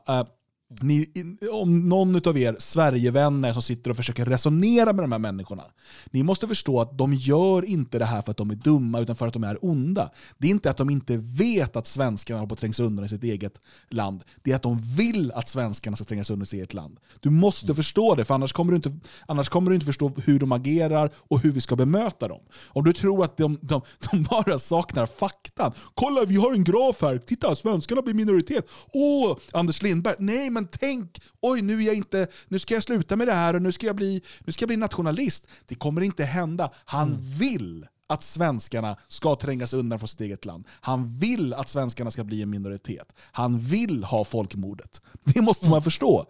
[0.81, 1.10] Ni,
[1.52, 5.64] om någon av er Sverigevänner som sitter och försöker resonera med de här människorna.
[6.11, 9.15] Ni måste förstå att de gör inte det här för att de är dumma utan
[9.15, 10.11] för att de är onda.
[10.38, 13.10] Det är inte att de inte vet att svenskarna håller på att trängas undan i
[13.10, 14.23] sitt eget land.
[14.43, 16.99] Det är att de vill att svenskarna ska trängas undan i sitt eget land.
[17.19, 20.39] Du måste förstå det, för annars kommer, du inte, annars kommer du inte förstå hur
[20.39, 22.41] de agerar och hur vi ska bemöta dem.
[22.68, 23.81] Om du tror att de, de,
[24.11, 25.73] de bara saknar fakta.
[25.93, 27.18] Kolla, vi har en graf här.
[27.18, 28.69] Titta, svenskarna blir minoritet.
[28.93, 30.15] Åh, Anders Lindberg.
[30.19, 31.21] Nej, men tänk.
[31.41, 33.88] Oj, nu, är jag inte, nu ska jag sluta med det här och nu ska
[33.88, 35.47] jag bli, nu ska jag bli nationalist.
[35.67, 36.71] Det kommer inte hända.
[36.85, 40.65] Han vill att svenskarna ska trängas undan från sitt eget land.
[40.69, 43.13] Han vill att svenskarna ska bli en minoritet.
[43.19, 45.01] Han vill ha folkmordet.
[45.23, 46.25] Det måste man förstå.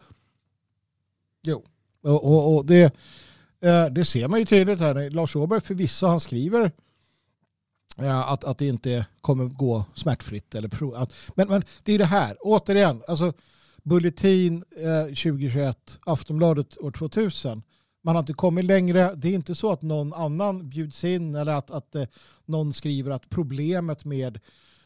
[1.43, 1.65] Jo,
[2.03, 2.95] och, och, och det,
[3.61, 5.09] eh, det ser man ju tydligt här.
[5.09, 6.71] Lars Åberg förvisso han skriver
[7.97, 10.55] eh, att, att det inte kommer gå smärtfritt.
[10.55, 13.33] Eller pro, att, men, men det är det här, återigen, alltså
[13.83, 17.63] Bulletin eh, 2021, Aftonbladet år 2000.
[18.03, 19.15] Man har inte kommit längre.
[19.15, 22.05] Det är inte så att någon annan bjuds in eller att, att eh,
[22.45, 24.39] någon skriver att problemet med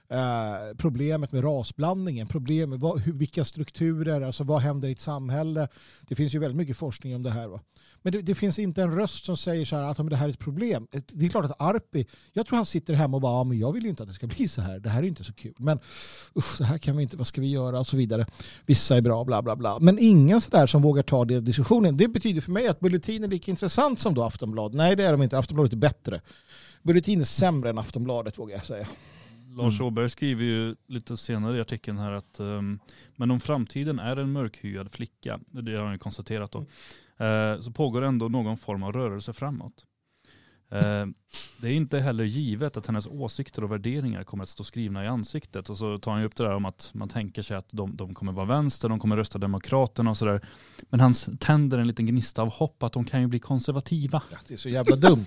[0.10, 5.00] eh, problemet med rasblandningen, problem med vad, hur, vilka strukturer, alltså vad händer i ett
[5.00, 5.68] samhälle.
[6.02, 7.48] Det finns ju väldigt mycket forskning om det här.
[7.48, 7.60] Va?
[8.02, 10.32] Men det, det finns inte en röst som säger så här att det här är
[10.32, 10.88] ett problem.
[10.92, 13.60] Eh, det är klart att Arpi, jag tror han sitter hemma och bara, ja, men
[13.60, 14.80] jag vill ju inte att det ska bli så här.
[14.80, 15.54] Det här är inte så kul.
[15.58, 15.80] Men
[16.36, 18.26] usch, så här kan vi inte, vad ska vi göra och så vidare.
[18.66, 19.80] Vissa är bra, bla bla bla.
[19.80, 21.98] Men ingen så där som vågar ta den diskussionen.
[21.98, 24.78] Det betyder för mig att Bulletin är lika intressant som då Aftonbladet.
[24.78, 25.38] Nej, det är de inte.
[25.38, 26.22] Aftonbladet är bättre.
[26.84, 28.88] Bulletin är sämre än Aftonbladet vågar jag säga.
[29.56, 32.80] Lars Åberg skriver ju lite senare i artikeln här att um,
[33.16, 36.66] men om framtiden är en mörkhyad flicka, det har han ju konstaterat då,
[37.26, 39.86] eh, så pågår ändå någon form av rörelse framåt.
[40.70, 41.06] Eh,
[41.58, 45.08] det är inte heller givet att hennes åsikter och värderingar kommer att stå skrivna i
[45.08, 45.70] ansiktet.
[45.70, 47.96] Och så tar han ju upp det där om att man tänker sig att de,
[47.96, 50.42] de kommer vara vänster, de kommer rösta Demokraterna och sådär.
[50.90, 54.24] Men han tänder en liten gnista av hopp att de kan ju bli konservativa.
[54.32, 55.26] Ja, det är så jävla dumt.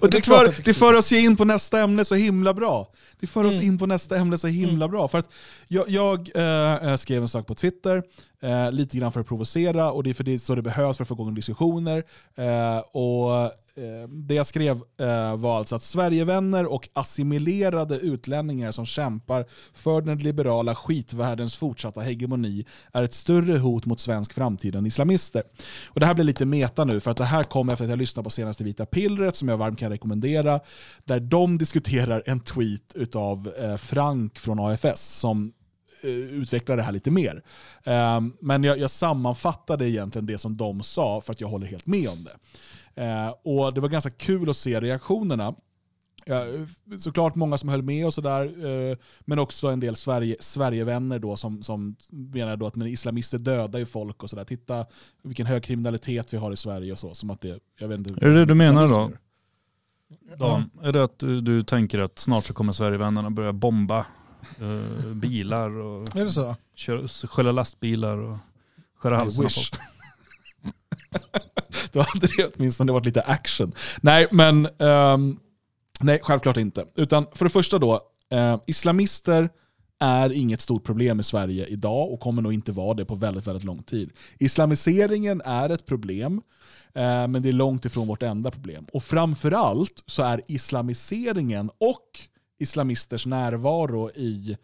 [0.00, 2.92] Och det, för, det för oss ju in på nästa ämne så himla bra.
[3.20, 3.66] Det för oss Mm.
[3.66, 5.08] in på nästa ämne så himla bra.
[5.08, 5.30] För att
[5.68, 8.02] jag, jag eh, skrev en sak på Twitter,
[8.42, 10.96] eh, lite grann för att provocera, och det är för det är så det behövs
[10.96, 12.04] för att få igång diskussioner.
[12.36, 18.86] Eh, och eh, Det jag skrev eh, var alltså att Sverigevänner och assimilerade utlänningar som
[18.86, 24.86] kämpar för den liberala skitvärldens fortsatta hegemoni är ett större hot mot svensk framtid än
[24.86, 25.42] islamister.
[25.86, 27.98] Och det här blir lite meta nu, för att det här kommer efter att jag
[27.98, 30.60] lyssnat på senaste Vita Pillret, som jag varmt kan rekommendera,
[31.04, 35.52] där de diskuterar en tweet utav eh, Frank från AFS, som
[36.02, 37.42] eh, utvecklar det här lite mer.
[37.84, 41.86] Ehm, men jag, jag sammanfattade egentligen det som de sa, för att jag håller helt
[41.86, 42.36] med om det.
[43.02, 45.54] Eh, och Det var ganska kul att se reaktionerna.
[46.24, 46.44] Ja,
[46.98, 48.44] såklart många som höll med och sådär,
[48.90, 53.38] eh, men också en del Sverige, Sverigevänner då som, som menar då att men islamister
[53.38, 54.44] dödar ju folk och sådär.
[54.44, 54.86] Titta
[55.22, 57.14] vilken hög kriminalitet vi har i Sverige och så.
[57.14, 59.10] Som att det, jag vet inte, Är det det du menar då?
[60.38, 64.06] Dan, är det att du, du tänker att snart så kommer Sverigevännerna börja bomba
[64.60, 66.56] eh, bilar och Är det så?
[66.74, 68.36] köra, skälla lastbilar och
[68.96, 69.72] skära halsen av folk?
[71.92, 73.72] Då hade det åtminstone varit lite action.
[74.00, 75.38] Nej, men ehm,
[76.00, 76.84] nej, självklart inte.
[76.94, 78.00] Utan för det första då,
[78.30, 79.50] eh, islamister
[80.00, 83.46] är inget stort problem i Sverige idag och kommer nog inte vara det på väldigt,
[83.46, 84.12] väldigt lång tid.
[84.38, 86.42] Islamiseringen är ett problem,
[86.94, 88.86] eh, men det är långt ifrån vårt enda problem.
[88.92, 92.20] Och framförallt så är islamiseringen och
[92.58, 94.56] islamisters närvaro i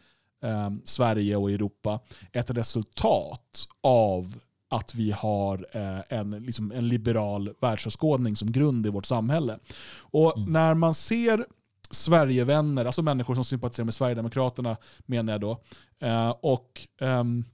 [0.44, 2.00] eh, Sverige och Europa
[2.32, 4.34] ett resultat av
[4.68, 9.58] att vi har eh, en, liksom en liberal världsåskådning som grund i vårt samhälle.
[10.00, 11.46] Och när man ser
[11.90, 14.76] Sverigevänner, alltså människor som sympatiserar med Sverigedemokraterna
[15.06, 15.58] menar jag då,
[16.00, 17.44] eh, och ehm,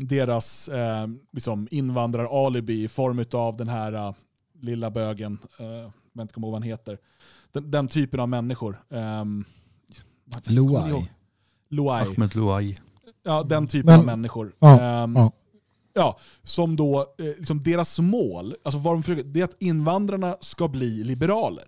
[0.00, 4.14] deras eh, liksom invandrar-alibi i form av den här eh,
[4.60, 5.66] lilla bögen, eh,
[6.12, 6.98] jag inte kommer ihåg vad han heter,
[7.52, 8.82] den, den typen av människor.
[8.90, 9.54] ehm, vad-
[9.88, 10.15] kommer ni ihåg?
[10.44, 11.08] Luai.
[11.70, 12.02] Luai.
[12.08, 12.74] Ahmed Luai.
[13.24, 14.52] Ja, den typen Men- av människor.
[14.58, 15.32] Ja, Ehm, ja.
[15.94, 20.36] ja, som då, eh, liksom deras mål, alltså vad de försöker, det är att invandrarna
[20.40, 21.64] ska bli liberaler.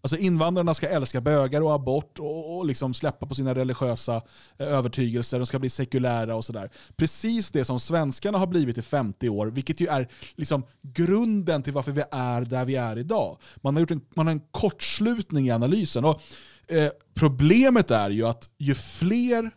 [0.00, 4.16] Alltså invandrarna ska älska bögar och abort och, och liksom släppa på sina religiösa
[4.58, 6.70] eh, övertygelser, de ska bli sekulära och sådär.
[6.96, 11.72] Precis det som svenskarna har blivit i 50 år, vilket ju är liksom grunden till
[11.72, 13.38] varför vi är där vi är idag.
[13.56, 16.04] Man har gjort en, man har en kortslutning i analysen.
[16.04, 16.20] Och,
[16.68, 19.50] eh, problemet är ju att ju fler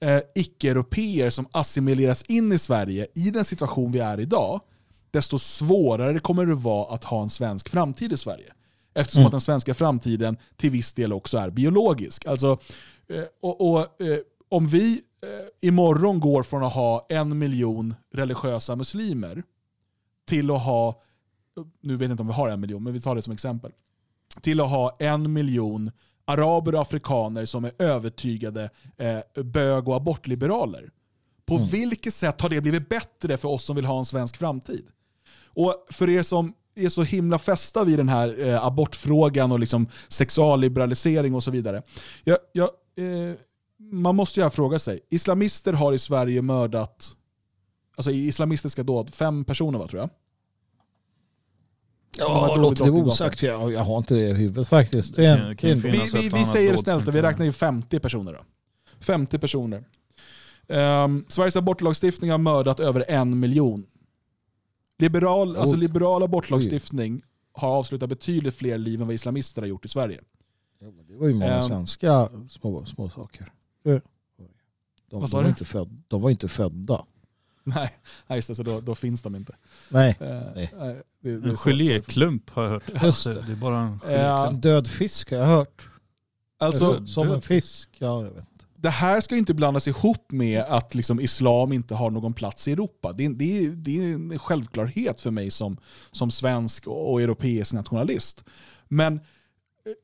[0.00, 4.60] eh, icke-europeer som assimileras in i Sverige i den situation vi är idag,
[5.10, 8.52] desto svårare kommer det vara att ha en svensk framtid i Sverige.
[8.94, 9.26] Eftersom Mm.
[9.26, 12.26] att den svenska framtiden till viss del också är biologisk.
[12.26, 12.58] Alltså,
[13.08, 14.18] eh, och, och, eh,
[14.48, 19.42] om vi eh, imorgon går från att ha en miljon religiösa muslimer
[20.26, 21.02] till att ha,
[21.80, 23.72] nu vet jag inte om vi har en miljon, men vi tar det som exempel,
[24.40, 25.90] till att ha en miljon
[26.24, 30.90] araber och afrikaner som är övertygade eh, bög och abortliberaler.
[31.46, 34.86] På vilket sätt har det blivit bättre för oss som vill ha en svensk framtid?
[35.44, 39.88] Och för er som är så himla fästa vid den här eh, abortfrågan och liksom
[40.08, 41.82] sexualliberalisering och så vidare.
[42.24, 43.34] Jag, jag, eh,
[43.78, 47.16] man måste ju fråga sig, islamister har i Sverige mördat,
[47.96, 50.10] alltså i islamistiska dåd, fem personer va, tror jag?
[52.18, 53.42] Ja, dragit låt det osagt.
[53.42, 55.14] Jag, jag har inte det i huvudet faktiskt.
[55.16, 58.40] Det en, det Vi, vi, vi säger snällt, inte- vi räknar ju 50 personer då.
[59.00, 59.84] 50 personer.
[60.68, 63.86] Ehm, Sveriges abortlagstiftning har mördat över en miljon.
[64.98, 65.80] Liberal, alltså Oj.
[65.80, 67.22] liberal abortlagstiftning
[67.52, 70.20] har avslutat betydligt fler liv än vad islamister har gjort i Sverige.
[70.80, 71.62] Men Det var ju många Ehm.
[71.62, 73.52] svenska små, små saker.
[73.82, 74.00] De,
[75.10, 77.04] de, var inte föd, de var inte födda.
[77.74, 77.90] Nej,
[78.26, 79.56] nej just det, så då, då finns de inte.
[79.88, 80.70] Nej, Eh, Nej.
[81.22, 82.82] det, det En geléklump har jag hört.
[82.88, 83.42] Just Alltså, det.
[83.46, 84.52] det är bara en Ja, geléklump.
[84.54, 85.88] en död fisk har jag hört.
[86.58, 87.88] Alltså, Alltså, som död en fisk.
[87.98, 88.46] Ja, jag vet.
[88.76, 92.68] det här ska ju inte blandas ihop med att liksom islam inte har någon plats
[92.68, 93.12] i Europa.
[93.12, 95.76] Det är, det är, det är en självklarhet för mig som,
[96.12, 98.44] som svensk och europeisk nationalist.
[98.88, 99.20] Men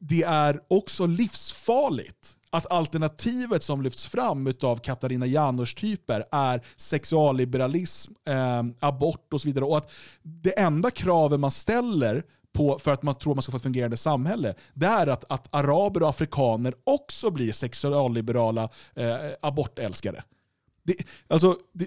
[0.00, 8.62] det är också livsfarligt att alternativet som lyfts fram av Katarina Janouch-typer är sexualliberalism, eh,
[8.80, 9.64] abort och så vidare.
[9.64, 9.90] Och att
[10.22, 12.22] det enda kravet man ställer
[12.52, 15.24] på, för att man tror att man ska få ett fungerande samhälle, det är att,
[15.28, 20.22] att araber och afrikaner också blir sexualliberala eh, abortälskare.
[20.82, 20.94] Det,
[21.28, 21.86] alltså, det,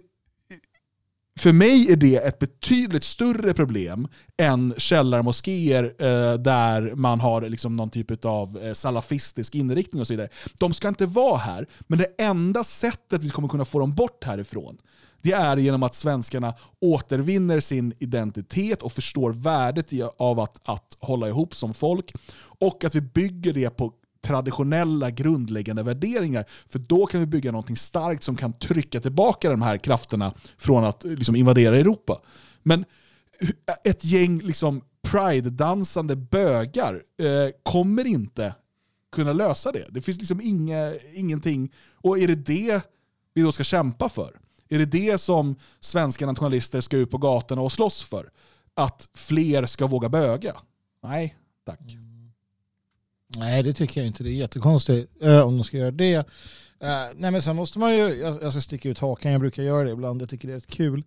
[1.42, 4.08] för mig är det ett betydligt större problem
[4.38, 10.14] än källarmoskéer eh, där man har liksom någon typ av eh, salafistisk inriktning och så
[10.14, 10.30] vidare.
[10.60, 14.24] De ska inte vara här, men det enda sättet vi kommer kunna få dem bort
[14.24, 14.78] härifrån
[15.22, 21.28] det är genom att svenskarna återvinner sin identitet och förstår värdet av att, att hålla
[21.28, 22.14] ihop som folk.
[22.60, 26.46] Och att vi bygger det på traditionella grundläggande värderingar.
[26.70, 30.86] För då kan vi bygga någonting starkt som kan trycka tillbaka de här krafterna från
[30.86, 32.22] att liksom, invadera Europa.
[32.64, 32.86] Men
[33.84, 38.56] ett gäng liksom, pride-dansande bögar eh, kommer inte
[39.12, 39.86] kunna lösa det.
[39.90, 41.74] Det finns liksom inga, ingenting.
[41.94, 42.82] Och är det det
[43.34, 44.40] vi då ska kämpa för?
[44.70, 48.30] Är det det som svenska nationalister ska ut på gatorna och slåss för?
[48.74, 50.56] Att fler ska våga böga?
[51.04, 51.36] Nej,
[51.66, 51.80] tack.
[51.80, 52.11] Mm.
[53.38, 54.24] Nej, det tycker jag inte.
[54.24, 56.16] Det är jättekonstigt eh, om de ska göra det.
[56.16, 59.64] Eh, nej, men sen måste man ju, jag, jag ska sticka ut hakan, jag brukar
[59.64, 61.04] göra det ibland, jag tycker det är rätt kul.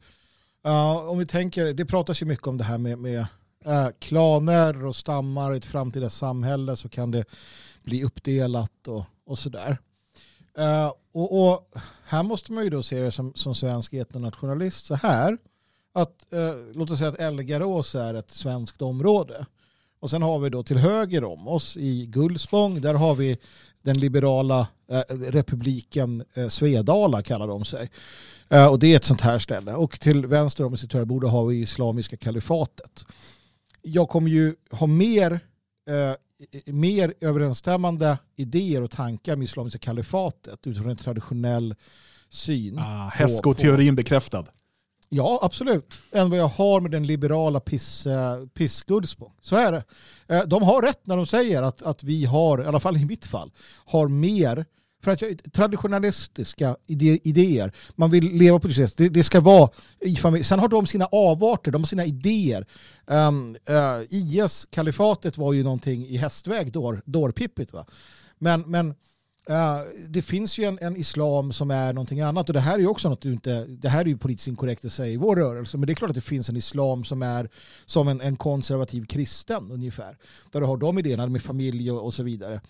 [0.67, 3.27] Uh, om vi tänker, det pratas ju mycket om det här med, med
[3.67, 7.25] uh, klaner och stammar i ett framtida samhälle så kan det
[7.83, 9.79] bli uppdelat och, och sådär.
[10.59, 11.73] Uh, och, och,
[12.05, 15.39] här måste man ju då se det som, som svensk etnonationalist så här.
[15.93, 19.47] Att, uh, låt oss säga att Elgarås är ett svenskt område.
[20.05, 23.39] Och sen har vi då till höger om oss i Gullspång, där har vi
[23.83, 27.91] den liberala uh, republiken Svedala kallar de sig.
[28.71, 29.75] och det är ett sånt här ställe.
[29.75, 33.05] Och till vänster om i sitt hörbord har vi Islamiska kalifatet.
[33.83, 35.41] Jag kommer ju ha mer
[36.67, 41.75] mer överensstämmande idéer och tankar med islamiska kalifatet utifrån en traditionell
[42.29, 42.79] syn.
[42.79, 44.45] Ah, Hästsko-teorin bekräftad.
[45.17, 45.99] Ja, absolut.
[46.13, 49.33] Än vad jag har med den liberala piss, eh, pissgudsbo.
[49.41, 49.85] Så är det.
[50.29, 53.05] Eh, de har rätt när de säger att, att vi har, i alla fall i
[53.05, 53.51] mitt fall,
[53.85, 54.67] har mer
[55.05, 59.71] för att jag, traditionalistiska idéer, man vill leva på det sättet, det, ska vara
[60.01, 60.45] i familj.
[60.45, 62.67] Sen har de sina avarter, de har sina idéer.
[63.07, 67.73] Ehm, eh, um, uh, IS-kalifatet var ju någonting i hästväg, dår, dårpippigt.
[67.73, 67.87] Va?
[68.39, 68.95] Men, men
[69.49, 72.79] Eh, det finns ju en, en, islam som är någonting annat och det här är
[72.79, 75.37] ju också något du inte, det här är ju politiskt inkorrekt att säga i vår
[75.37, 77.51] rörelse, men det är klart att det finns en islam som är
[77.85, 80.19] som en, en konservativ kristen ungefär.
[80.53, 82.61] Där du har de idéerna med familj och, och så vidare.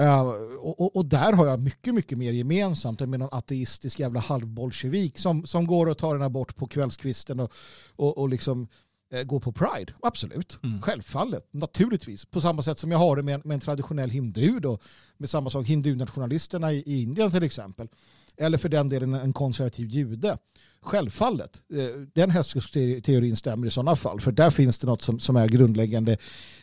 [0.00, 0.20] Uh,
[0.60, 5.18] och, och, där har jag mycket, mycket mer gemensamt än med någon ateistisk jävla halvbolsjevik
[5.18, 7.52] som, som går och tar en abort på kvällskvisten och,
[7.96, 8.68] och, och liksom
[9.14, 9.92] uh, går på Pride.
[10.02, 10.82] Absolut, mm.
[10.82, 12.24] självfallet, naturligtvis.
[12.24, 14.78] På samma sätt som jag har det med, med en traditionell hindu då,
[15.16, 17.88] med samma sak hindu-nationalisterna i, i Indien till exempel.
[18.36, 20.38] Eller för den delen en konservativ jude.
[20.82, 24.20] Självfallet, eh, den hästskoteorin stämmer i sådana fall.
[24.20, 26.16] För där finns det något som, som är grundläggande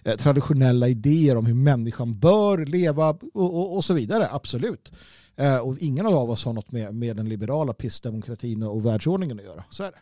[0.03, 4.29] eh, traditionella idéer om hur människan bör leva och, och, och så vidare.
[4.31, 4.91] Absolut.
[5.35, 9.45] Eh, och ingen av oss har något med, med den liberala pissdemokratin och världsordningen att
[9.45, 9.63] göra.
[9.69, 9.97] Så är det.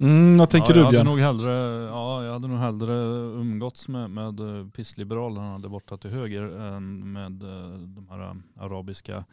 [0.00, 1.06] Mm, vad tänker ja, du Björn?
[1.06, 1.52] Nog hellre,
[1.84, 2.94] ja, jag hade nog hellre
[3.40, 4.40] umgåtts med, med
[4.72, 7.32] pissliberalerna där borta till höger än med
[7.96, 9.24] de här arabiska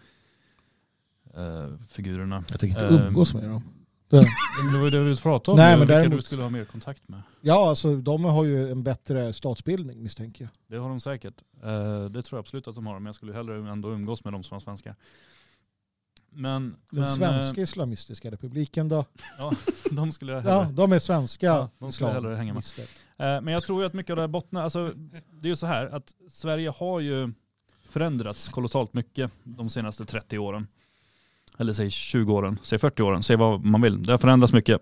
[1.34, 2.44] eh, figurerna.
[2.50, 3.62] Jag tänker inte umgås med dem.
[4.10, 6.66] Det, var ju det vi pratade om, Nej, men vilka däremot, du skulle ha mer
[6.66, 7.22] kontakt med.
[7.42, 10.52] Ja, alltså de har ju en bättre statsbildning misstänker jag.
[10.68, 11.42] Det har de säkert.
[11.64, 14.34] Eh, det tror jag absolut att de har, men jag skulle hellre ändå umgås med
[14.34, 14.96] dem som var svenska.
[16.36, 19.06] Men, Den men, svenska eh, islamistiska republiken då?
[19.40, 19.54] Ja,
[19.92, 20.50] de skulle hellre.
[20.50, 21.46] Ja, de är svenska.
[21.46, 22.64] Ja, de skulle hellre hänga med.
[22.80, 24.94] Eh, men jag tror ju att mycket av det här bottnar, alltså
[25.32, 27.32] det är ju så här att Sverige har ju
[27.90, 30.68] förändrats kolossalt mycket de senaste 30 åren
[31.58, 34.04] eller säg 20 åren, säg 40 åren, säg vad man vill.
[34.04, 34.82] Det har förändrats mycket.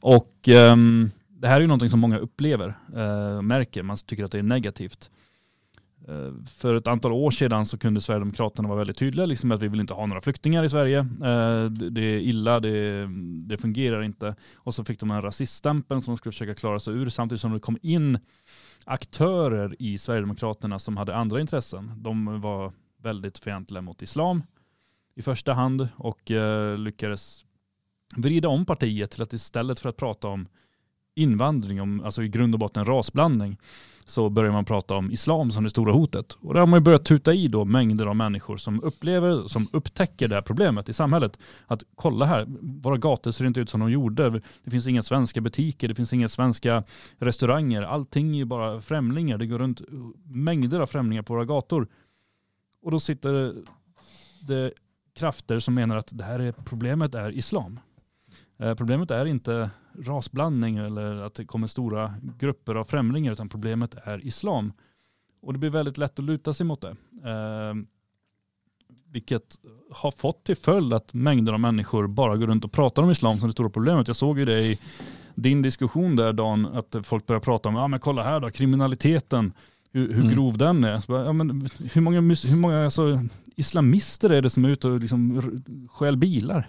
[0.00, 4.32] Och um, det här är ju någonting som många upplever, uh, märker, man tycker att
[4.32, 5.10] det är negativt.
[6.08, 9.68] Eh, för ett antal år sedan så kunde Sverigedemokraterna vara väldigt tydliga, liksom att vi
[9.68, 10.98] vill inte ha några flyktingar i Sverige.
[10.98, 13.08] Eh, det är illa, det,
[13.46, 14.36] det, fungerar inte.
[14.54, 17.52] Och så fick de en rasiststämpel som de skulle försöka klara sig ur, samtidigt som
[17.52, 18.18] det kom in
[18.84, 21.92] aktörer i Sverigedemokraterna som hade andra intressen.
[21.96, 22.72] De var
[23.02, 24.42] väldigt fientliga mot islam
[25.16, 27.44] i första hand och eh, lyckades
[28.16, 30.48] vrida om partiet till att istället för att prata om
[31.14, 33.58] invandring, om, alltså i grund och botten rasblandning,
[34.06, 36.32] så börjar man prata om islam som det stora hotet.
[36.40, 39.68] Och där har man ju börjat tuta i då mängder av människor som upplever, som
[39.72, 41.38] upptäcker det här problemet i samhället.
[41.66, 44.42] Att kolla här, våra gator ser inte ut som de gjorde.
[44.64, 46.84] Det finns inga svenska butiker, det finns inga svenska
[47.18, 47.82] restauranger.
[47.82, 49.38] Allting är ju bara främlingar.
[49.38, 49.82] Det går runt
[50.24, 51.88] mängder av främlingar på våra gator.
[52.82, 53.54] Och då sitter
[54.40, 54.72] det
[55.14, 57.80] krafter som menar att det här är, problemet är islam.
[58.58, 63.94] Eh, problemet är inte rasblandning eller att det kommer stora grupper av främlingar utan problemet
[64.04, 64.72] är islam.
[65.42, 66.96] Och det blir väldigt lätt att luta sig mot det.
[67.30, 67.74] Eh,
[69.12, 69.58] vilket
[69.90, 73.38] har fått till följd att mängder av människor bara går runt och pratar om islam
[73.38, 74.06] som det stora problemet.
[74.08, 74.78] Jag såg ju det i
[75.34, 79.52] din diskussion där Dan, att folk börjar prata om, ja men kolla här då, kriminaliteten,
[79.92, 80.34] hur, hur Mm.
[80.34, 81.04] grov den är.
[81.08, 83.20] Bara, ja, men hur många, hur många alltså,
[83.56, 85.52] islamister är det som är ute och liksom
[85.90, 86.68] stjäl bilar?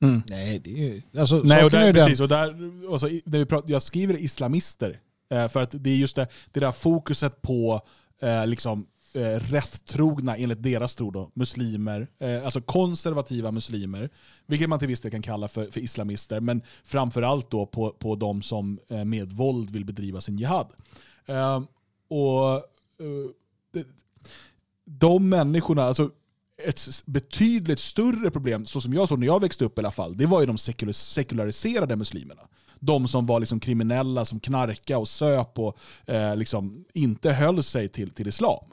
[0.00, 0.22] Mm.
[0.28, 1.02] Nej, det är ju...
[1.20, 2.20] Alltså, Nej, och där, precis.
[2.20, 2.54] Och där,
[2.88, 5.00] och så, i- när vi pratar, jag skriver islamister,
[5.30, 7.80] eh, för att det är just det, det där fokuset på
[8.22, 9.20] eh, liksom, eh,
[9.50, 14.10] rättrogna, enligt deras tro, då, muslimer, eh, alltså konservativa muslimer,
[14.46, 18.14] vilket man till viss del kan kalla för, för islamister, men framförallt då på, på
[18.14, 20.66] de som eh, med våld vill bedriva sin jihad.
[21.26, 21.62] Eh,
[22.08, 23.82] och eh,
[24.84, 26.10] de människorna, alltså
[26.64, 30.16] ett betydligt större problem, så som jag såg när jag växte upp i alla fall,
[30.16, 32.42] det var ju de sekula- sekulariserade muslimerna.
[32.80, 37.88] De som var liksom kriminella, som knarka och söp och eh, liksom inte höll sig
[37.88, 38.64] till, till islam.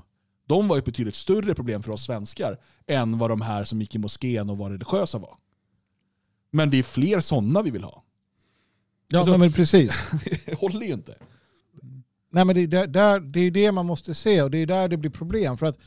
[0.47, 2.57] De var ett betydligt större problem för oss svenskar
[2.87, 5.37] än vad de här som gick i moskén och var religiösa var.
[6.51, 8.03] Men det är fler sådana vi vill ha.
[9.07, 9.91] Ja, alltså- men precis.
[10.45, 11.15] Det håller ju inte.
[12.31, 14.87] Nej, men det, är där, det är det man måste se och det är där
[14.87, 15.57] det blir problem.
[15.57, 15.77] För att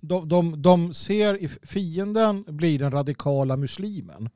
[0.00, 4.28] de, de, de ser i fienden blir den radikala muslimen.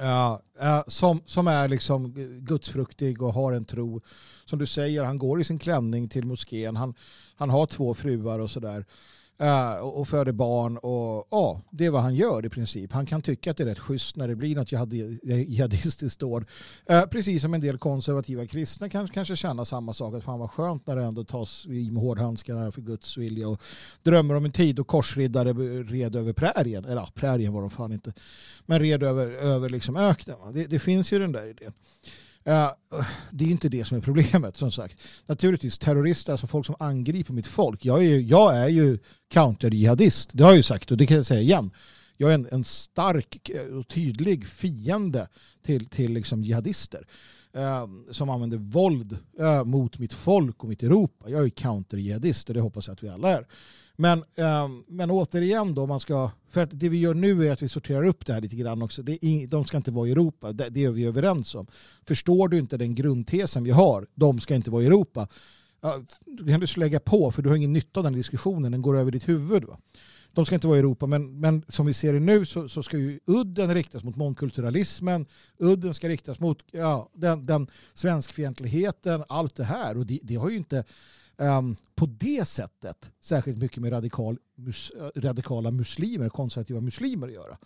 [0.00, 4.00] Uh, uh, som, som är liksom gudsfruktig och har en tro.
[4.44, 6.76] Som du säger, han går i sin klänning till moskén.
[6.76, 6.94] Han,
[7.36, 8.84] han har två fruar och sådär.
[9.42, 12.92] Uh, och, föder barn och ja, det är vad han gör i princip.
[12.92, 14.72] Han kan tycka att det är rätt schysst när det blir något
[15.22, 16.44] jihadistiskt dåd.
[16.90, 20.14] Uh, eh, precis som en del konservativa kristna kan kanske känna samma sak.
[20.14, 23.48] Att fan vad skönt när det ändå tas i med hårdhandskarna för Guds vilja.
[23.48, 23.62] Och
[24.02, 25.52] drömmer om en tid då korsriddare
[25.82, 26.84] red över prärien.
[26.84, 28.12] Eller ja, prärien var de fan inte.
[28.66, 30.36] Men red över, över liksom öknen.
[30.52, 31.72] Det, det finns ju den där idén.
[32.46, 32.70] Eh,
[33.30, 34.98] det är inte det som är problemet som sagt.
[35.26, 37.84] Naturligtvis terrorister, alltså folk som angriper mitt folk.
[37.84, 38.98] Jag är ju, jag är ju
[39.28, 40.30] counter-jihadist.
[40.32, 41.70] Det har jag ju sagt och det kan jag säga igen.
[42.16, 45.28] Jag är en, en stark och tydlig fiende
[45.62, 47.06] till, till liksom jihadister
[47.52, 51.30] eh, som använder våld eh, mot mitt folk och mitt Europa.
[51.30, 53.46] Jag är counter-jihadist och det hoppas jag att vi alla är.
[53.96, 57.62] Men, eh, men återigen då, man ska, för att det vi gör nu är att
[57.62, 59.02] vi sorterar upp det här lite grann också.
[59.02, 61.66] Det är de ska inte vara i Europa, det, det är vi överens om.
[62.06, 65.28] Förstår du inte den grundtesen vi har, de ska inte vara i Europa,
[65.80, 68.82] ja, då kan du lägga på för du har ingen nytta av den diskussionen, den
[68.82, 69.64] går över ditt huvud.
[69.64, 69.78] Va?
[70.36, 72.82] De ska inte vara i Europa, men, men som vi ser det nu så, så
[72.82, 75.26] ska ju udden riktas mot mångkulturalismen,
[75.58, 79.98] udden ska riktas mot ja, den, den svenskfientligheten, allt det här.
[79.98, 80.84] Och det, det har ju inte
[81.38, 87.34] Ehm, på det sättet särskilt mycket med radikal, mus, eh, radikala muslimer, konservativa muslimer att
[87.34, 87.58] göra.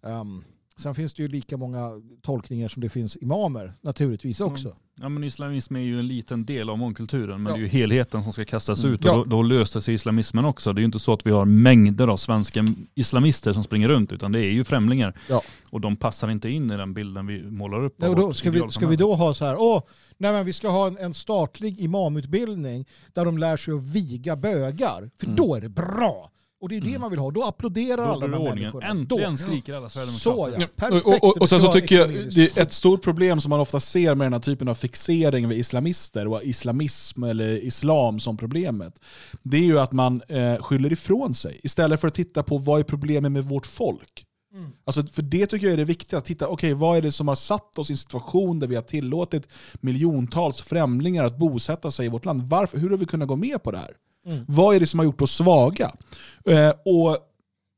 [0.00, 0.44] Um,
[0.76, 1.90] sen finns det ju lika många
[2.22, 4.68] tolkningar som det finns imamer naturligtvis också.
[4.68, 4.78] Mm.
[5.00, 7.56] Ja men islamism är ju en liten del av mångkulturen men Ja.
[7.56, 8.94] det är ju helheten som ska kastas Mm.
[8.94, 9.14] ut och Ja.
[9.14, 10.72] då, då löser sig islamismen också.
[10.72, 14.12] Det är ju inte så att vi har mängder av svenska islamister som springer runt
[14.12, 15.20] utan det är ju främlingar.
[15.28, 15.42] Ja.
[15.70, 17.94] Och de passar inte in i den bilden vi målar upp.
[17.98, 19.82] Nej, och då ska, vi, ska vi då ha så här, åh,
[20.18, 24.36] nej men vi ska ha en, en statlig imamutbildning där de lär sig att viga
[24.36, 25.36] bögar, för Mm.
[25.36, 26.28] då är det bra.
[26.62, 27.00] Och det är det Mm.
[27.00, 28.86] man vill ha, då applåderar Då alla de här människorna.
[28.86, 29.36] Äntligen Då.
[29.36, 30.52] skriker alla Så sverigedemokrater.
[30.52, 31.06] ja, Ja, perfekt.
[31.06, 33.80] och, och, och sen så tycker jag det är ett stort problem som man ofta
[33.80, 39.00] ser med den här typen av fixering vid islamister och islamism eller islam som problemet.
[39.42, 42.80] Det är ju att man eh, skyller ifrån sig istället för att titta på vad
[42.80, 44.24] är problemet med vårt folk.
[44.54, 44.70] Mm.
[44.84, 47.28] Alltså, för det tycker jag är det viktiga, att titta, okej vad är det som
[47.28, 49.48] har satt oss i en situation där vi har tillåtit
[49.80, 52.42] miljontals främlingar att bosätta sig i vårt land?
[52.42, 53.90] Varför, hur har vi kunnat gå med på det här?
[54.26, 54.44] Mm.
[54.48, 55.96] Vad är det som har gjort oss svaga?
[56.44, 57.18] Eh, och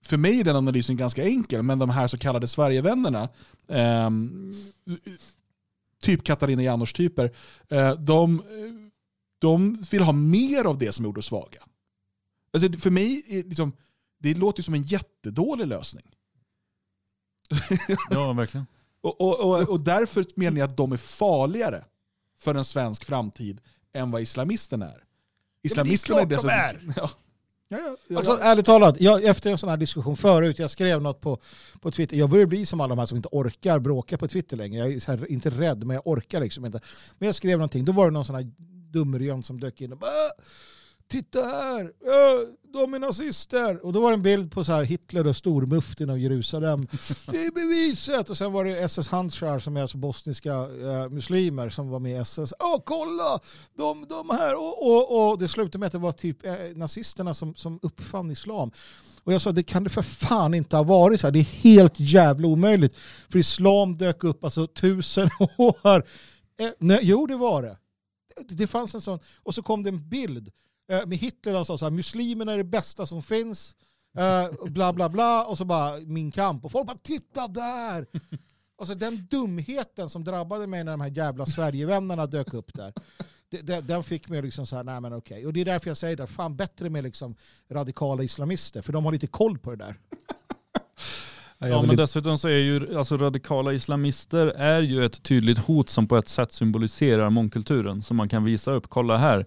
[0.05, 3.29] för mig är den analysen ganska enkel, men de här så kallade Sverigevännerna,
[3.69, 4.55] ehm,
[6.03, 7.31] typ Katarina Janouch-typer,
[7.69, 8.43] eh, de,
[9.39, 11.63] de vill ha mer av det som gjort oss svaga.
[12.53, 13.73] Alltså, för mig, är liksom,
[14.19, 16.05] det låter som en jättedålig lösning.
[18.11, 18.67] Ja verkligen.
[19.01, 21.85] Och, och, och, och därför menar jag att de är farligare
[22.41, 23.61] för en svensk framtid
[23.93, 25.04] än vad islamisterna är.
[25.65, 26.81] Islamisterna klart de är.
[26.97, 27.11] Ja.
[27.69, 28.39] Ja, ja, ja, Alltså, ja.
[28.45, 31.39] ärligt talat, jag, efter en sån här diskussion förut, jag skrev något på,
[31.81, 34.57] på Twitter, jag börjar bli som alla de här som inte orkar bråka på Twitter
[34.57, 34.79] längre.
[34.79, 36.81] Jag är här, inte rädd, men jag orkar liksom inte.
[37.19, 38.51] Men jag skrev någonting, då var det någon sån här
[38.93, 40.45] dumrön som dök in och bara "Äh,
[41.15, 43.85] Titta här, äh, de är nazister.
[43.87, 46.81] Och då var det en bild på så här Hitler och stormuftin av Jerusalem.
[47.27, 48.31] Det är beviset.
[48.31, 52.13] Och sen var det SS Handschar som är alltså bosniska eh, muslimer som var med
[52.13, 52.55] i SS.
[52.59, 53.41] Åh, kolla!
[53.75, 54.55] De, de här.
[54.57, 58.31] Och, och, och det slutade med att det var typ eh, nazisterna som, som uppfann
[58.31, 58.71] islam.
[59.25, 61.33] Och jag sa, det kan det för fan inte ha varit så här.
[61.33, 62.97] Det är helt jävla omöjligt.
[63.29, 65.29] För islam dök upp alltså tusen
[65.59, 66.05] år.
[66.59, 67.77] Eh, nej, jo, det var det.
[68.49, 68.55] det.
[68.55, 69.19] Det fanns en sån.
[69.43, 70.53] Och så kom det en bild eh,
[70.93, 71.55] Eh, med Hitler.
[71.55, 73.77] Han sa så här, muslimerna är det bästa som finns.
[74.19, 78.07] Eh, bla bla bla och så bara min kamp och folk bara titta där.
[78.79, 82.93] Alltså den dumheten som drabbade mig när de här jävla Sverigevännerna dök upp där.
[83.81, 85.47] Den fick mig liksom så här, nej men okej.
[85.47, 87.35] Och det är därför jag säger det, fan bättre med liksom
[87.71, 89.97] radikala islamister, för de har lite koll på det där.
[91.59, 96.09] Ja, men dessutom så är ju alltså, radikala islamister är ju ett tydligt hot som
[96.09, 98.89] på ett sätt symboliserar mångkulturen som man kan visa upp.
[98.89, 99.47] Kolla här,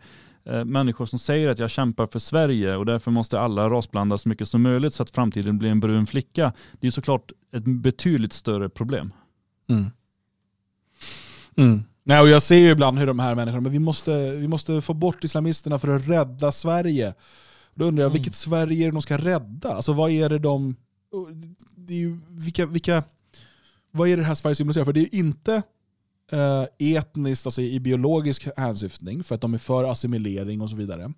[0.65, 4.49] människor som säger att jag kämpar för Sverige och därför måste alla rasblandas så mycket
[4.49, 6.53] som möjligt så att framtiden blir en brun flicka.
[6.79, 9.13] Det är såklart ett betydligt större problem.
[9.69, 9.85] Mm.
[11.57, 11.83] Mm.
[12.03, 14.81] Nej, och jag ser ju ibland hur de här människorna, men vi måste, vi måste
[14.81, 17.13] få bort islamisterna för att rädda Sverige.
[17.73, 18.13] Då undrar jag, Mm.
[18.21, 19.73] vilket Sverige är det de ska rädda?
[19.73, 20.75] Alltså vad är det de...
[21.75, 23.03] Det är ju, vilka, vilka,
[23.91, 24.85] vad är det här Sverige symboliserar?
[24.85, 25.61] För det är ju inte eh,
[26.79, 31.11] etniskt, alltså i biologisk hänsyftning, för att de är för assimilering och så vidare.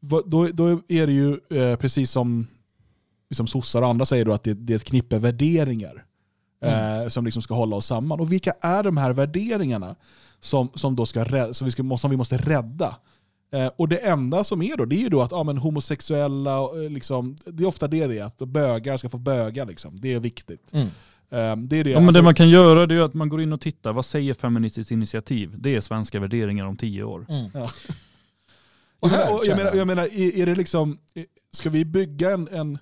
[0.00, 2.46] Då, då är det ju eh, precis som
[3.30, 6.04] liksom sossar och andra säger då att det, det är ett knippe värderingar
[6.62, 8.20] eh, som liksom ska hålla oss samman.
[8.20, 9.96] Och vilka är de här värderingarna
[10.40, 12.96] som, som, då ska, som, vi, ska, som vi måste rädda?
[13.52, 16.58] Eh, och det enda som är då, det är ju då att ja, men homosexuella,
[16.58, 19.64] eh, liksom, det är ofta det det är, att bögar ska få böga.
[19.64, 20.00] Liksom.
[20.00, 20.72] Det är viktigt.
[20.72, 20.88] Mm.
[21.30, 21.90] Eh, det är det.
[21.90, 23.92] Ja, men alltså- det man kan göra det är att man går in och tittar,
[23.92, 25.54] vad säger Feministiskt initiativ?
[25.58, 27.26] Det är svenska värderingar om tio år.
[27.28, 27.50] Mm.
[27.54, 27.60] Ja.
[29.00, 30.98] Och Och här, och jag, menar, jag menar, är, det liksom,
[31.52, 32.78] ska vi bygga en, en,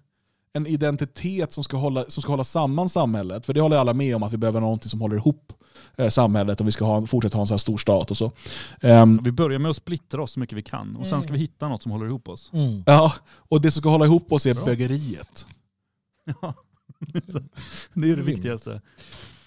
[0.53, 3.47] en identitet som ska, hålla, som ska hålla samman samhället?
[3.47, 5.53] För det håller alla med om, att vi behöver någonting som håller ihop
[5.97, 8.33] eh, samhället om vi ska ha, fortsätta ha en så här stor stat och så.
[8.81, 11.39] Ehm, Vi börjar med att splittra oss så mycket vi kan och sen ska vi
[11.39, 12.51] hitta något som håller ihop oss.
[12.53, 12.83] Mm.
[12.87, 14.65] ja, och det som ska hålla ihop oss är Bra.
[14.65, 15.47] bögeriet.
[16.43, 16.55] Ja.
[17.95, 18.83] det är det viktigaste.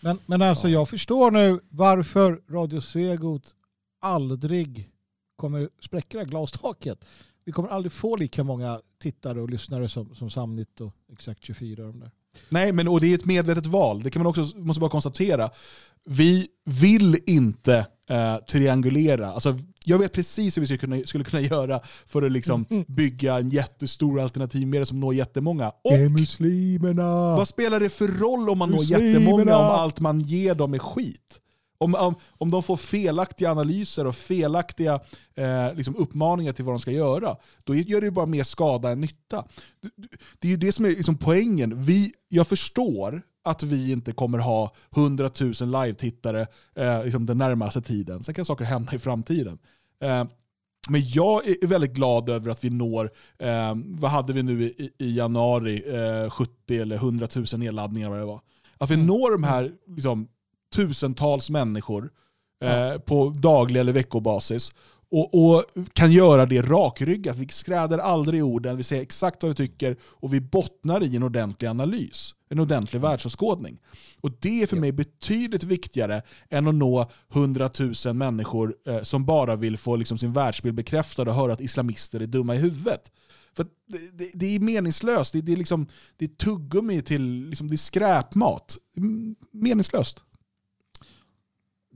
[0.01, 3.55] Men, men alltså jag förstår nu varför Radio Svegot
[4.01, 4.91] aldrig
[5.35, 7.05] kommer spräcka glastaket.
[7.43, 11.85] Vi kommer aldrig få lika många tittare och lyssnare som, som Samnit och Exakt 24.
[11.85, 12.11] och De där.
[12.49, 14.03] Nej, men och det är ett medvetet val.
[14.03, 15.49] Det kan man också måste bara konstatera.
[16.09, 19.31] Vi vill inte eh, triangulera.
[19.31, 23.38] Alltså, jag vet precis hur vi skulle kunna, skulle kunna göra för att liksom bygga
[23.38, 25.72] en jättestor alternativmedia som når jättemånga.
[25.84, 27.35] Och muslimerna!
[27.35, 29.07] vad spelar det för roll om man når Muslimerna!
[29.07, 31.41] jättemånga om allt man ger dem är skit?
[31.79, 34.99] Om, om, om de får felaktiga analyser och felaktiga
[35.35, 38.89] eh, liksom uppmaningar till vad de ska göra, då gör det ju bara mer skada
[38.89, 39.45] än nytta.
[39.81, 40.07] Det,
[40.39, 41.83] det är ju det som är liksom poängen.
[41.83, 47.81] Vi, jag förstår att vi inte kommer ha 100 000 live-tittare eh, liksom den närmaste
[47.81, 48.23] tiden.
[48.23, 49.59] Sen kan saker hända i framtiden.
[50.03, 50.25] Eh,
[50.89, 54.91] men jag är väldigt glad över att vi når, eh, vad hade vi nu i,
[54.97, 55.83] i januari,
[56.23, 58.41] eh, 70 eller 100 000 nedladdningar vad det var.
[58.77, 59.07] Att vi Mm.
[59.07, 60.27] når de här liksom,
[60.77, 62.09] tusentals människor
[62.63, 64.71] eh, på daglig eller veckobasis
[65.11, 67.37] och, och kan göra det rakryggat.
[67.37, 71.23] Vi skräder aldrig orden, vi säger exakt vad vi tycker och vi bottnar i en
[71.23, 72.33] ordentlig analys.
[72.49, 73.79] En ordentlig världsåskådning.
[74.21, 77.69] Och det är för mig betydligt viktigare än att nå 100
[78.05, 82.19] 000 människor eh, som bara vill få liksom, sin världsbild bekräftad och höra att islamister
[82.19, 83.11] är dumma i huvudet.
[83.55, 85.33] För det, det, det är meningslöst.
[85.33, 85.87] Det, det, är liksom,
[86.17, 88.77] det är tuggummi till liksom, det är skräpmat.
[89.51, 90.23] Meningslöst.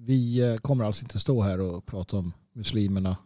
[0.06, 3.18] Vi eh, kommer alltså inte stå här och prata om muslimerna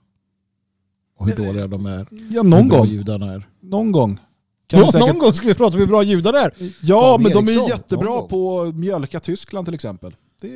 [1.17, 2.07] och hur Nej, dåliga de är.
[2.31, 2.87] Ja, någon gång.
[2.87, 3.47] judarna är.
[3.59, 4.19] Någon gång.
[4.67, 5.07] Kan Nå- säkert...
[5.07, 6.53] Någon gång ska vi prata om hur bra judar är.
[6.81, 10.15] Ja, Dan men de är Eriksson, jättebra på att mjölka Tyskland till exempel.
[10.41, 10.47] Det,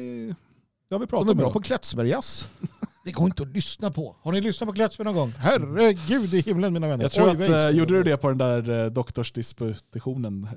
[0.89, 1.37] det har vi pratat De är om.
[1.37, 1.53] bra idag.
[1.53, 2.47] på Kletsbergas.
[3.05, 4.15] Det går inte att lyssna på.
[4.21, 5.33] Har ni lyssnat på Kletsberg någon gång?
[5.37, 7.03] Herregud i himlen mina vänner.
[7.03, 10.47] Jag tror Oj, att, eh, jag- gjorde du det på den där eh, doktorsdisputationen?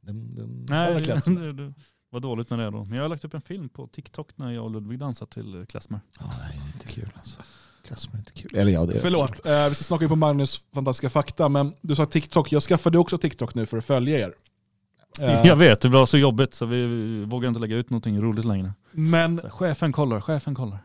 [0.00, 0.66] Dum, dum.
[0.68, 1.04] Nej,
[2.12, 2.20] Klezmer?
[2.20, 2.84] det var dåligt med det då.
[2.84, 5.58] Men jag har lagt upp en film på TikTok när jag och Ludvig dansar till
[5.60, 6.00] eh, Klezmer.
[6.20, 7.40] Ja, nej, det är inte kul alltså.
[7.86, 8.54] Kletsberg är inte kul.
[8.56, 11.72] Eller ja, det är Förlåt, eh, vi ska snacka in på Magnus fantastiska fakta, men
[11.80, 12.52] du sa TikTok.
[12.52, 14.34] Jag skaffade också TikTok nu för att följa er.
[15.20, 18.44] Eh, Jag vet, det var så jobbigt så vi, vågar inte lägga ut någonting roligt
[18.44, 18.72] längre.
[18.92, 20.78] Men Så, chefen kollar, chefen kollar.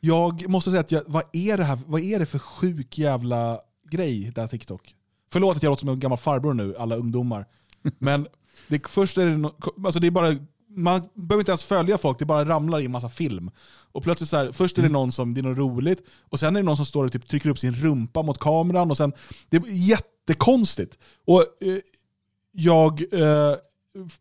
[0.00, 3.60] jag måste säga att jag, vad, är det här, vad är det för sjuk jävla
[3.90, 4.94] grej, det här TikTok?
[5.32, 7.46] Förlåt att jag låter som en gammal farbror nu, alla ungdomar.
[7.98, 8.26] Men
[8.68, 9.52] det, först är det, no,
[9.84, 10.36] alltså det är bara,
[10.68, 13.50] man behöver inte ens följa folk, det bara ramlar in massa film.
[13.92, 16.56] Och plötsligt så här, först är det någon som, det är något roligt, och sen
[16.56, 19.12] är det någon som står och typ trycker upp sin rumpa mot kameran, och sen,
[19.48, 20.98] det är jättekonstigt.
[21.26, 21.78] Och eh,
[22.52, 23.54] jag eh,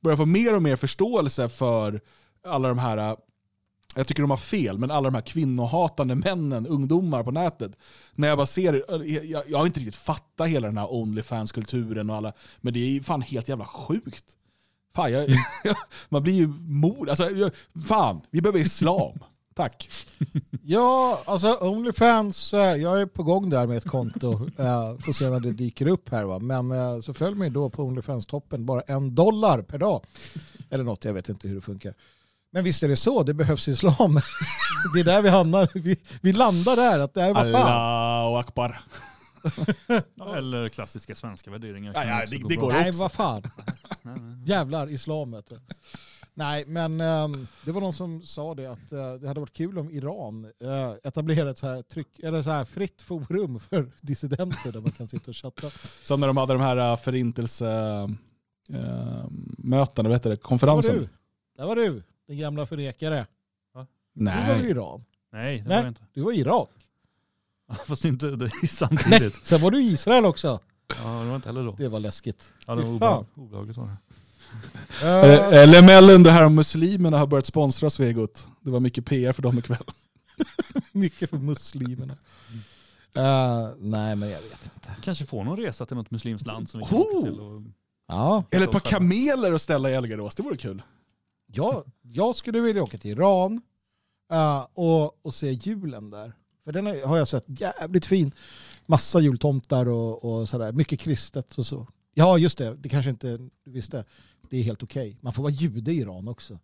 [0.01, 2.01] börjar få mer och mer förståelse för
[2.45, 3.15] alla de här, eh,
[3.95, 7.71] jag tycker de har fel, men alla de här kvinnohatande männen, ungdomar på nätet.
[8.15, 12.09] När jag bara ser, eh, jag, jag har inte riktigt fattat hela den här Onlyfans-kulturen
[12.09, 14.36] och alla, men det är ju fan helt jävla sjukt.
[14.97, 15.29] Fan, jag,
[16.09, 17.51] man blir ju mod, alltså, jag,
[17.87, 19.19] fan, vi behöver islam.
[19.55, 19.89] Tack.
[20.63, 24.49] Ja, alltså Onlyfans, eh, jag är på gång där med ett konto.
[24.57, 26.39] Eh, Får se när det dyker upp här va.
[26.39, 30.05] Men eh, så följ mig då på Onlyfans-toppen, bara en dollar per dag.
[30.69, 31.93] Eller något, jag vet inte hur det funkar.
[32.51, 34.19] Men visst är det så, det behövs islam.
[34.93, 36.99] Det är där vi hamnar, vi, vi landar där.
[36.99, 37.55] Att det är vad fan.
[37.55, 38.81] Allahu akbar.
[40.37, 41.91] Eller klassiska svenska värderingar.
[41.95, 42.63] Ja, ja, det- det bra.
[42.65, 43.01] går Nej, också.
[43.01, 43.43] vad fan.
[44.01, 44.37] Nej, nej.
[44.45, 45.55] Jävlar, islam vet du.
[46.33, 49.77] Nej, men ehm, det var någon som sa det att eh, det hade varit kul
[49.79, 54.71] om Iran uh, etablerade ett så här, tryck, eller så här fritt forum för dissidenter
[54.71, 55.67] där man kan sitta och chatta.
[56.03, 58.19] Som när de hade de här äh, förintelsemötena,
[60.09, 60.95] vad heter det, Där var konferensen.
[60.95, 61.09] du,
[61.57, 63.25] där var du den gamla förnekare.
[63.73, 64.69] Du var i Nej.
[64.69, 65.03] Iran.
[65.31, 65.75] Nej, det Nej.
[65.77, 66.01] var det inte.
[66.13, 66.69] Du var i Irak.
[67.85, 69.45] Fast inte det är Nej, samtidigt.
[69.45, 70.59] sen var du i Israel också.
[71.03, 71.75] Ja, det var inte heller då.
[71.77, 72.53] Det var läskigt.
[72.65, 73.97] Ja, det var obehag- obehagligt var det.
[75.07, 78.47] Eh, Eller Mellen, det här om muslimerna har börjat sponsra Svegot.
[78.61, 79.83] Det var mycket PR för dem ikväll.
[80.91, 82.13] mycket för muslimerna.
[83.15, 84.95] Eh, nej, men jag vet inte.
[85.01, 87.23] Kanske får någon resa till något muslimskt land som vi kan Oh!
[87.23, 87.39] till.
[87.39, 87.61] Och...
[88.07, 90.81] Ja, Eller ett par kameler att ställa i Elgarås, det vore kul.
[91.47, 93.61] jag, jag skulle vilja åka till Iran
[94.33, 96.33] eh, och, och se julen där.
[96.67, 98.31] För den har jag sett jävligt fin.
[98.85, 100.71] Massa jultomtar och, och sådär.
[100.71, 101.87] Mycket kristet och så.
[102.13, 102.75] Ja, just det.
[102.75, 104.05] Det kanske inte du visste.
[104.49, 105.17] Det är helt okej.
[105.21, 106.59] Man får vara jude i Iran också.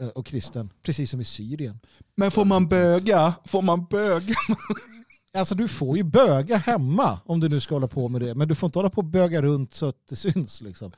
[0.00, 0.70] Eh, Och kristen.
[0.82, 1.80] Precis som i Syrien.
[2.16, 3.34] Men får man böga?
[3.44, 4.34] Får man böga?
[5.36, 8.34] Alltså du får ju böga hemma om du nu ska hålla på med det.
[8.34, 10.92] Men du får inte hålla på och böga runt så att det syns liksom.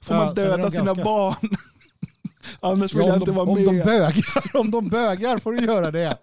[0.00, 1.34] Får man döda sina ganska- barn?
[2.60, 3.64] Annars vill Ja, jag inte de, vara om med.
[3.64, 4.14] de bögar,
[4.60, 6.16] om de bögar får du göra det.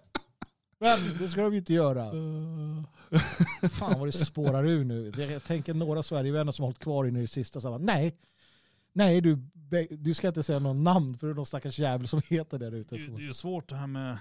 [0.80, 2.10] Men det ska de ju inte göra.
[3.70, 5.12] Fan vad det spårar ur nu.
[5.32, 7.60] Jag tänker några Sverigevänner som har hållit kvar in i det sista.
[7.60, 8.16] Så här, nej,
[8.92, 9.38] nej du,
[9.90, 12.70] du ska inte säga någon namn för det är någon stackars jävel som heter det
[12.70, 12.94] där ute.
[12.94, 14.18] Det, är- det är ju svårt det här med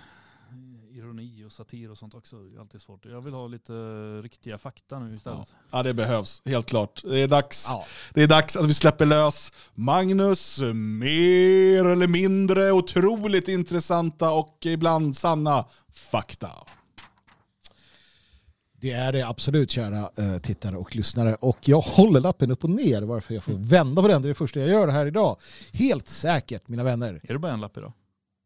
[0.91, 2.35] ironi och satir och sånt också.
[2.43, 3.05] Det är alltid svårt.
[3.05, 3.73] Jag vill ha lite
[4.21, 5.53] riktiga fakta nu istället.
[5.71, 7.01] Ja det behövs, helt klart.
[7.03, 7.85] Det är dags, Ja.
[8.13, 15.17] det är dags att vi släpper lös Magnus mer eller mindre otroligt intressanta och ibland
[15.17, 15.65] sanna
[15.99, 16.51] fakta.
[18.81, 21.35] Det är det absolut kära eh, tittare och lyssnare.
[21.35, 24.21] Och jag håller lappen upp och ner varför jag får vända på den.
[24.21, 25.37] Det är det första jag gör här idag.
[25.73, 27.19] Helt säkert mina vänner.
[27.23, 27.93] Är det bara en lapp idag?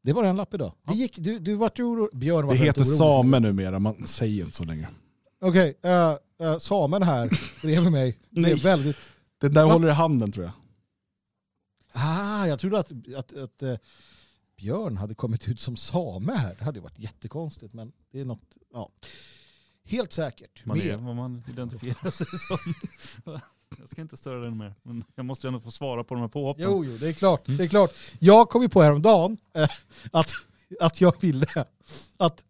[0.04, 0.74] Det är bara en lapp idag.
[0.88, 2.10] Det gick, du, du vart ju oro...
[2.14, 4.88] Björn var Det heter same numera, man säger inte så längre.
[5.42, 7.30] Okej, eh, eh, samen här
[7.62, 8.20] bredvid mig.
[8.30, 8.56] Det är Nej.
[8.56, 8.98] väldigt...
[9.42, 9.74] Det där Va?
[9.74, 10.54] håller i handen tror jag.
[11.94, 13.76] Ah, jag trodde att, att, att eh,
[14.64, 16.56] Björn hade kommit ut som same här.
[16.60, 18.58] Det hade varit jättekonstigt, men det är något...
[18.74, 18.90] Ja.
[19.86, 20.66] Helt säkert.
[20.66, 20.98] Man är Mer.
[20.98, 22.74] vad man identifierar sig som.
[23.80, 24.76] Jag ska inte störa den mer.
[24.84, 26.64] Men jag måste ju ändå få svara på de här påhoppen.
[26.64, 27.42] Jo, jo, det är klart.
[27.46, 27.92] Det är klart.
[28.20, 29.70] Jag kom ju på häromdagen eh,
[30.12, 30.32] att,
[30.80, 31.48] att jag ville
[32.18, 32.46] att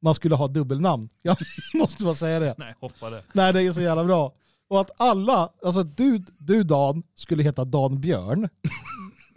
[0.00, 1.08] man skulle ha dubbelnamn.
[1.22, 1.36] Jag
[1.74, 2.54] måste bara säga det.
[2.58, 3.22] Nej, hoppa det.
[3.32, 4.32] Nej, det är så jävla bra.
[4.68, 8.48] Och att alla, alltså du, du Dan skulle heta Dan Björn.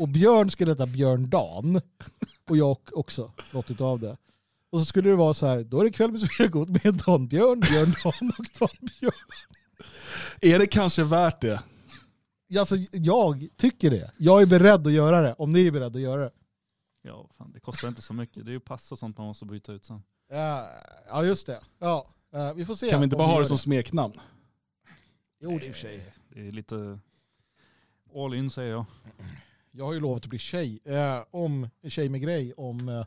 [0.01, 1.81] Och Björn skulle heta Björn Dan.
[2.49, 4.17] Och jag också, något av det.
[4.69, 7.27] Och så skulle det vara så här, då är det kväll med Svegot med Dan
[7.27, 9.13] Björn, Björn Dan och Dan Björn.
[10.41, 11.63] Är det kanske värt det?
[12.59, 14.11] Alltså jag tycker det.
[14.17, 16.31] Jag är beredd att göra det, om ni är beredda att göra det.
[17.01, 18.45] Ja, fan, det kostar inte så mycket.
[18.45, 20.03] Det är ju pass och sånt man måste byta ut sen.
[20.29, 20.69] Ja,
[21.07, 21.61] ja just det.
[21.79, 22.89] Ja, eh, vi får se.
[22.89, 24.13] Kan vi inte bara ha det som smeknamn?
[25.39, 26.13] Jo, det är i och för sig.
[26.29, 26.99] Det är lite
[28.15, 28.85] all in säger jag.
[29.73, 30.79] Jag har ju lovat att bli tjej.
[30.85, 33.05] Eh, om tjej med grej om, eh,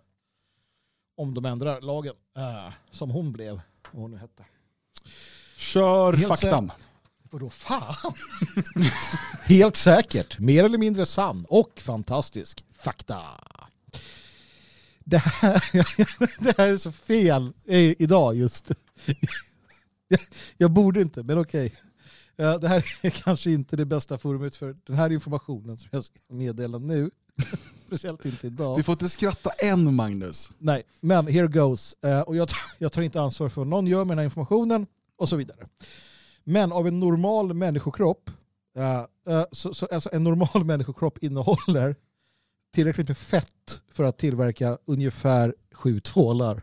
[1.17, 2.15] om de ändrar lagen.
[2.37, 3.61] Eh, som hon blev.
[3.93, 4.45] Vad hon nu hette.
[5.57, 6.73] Kör Helt faktan.
[7.31, 8.15] Vadå fan?
[9.43, 10.39] Helt säkert.
[10.39, 13.23] Mer eller mindre sann och fantastisk fakta.
[15.05, 15.63] Det här,
[16.45, 17.53] det här är så fel
[17.99, 18.71] idag just.
[20.09, 20.21] Jag,
[20.57, 21.67] jag borde inte, men okej.
[21.67, 21.94] Eh,
[22.37, 26.15] Det här är kanske inte det bästa forumet för den här informationen som jag ska
[26.29, 27.11] meddela nu.
[27.87, 28.77] Speciellt inte idag.
[28.77, 30.51] Du får inte skratta än Magnus.
[30.59, 31.97] Nej, men here goes.
[32.05, 34.25] Eh, och jag, tar- jag tar inte ansvar för vad någon gör med den här
[34.25, 34.87] informationen
[35.17, 35.69] och så vidare.
[36.45, 38.31] Men av en normal människokropp,
[38.77, 41.97] eh, eh, så, så, alltså en normal människokropp innehåller
[42.75, 46.63] tillräckligt med fett för att tillverka ungefär sju tvålar.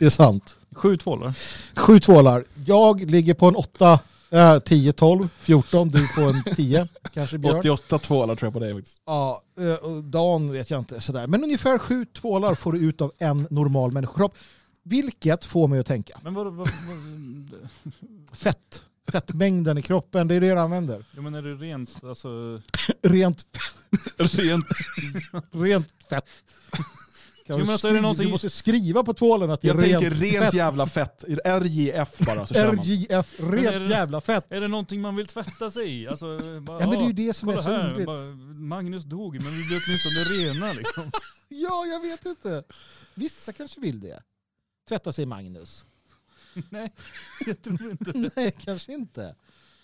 [0.00, 0.56] Det är sant.
[0.76, 1.34] Sju tvålar.
[1.76, 2.44] Sju tvålar.
[2.66, 4.00] Jag ligger på en 8,
[4.30, 5.88] eh, 10, 12, 14.
[5.88, 7.58] Du på en 10 kanske Björn.
[7.58, 9.00] 88 tvålar tror jag på dig faktiskt.
[9.06, 11.26] Ja, eh, och Dan vet jag inte sådär.
[11.26, 14.34] Men ungefär sju tvålar får du ut av en normal människokropp.
[14.82, 16.18] Vilket får mig att tänka.
[16.22, 16.68] Men vad, vad, vad,
[18.32, 18.82] Fett.
[19.12, 21.04] Fettmängden i kroppen, det är det du använder.
[21.14, 22.60] jag menar är det rent, alltså,
[23.02, 23.44] Rent,
[24.16, 24.66] Rent,
[25.50, 26.24] Rent fett.
[27.50, 29.74] Kan Jo, men alltså, är det någonting- du måste skriva på tvålen att det är
[29.74, 30.54] jag rent tänker rent fett.
[30.54, 31.24] jävla fett.
[31.44, 32.84] RJF bara så kör man.
[32.84, 34.46] RJF, rent är det- jävla fett.
[34.52, 36.08] Är det någonting man vill tvätta sig i?
[36.08, 38.20] Alltså, bara, Ja men det är ju det som är så här, bara,
[38.54, 41.10] Magnus dog, men vi blir åtminstone rena liksom.
[41.48, 42.62] Ja, jag vet inte.
[43.14, 44.22] Vissa kanske vill det.
[44.88, 45.84] Tvätta sig Magnus.
[46.70, 46.92] Nej,
[47.46, 48.30] jag tror inte.
[48.36, 49.34] Nej, kanske inte.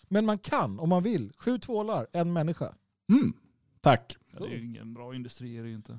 [0.08, 1.32] Men man kan om man vill.
[1.38, 2.74] Sju tvålar, en människa.
[3.12, 3.32] Mm.
[3.80, 4.16] Tack.
[4.32, 5.98] Ja, det är ju ingen bra industri är det ju inte.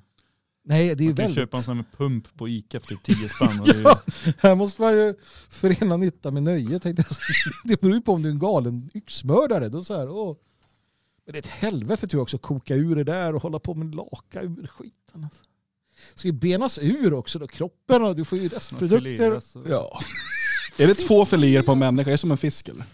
[0.69, 1.35] Nej, det är ju Man kan väldigt...
[1.35, 3.63] köpa en sån här pump på Ica för typ 10 spänn.
[3.65, 4.01] ju- Ja,
[4.37, 5.13] här måste man ju
[5.49, 7.27] förena nytta med nöje tänkte jag säga.
[7.63, 9.69] Det beror ju på om du är en galen yxmördare.
[9.69, 10.35] Då så här, åh.
[11.25, 13.59] Men det är ett helvete tror jag också att koka ur det där och hålla
[13.59, 15.23] på med laka ur skiten.
[15.23, 15.43] Alltså.
[16.15, 19.31] Ska ju benas ur också då, kroppen och du får ju restprodukter.
[19.33, 19.99] och- Ja.
[20.77, 22.09] Är det två filéer på en människa?
[22.09, 22.85] Är det som en fisk eller?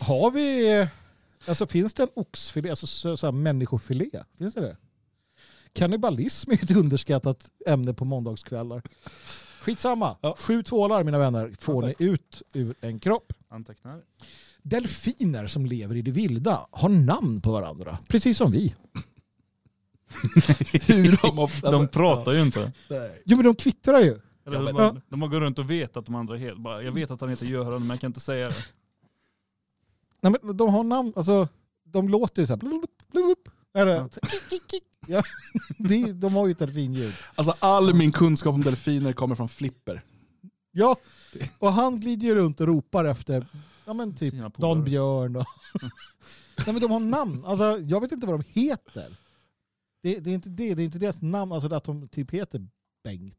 [0.00, 0.86] Har vi,
[1.46, 4.10] alltså finns det en oxfilé, alltså så, så här människofilé?
[4.38, 4.76] Finns det det?
[5.72, 8.82] Kannibalism är ett underskattat ämne på måndagskvällar.
[9.60, 10.34] Skitsamma, Ja.
[10.38, 13.32] sju tvålar mina vänner får Ja, ni ut ur en kropp.
[13.48, 14.02] Antecknar.
[14.62, 18.74] Delfiner som lever i det vilda har namn på varandra, precis som vi.
[20.86, 22.72] Hur de, alltså, De pratar ju inte.
[22.90, 23.22] nej.
[23.26, 24.18] Jo men de kvittrar ju.
[24.46, 26.58] Eller Ja, de, men- de bara går runt och vet att de andra är helt...
[26.60, 28.54] Bara, jag vet att han heter Göran men jag kan inte säga det.
[30.20, 31.48] Nej, men de har namn, alltså
[31.84, 32.58] de låter ju så här.
[32.58, 33.38] Blub, blub,
[33.74, 34.08] eller, Ja.
[35.06, 35.22] ja,
[35.78, 37.14] det, är- de har ju ett delfinljud.
[37.34, 40.02] Alltså all min kunskap om delfiner kommer från Flipper.
[40.72, 40.96] Ja,
[41.58, 43.46] och han glider ju runt och ropar efter
[43.84, 44.34] ja, men typ.
[44.56, 45.36] Dan Björn.
[45.36, 45.46] Och
[46.66, 47.44] Nej, men de har namn.
[47.44, 49.16] Alltså, jag vet inte vad de heter.
[50.02, 50.74] Det, det, är inte det.
[50.74, 52.66] det är inte deras namn, alltså att de typ heter
[53.04, 53.36] Bengt.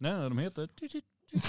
[0.00, 0.68] Nej, nej, de heter...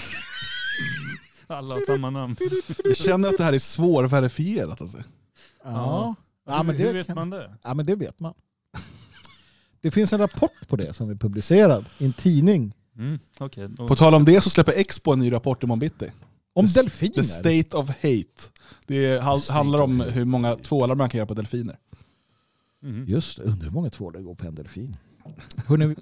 [1.46, 2.36] Alla har samma namn.
[2.84, 4.80] Jag känner att det här är svårverifierat.
[4.80, 5.02] Alltså.
[5.64, 6.14] Ja,
[6.46, 7.54] ja men, hur det vet kan, man det?
[7.62, 8.34] ja men det vet man.
[9.80, 12.74] Det finns en rapport på det som är publicerad i en tidning.
[12.96, 13.18] Mm,
[13.76, 16.10] då- På tal om det så släpper Expo en ny rapport imorgon bitti.
[16.52, 17.14] Om The- delfiner.
[17.14, 18.50] The State of Hate.
[18.86, 21.78] Det handlar om hur många tvålar man kan göra på delfiner.
[22.80, 23.04] Mhm.
[23.08, 24.96] Just det, undrar hur många tvålar det går på en delfin.
[25.66, 25.94] Hörrni,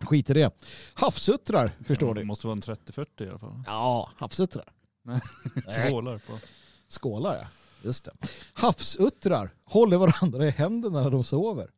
[0.00, 0.50] skit i det.
[0.94, 2.26] Havsuttrar, förstår Ja, Det ni.
[2.26, 3.62] måste vara en 30-40 i alla fall.
[3.66, 4.72] Ja, havsuttrar.
[5.02, 5.20] Nej.
[5.88, 6.38] Tvålar på.
[6.88, 7.46] Skålar ja.
[7.82, 8.12] Just det.
[8.52, 11.70] Havsuttrar håller varandra i händerna när de sover.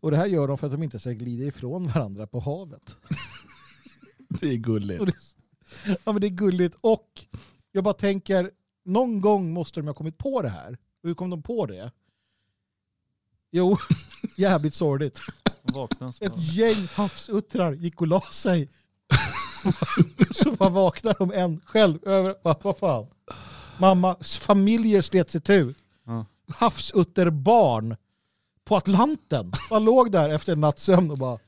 [0.00, 2.96] Och det här gör de för att de inte ska glida ifrån varandra på havet.
[4.28, 5.02] Det är gulligt.
[5.86, 7.26] Ja, men det är gulligt och
[7.72, 8.50] jag bara tänker,
[8.84, 10.78] någon gång måste de ha kommit på det här.
[11.02, 11.92] Och hur kom de på det?
[13.50, 13.78] Jo,
[14.36, 15.20] jävligt sorgligt.
[16.20, 18.68] Ett gäng havsuttrar gick och la sig.
[20.34, 23.06] Så bara vaknar de en själv över, vad, vad fan.
[23.80, 25.74] Mamma, familjer slet sig tur.
[26.04, 26.26] Ja.
[26.48, 27.96] Havsutterbarn
[28.64, 29.52] på Atlanten.
[29.70, 31.38] Man låg där efter en natts sömn och bara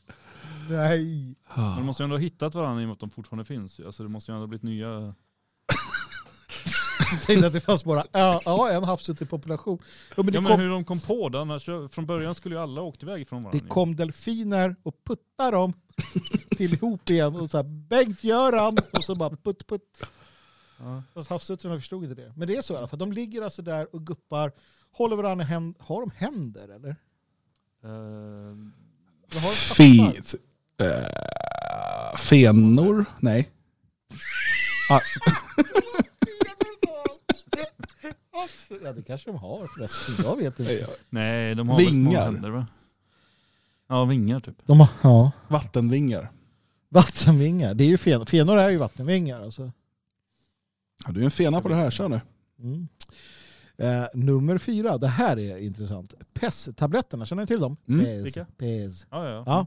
[0.68, 1.34] nej.
[1.54, 3.80] Men de måste ju ändå ha hittat varandra i och med att de fortfarande finns.
[3.86, 5.14] Alltså det måste ju ändå ha blivit nya...
[7.10, 9.78] Jag tänkte att det fanns bara ja, ja, en havsutterpopulation.
[10.16, 12.60] Ja, men Ja men kom, hur de kom på det, annars, från början skulle ju
[12.60, 13.60] alla åkt iväg från varandra.
[13.62, 15.72] det kom delfiner och puttade dem
[16.56, 20.08] till ihop igen och så här Bengt-Göran och så bara putt putt.
[20.78, 21.02] Ja.
[21.14, 22.32] Fast havsuttrarna förstod inte det.
[22.36, 22.98] Men det är så i alla fall.
[22.98, 24.52] De ligger alltså där och guppar,
[24.92, 25.82] håller varandra i händer.
[25.84, 26.90] Har de händer eller?
[27.84, 28.56] Eh,
[29.34, 30.38] Vad har de Fe, tassar?
[30.80, 33.04] eh, fenor?
[33.20, 33.50] Nej.
[34.90, 35.00] Ah,
[38.82, 40.14] Ja det kanske de har förresten.
[40.24, 40.86] Jag vet inte.
[41.10, 42.24] nej, de har väl små Vingar.
[42.24, 42.66] händer va?
[43.88, 44.66] Ja, vingar typ.
[44.66, 45.30] De har, ja.
[45.48, 46.30] vattenvingar.
[46.88, 47.74] Vattenvingar.
[47.74, 49.40] Det är ju fen, fenor är ju vattenvingar.
[49.42, 49.72] Alltså.
[51.06, 52.20] Ja, du är en fena på det här, kör nu.
[52.62, 52.88] Mm.
[53.76, 56.14] Eh, nummer fyra, det här är intressant.
[56.34, 57.76] PES-tabletterna, känner ni till dem?
[57.88, 58.04] Mm.
[58.04, 58.24] PES.
[58.26, 58.46] Vilka?
[58.56, 59.06] PES.
[59.10, 59.42] Ja, ja.
[59.46, 59.66] Ja.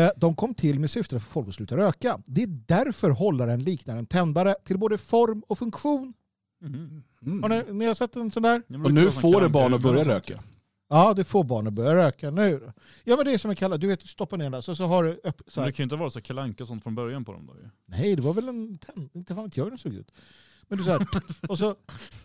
[0.00, 2.18] Eh, De kom till med syfte att få folk att sluta röka.
[2.26, 6.14] Det är därför hållaren liknar en tändare till både form och funktion.
[6.60, 7.02] Mhm.
[7.22, 7.42] Mm.
[7.42, 8.62] Har ni, ni har sett en sån där?
[8.84, 10.42] Och nu får det barn att börja röka.
[10.88, 12.72] Ja, det får barn att börja röka nu.
[13.04, 14.76] Ja, men det är som en kallar, du vet, du stoppar ner den där så,
[14.76, 15.66] så har du upp, så Men här.
[15.66, 17.68] det kan ju inte vara så kalanka och sånt från början på dem då ju.
[17.86, 20.10] Nej, det var väl en tänd, inte fan vet jag hur den såg ut.
[20.68, 21.06] Men du så här,
[21.48, 21.76] och så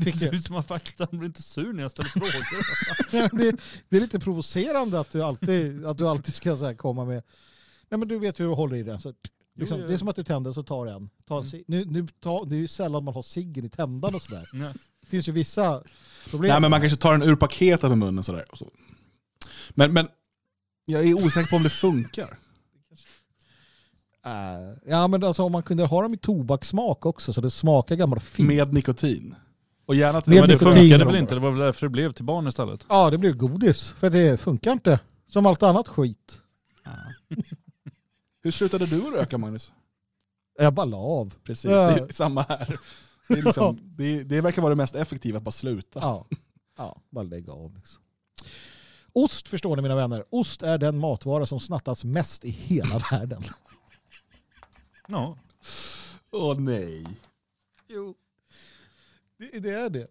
[0.03, 3.37] fick Du jag, som har fakta, blir inte sur när jag ställer frågor.
[3.37, 3.57] Det,
[3.89, 7.23] det är lite provocerande att du alltid, att du alltid ska så här komma med,
[7.89, 8.99] nej men du vet hur du håller i den.
[8.99, 9.13] Så,
[9.55, 9.87] liksom, Jo, jo.
[9.87, 11.09] Det är som att du tänder så tar en.
[11.29, 11.63] En Mm.
[11.67, 14.47] nu, nu tar, det är ju sällan man har ciggen i tändaren och sådär.
[15.01, 15.83] Det finns ju vissa
[16.29, 16.49] problem.
[16.49, 18.45] Nej, men man kanske tar den ur paketet med munnen sådär.
[18.51, 18.71] Och så.
[19.69, 20.07] Men, men
[20.85, 22.37] jag är osäker på om det funkar.
[24.25, 24.31] Äh,
[24.85, 28.19] ja men alltså om man kunde ha dem i tobakssmak också så det smakar gammal
[28.19, 28.47] filt.
[28.47, 29.35] Med nikotin.
[29.85, 30.73] Och gärna till Med Men det nikotin.
[30.81, 31.33] funkade väl inte?
[31.35, 32.85] Det var väl därför det blev till barn istället?
[32.89, 33.89] Ja, det blev godis.
[33.91, 34.99] För det funkar inte.
[35.27, 36.37] Som allt annat skit.
[38.43, 39.71] Hur slutade du att röka Magnus?
[40.59, 41.33] Jag bara la av.
[41.43, 41.77] Precis, Ja.
[41.91, 42.75] det är samma här.
[43.27, 45.99] Det, är liksom, det, det verkar vara det mest effektiva, att bara sluta.
[46.01, 46.25] Ja,
[46.77, 47.75] ja bara lägga av.
[47.75, 48.01] Liksom.
[49.13, 50.23] Ost förstår ni mina vänner.
[50.29, 53.41] Ost är den matvara som snattas mest i hela världen.
[55.11, 55.37] Ja.
[56.31, 57.05] Åh nej.
[57.87, 58.15] Jo,
[59.37, 60.07] det, det är det.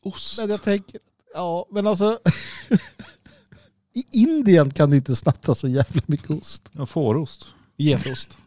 [0.00, 0.40] Ost.
[0.40, 1.00] Men jag tänker,
[1.34, 2.18] ja men alltså.
[3.92, 6.68] I Indien kan du inte snatta så jävla mycket ost.
[6.72, 7.54] ja fårost.
[7.76, 8.38] Getost.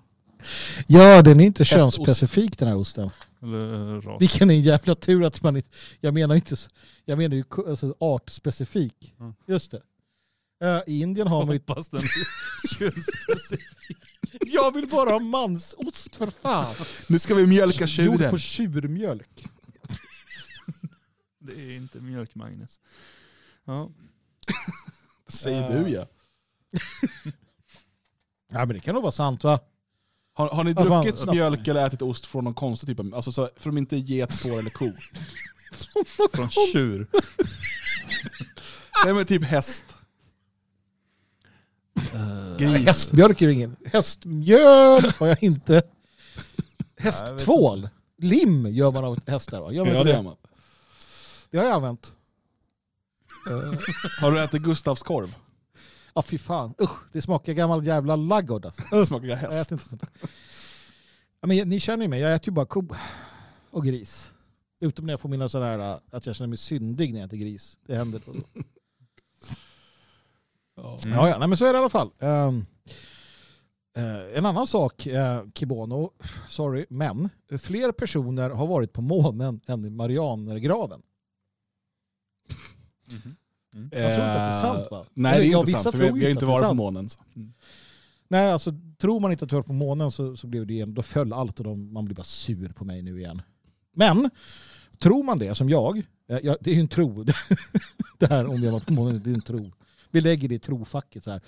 [0.87, 1.95] Ja, den är inte Hästost.
[1.95, 3.09] könsspecifik, den här osten.
[3.41, 4.19] Eller eh.
[4.19, 5.69] Vilken är en jävla tur att man inte...
[5.99, 6.55] Jag menar inte...
[7.05, 9.13] Jag menar ju alltså, artspecifik.
[9.19, 9.33] Mm.
[9.45, 9.81] Just det.
[10.61, 11.59] Eh, I Indien har man ju...
[11.67, 12.01] Hoppas den
[12.79, 13.97] könsspecifik.
[14.45, 16.75] Jag vill bara ha mansost för fan.
[17.09, 18.31] Nu ska vi mjölka Gjord tjuren.
[18.31, 19.45] på tjurmjölk.
[21.39, 22.79] Det är inte mjölk Magnus.
[23.65, 23.89] Ja.
[25.27, 26.07] Säger du ja.
[28.53, 29.59] Ja men det kan nog vara sant va?
[30.33, 31.35] Har, har ni Ja, druckit snabbt.
[31.35, 33.15] mjölk eller ätit ost från någon konstig typ av...
[33.15, 34.91] Alltså så, för de inte är get, får eller ko.
[36.33, 37.07] Från tjur.
[39.05, 39.83] Nej men typ häst.
[42.13, 42.85] Nej, Gris.
[42.87, 43.75] Hästmjölk är ju ingen...
[43.85, 45.81] Hästmjöl har jag inte.
[46.97, 47.89] Hästtvål.
[48.17, 49.71] Lim gör man av hästar va?
[49.71, 50.35] Gör man Ja, det gör man.
[51.49, 52.11] det har jag använt.
[54.21, 55.35] Har du ätit Gustavs korv?
[56.13, 56.73] Ja fy fan.
[56.81, 58.81] Usch, det smakar gammal jävla laggård alltså.
[58.91, 59.53] Det smakar Jag häst.
[59.67, 60.09] äter inte sånt där.
[61.41, 62.87] Ja, men ni känner ju mig, jag äter ju bara ko
[63.71, 64.29] och gris.
[64.79, 67.77] Utom när jag får mina sådär att jag känner mig syndig när jag äter gris.
[67.87, 68.33] Det händer då.
[70.81, 71.17] Mm.
[71.17, 72.11] Ja, ja, nej, men så är det i alla fall.
[72.19, 72.65] Ehm,
[73.95, 76.11] eh, en annan sak, uh, Kibono,
[76.49, 77.29] sorry, men
[77.59, 81.01] fler personer har varit på månen än i Marianergraven.
[83.05, 83.35] Mhm.
[83.91, 84.99] Jag tror inte att det är sant va?
[84.99, 87.09] Eh, Nej det är inte sant, för vi, vi har inte varit på månen.
[87.09, 87.19] Så.
[88.27, 90.93] Nej, alltså tror man inte att du var på månen så, så blev det igen,
[90.93, 93.41] då föll allt och de, man blir bara sur på mig nu igen.
[93.93, 94.29] Men
[94.99, 95.97] tror man det som jag,
[96.29, 97.23] eh, ja, det är ju en tro.
[98.19, 99.71] det här om jag var på månen, det är en tro.
[100.11, 101.41] Vi lägger det i trofacket så här.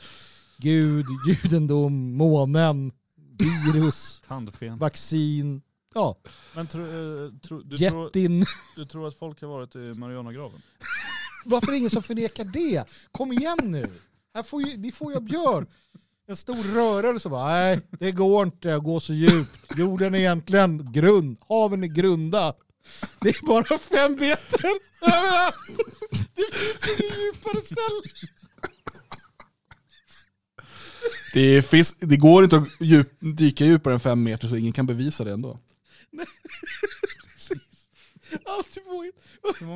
[0.58, 2.92] Gud, judendom, månen,
[3.40, 4.78] virus, Tandfen.
[4.78, 5.62] vaccin,
[5.94, 6.18] ja,
[6.56, 8.46] Men tro, eh, tro, du, tror, jättin.
[8.76, 10.62] du tror att folk har varit i Marianagraven?
[11.46, 12.84] Varför är det ingen som förnekar det?
[13.12, 13.86] Kom igen nu.
[14.34, 15.66] Här får ju, ni får ju Björn.
[16.28, 19.78] En stor rörelse bara, nej det går inte att gå så djupt.
[19.78, 22.54] Jorden är egentligen grund, haven är grunda.
[23.22, 24.66] Det är bara fem meter
[25.02, 25.56] överallt.
[26.36, 28.02] Det finns inget djupare ställe.
[31.34, 34.86] Det, finns, det går inte att djup, dyka djupare än fem meter så ingen kan
[34.86, 35.60] bevisa det ändå.
[37.34, 37.88] Precis.
[38.46, 38.84] Alltid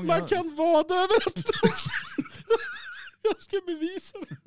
[0.06, 1.50] Man kan vada överallt.
[3.24, 4.38] Jag ska bevisa det.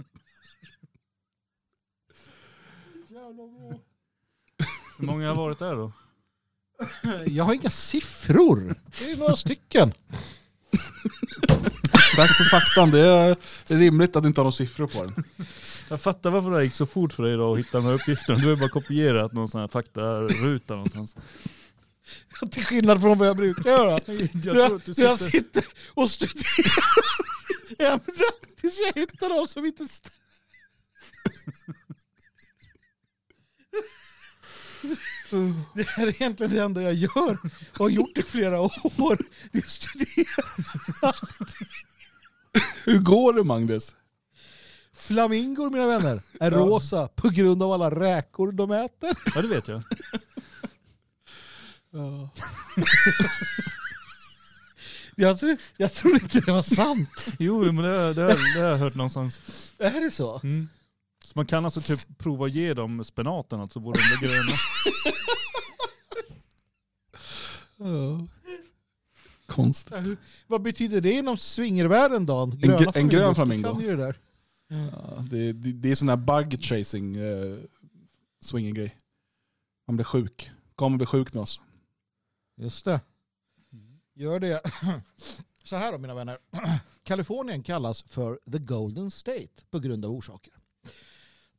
[3.15, 3.81] Jävla bra.
[4.99, 5.93] Hur många har varit där då?
[7.27, 8.74] Jag har inga siffror.
[8.99, 9.93] Det är några stycken.
[12.16, 13.36] Tack för faktan, det är
[13.66, 15.24] det är rimligt att du inte har några siffror på den.
[15.88, 18.38] Jag fattar varför det gick så fort för dig idag att hitta de här uppgifterna.
[18.38, 21.16] Du har ju bara kopierat någon sån här faktaruta någonstans.
[22.51, 24.01] Till skillnad från vad jag brukar göra.
[24.06, 25.30] Jag Jag, tror att du jag sitter...
[25.30, 25.64] sitter
[25.94, 26.84] och studerar
[27.92, 28.01] ämnen
[28.60, 29.86] tills jag hittar de som inte
[35.74, 37.39] Det här är egentligen det enda jag gör
[37.73, 39.19] och har gjort i flera år.
[39.52, 41.15] Det är studera.
[42.85, 43.94] Hur går det Magnus?
[44.94, 49.11] Flamingor mina vänner är rosa på grund av alla räkor de äter.
[49.35, 49.82] Ja det vet jag.
[55.16, 57.27] Jag tror, jag tror inte det var sant.
[57.39, 59.40] Jo men det, har- det, det har jag hört någonstans.
[59.78, 60.40] Är det så?
[60.44, 60.69] Mm.
[61.32, 64.52] Så man kan alltså typ prova att ge dem spenaten, alltså borde de gröna.
[69.47, 69.93] Konstigt.
[69.94, 70.16] Ja, hur-
[70.47, 72.43] Vad betyder det inom swingervärlden då?
[72.43, 73.73] En gr- en grön flamingo.
[73.73, 74.19] Kan ju det där.
[74.69, 77.59] Ja, det, det, det är sån här bug chasing uh,
[78.40, 78.97] swinging-grej.
[79.86, 80.51] Man blir sjuk.
[80.74, 81.61] Kom och bli sjuk med oss.
[82.57, 83.01] Just det.
[84.15, 84.61] Gör det.
[85.62, 86.39] Så här då mina vänner.
[87.05, 90.52] Kalifornien kallas för the golden state på grund av orsaker.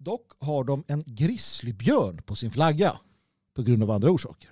[0.04, 3.00] Dock har de en grizzlybjörn på sin flagga
[3.56, 4.50] på grund av andra orsaker.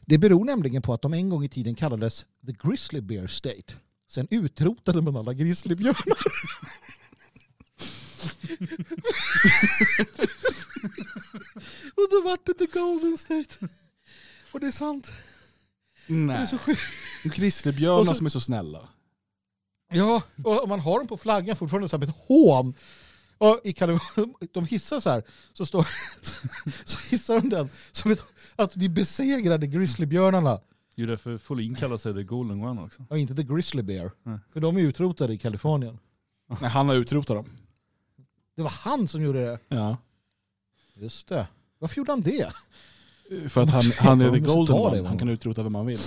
[0.00, 3.74] Det beror nämligen på att de en gång i tiden kallades the grizzly bear state.
[4.08, 6.18] Sen utrotade man alla grizzlybjörnar.
[11.94, 13.68] Och då vart det the golden state.
[14.52, 15.12] Och det är sant.
[16.06, 16.46] Det är Nej.
[16.46, 16.58] så.
[17.24, 18.88] Grizzlybjörnar som är så snälla.
[19.92, 22.74] Ja, och man har dem på flaggan fortfarande som ett hån.
[23.38, 25.86] Och i Kalifornien, de hissar så här, så, står,
[26.84, 28.22] så hissar de den som ett,
[28.56, 30.60] att vi besegrade grizzlybjörnarna.
[30.96, 33.04] Det är därför Folin kallar sig The Golden One också.
[33.08, 34.12] Och inte the grizzly bear.
[34.22, 34.38] Nej.
[34.52, 35.98] För de är utrotade i Kalifornien.
[36.60, 37.46] Nej, han har utrotat dem.
[38.56, 39.58] Det var han som gjorde det.
[39.68, 39.96] Ja.
[40.94, 41.46] Just det.
[41.78, 42.52] Varför gjorde han det?
[43.48, 45.08] För att han, han är the golden one.
[45.08, 46.00] Han kan utrota vem han vill.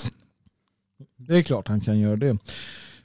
[1.16, 2.38] Det är klart han kan göra det.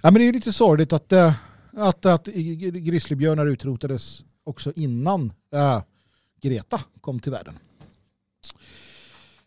[0.00, 1.34] Ja, men det är ju lite sorgligt att, eh,
[1.72, 5.82] att, att grizzlybjörnar utrotades också innan äh,
[6.40, 7.54] Greta kom till världen.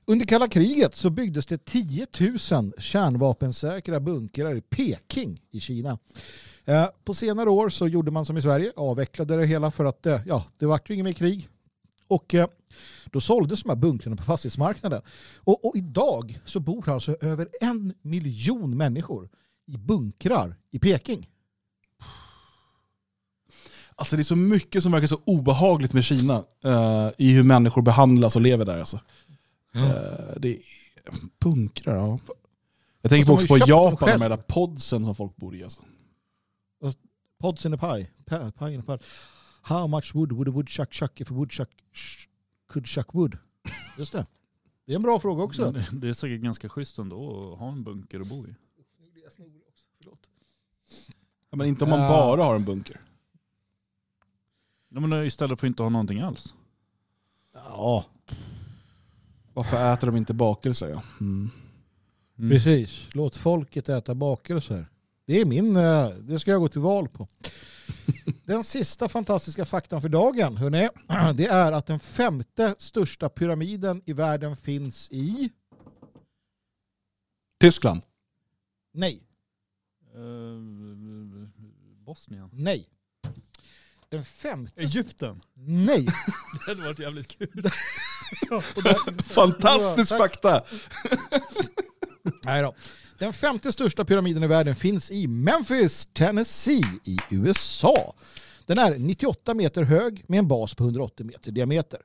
[0.06, 5.98] Under kalla kriget så byggdes det 10 000 kärnvapensäkra bunkrar i Peking i Kina.
[6.66, 10.06] Eh, På senare år så gjorde man som i Sverige, avvecklade det hela för att
[10.06, 11.50] eh, ja, det vart ju inget mer krig.
[12.08, 12.48] Och eh,
[13.06, 15.02] då såldes de här bunkrarna på fastighetsmarknaden.
[15.38, 19.30] Och, och idag så bor alltså över en miljon människor
[19.66, 21.30] i bunkrar i Peking.
[23.96, 26.44] Alltså det är så mycket som verkar så obehagligt med Kina.
[26.64, 28.80] eh, I hur människor behandlas och lever där.
[28.80, 29.00] Alltså.
[29.76, 29.82] Eh,
[30.38, 30.60] det är
[31.40, 32.20] bunkrar, ja.
[33.02, 34.22] Jag tänker de också på Japan, de själv.
[34.22, 35.64] här där podsen som folk bor i.
[35.64, 35.82] Alltså.
[37.40, 38.08] Pods in a pie.
[38.60, 39.00] Pie in a pie.
[39.62, 42.28] How much wood would a woodchuck chuck if a woodchuck sh-
[42.70, 43.38] could chuck wood?
[43.98, 44.26] Just det.
[44.86, 45.62] Det är en bra fråga också.
[45.62, 48.56] Men det- Det är säkert ganska schysst ändå att ha en bunker att bo i.
[51.50, 53.02] Ja, men inte om man bara har en bunker.
[54.96, 56.56] Ja, men istället för att inte ha någonting alls.
[57.54, 58.06] Ja,
[59.54, 60.90] Varför äter de inte bakelser?
[60.90, 61.04] Ja?
[61.20, 61.50] Mm.
[62.40, 62.50] Mm.
[62.52, 63.08] precis.
[63.14, 64.88] Låt folket äta bakelser.
[65.26, 67.28] Det är min, eh, det ska jag gå till val på.
[68.46, 70.90] Den sista fantastiska faktan för dagen, hörni,
[71.36, 75.50] det är att den femte största pyramiden i världen finns i...
[77.60, 78.02] Tyskland.
[78.92, 79.22] Nej,
[80.16, 80.60] Eh,
[82.06, 82.50] Bosnien.
[82.54, 82.90] nej.
[84.10, 84.82] Den femte...
[84.82, 85.42] Egypten.
[85.54, 86.06] Nej.
[86.66, 87.50] Det hade varit jävligt kul.
[88.76, 90.64] Där- Fantastisk fakta!
[92.44, 92.74] Nej då.
[93.20, 98.14] Den femte största pyramiden i världen finns i Memphis, Tennessee i USA.
[98.66, 102.02] Den är 98 meter hög med en bas på 180 meter diameter.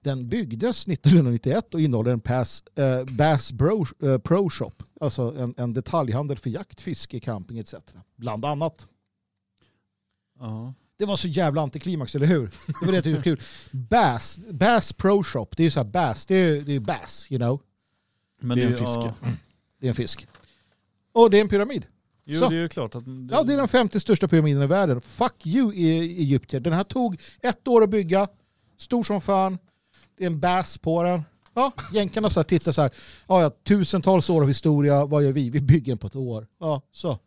[0.00, 5.54] Den byggdes 1991 och innehåller en pass, eh, Bass Bro, eh, Pro Shop, alltså en,
[5.56, 7.74] en detaljhandel för jakt, fiske, camping etc.
[8.16, 8.86] Bland annat.
[10.38, 10.74] Ja.
[10.98, 12.50] Det var så jävla antiklimax, eller hur?
[12.80, 13.40] Det var det jag tyckte var kul.
[13.70, 17.38] Bass, Bass Pro Shop, det är ju så här Bass, det är, är Bass, you
[17.38, 17.60] know.
[18.40, 19.00] Men Det är en ju- fiske.
[19.00, 19.14] Ja,
[19.80, 20.26] Det är en fisk.
[21.12, 21.86] Och det är en pyramid.
[22.24, 22.48] jo, Så.
[22.48, 23.04] det är ju klart att...
[23.04, 25.00] Det, Ja, det är den femte största pyramiden i världen.
[25.00, 26.62] Fuck you i Egypten.
[26.62, 28.28] Den här tog ett år att bygga.
[28.78, 29.58] Stor som fan.
[30.18, 31.22] Det är en bass på den.
[31.54, 32.90] Ja, jänkarna så här, tittar så här.
[33.28, 35.06] Ja, ja, tusentals år av historia.
[35.06, 35.50] Vad gör vi?
[35.50, 36.46] Vi bygger den på ett år.
[36.60, 37.18] Ja, så.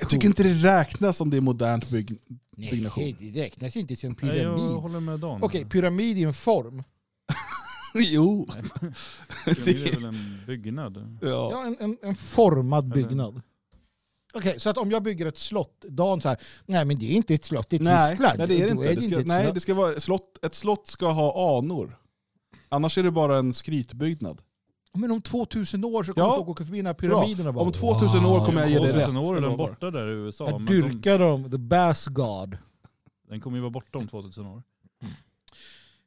[0.00, 2.18] Jag tycker inte det räknas som det är modernt bygg,
[2.56, 3.16] byggnation.
[3.20, 4.76] det räknas inte som Nej, jag pyramid.
[4.76, 5.42] håller med Dan.
[5.42, 6.82] Okej, pyramid i en form.
[7.94, 8.46] jo.
[9.44, 11.18] Pyramid är väl en byggnad?
[11.22, 11.28] Ja.
[11.52, 13.42] Ja, en, en, en formad byggnad.
[14.34, 17.16] Okej, så att om jag bygger ett slott, Dan så här, nej men det är
[17.16, 18.38] inte ett slott, det är Nej, Tyskland.
[18.38, 18.94] nej, det är det inte.
[18.94, 19.54] Det ska, ett nej, slott.
[19.54, 21.98] det ska vara, slott, ett slott ska ha anor.
[22.68, 24.42] Annars är det bara en skrytbyggnad.
[24.94, 26.36] Men om 2000 år så kommer Ja.
[26.36, 28.86] folk åka förbi den här pyramiden och bara, Om 2000 år kommer jag ge dig
[28.86, 28.92] rätt.
[28.92, 30.46] 2000 år är den borta där i USA.
[30.46, 32.58] Här men de, dyrkar de the bass god.
[33.28, 34.62] den kommer ju vara borta om 2000 år.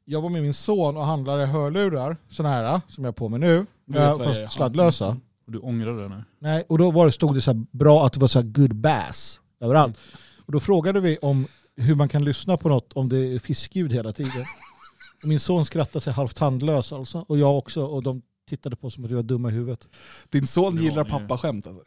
[0.04, 3.40] Jag var med min son och handlade hörlurar, sådana här som jag har på mig
[3.40, 4.24] nu, är.
[4.24, 5.16] fast sladdlösa.
[5.46, 6.24] Och du ångrar det nu?
[6.38, 8.46] Nej, och då var det, stod det så här bra att det var så här
[8.46, 9.98] good bass överallt.
[10.46, 11.46] Och då frågade vi om
[11.76, 14.44] hur man kan lyssna på något om det är fiskljud hela tiden.
[15.24, 19.04] Min son skrattade sig halvt tandlös alltså, och jag också, och de tittade på som
[19.04, 19.88] att vi var dumma i huvudet.
[20.28, 21.84] Din son Det gillar pappaskämt alltså.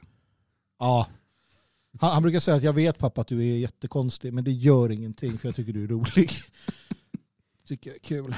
[0.79, 1.07] Ja.
[1.99, 4.91] Han, han brukar säga att jag vet pappa att du är jättekonstig, men det gör
[4.91, 6.31] ingenting för jag tycker du är rolig.
[7.67, 8.35] tycker jag är kul.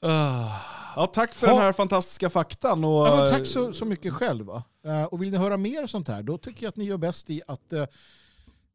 [0.00, 0.56] Ah.
[0.96, 1.54] Ja, tack för Ha.
[1.54, 2.84] den här fantastiska faktan.
[2.84, 4.64] Och, Ja, tack så, så mycket själva.
[4.84, 7.30] Eh, och vill ni höra mer sånt här, då tycker jag att ni gör bäst
[7.30, 7.84] i att uh,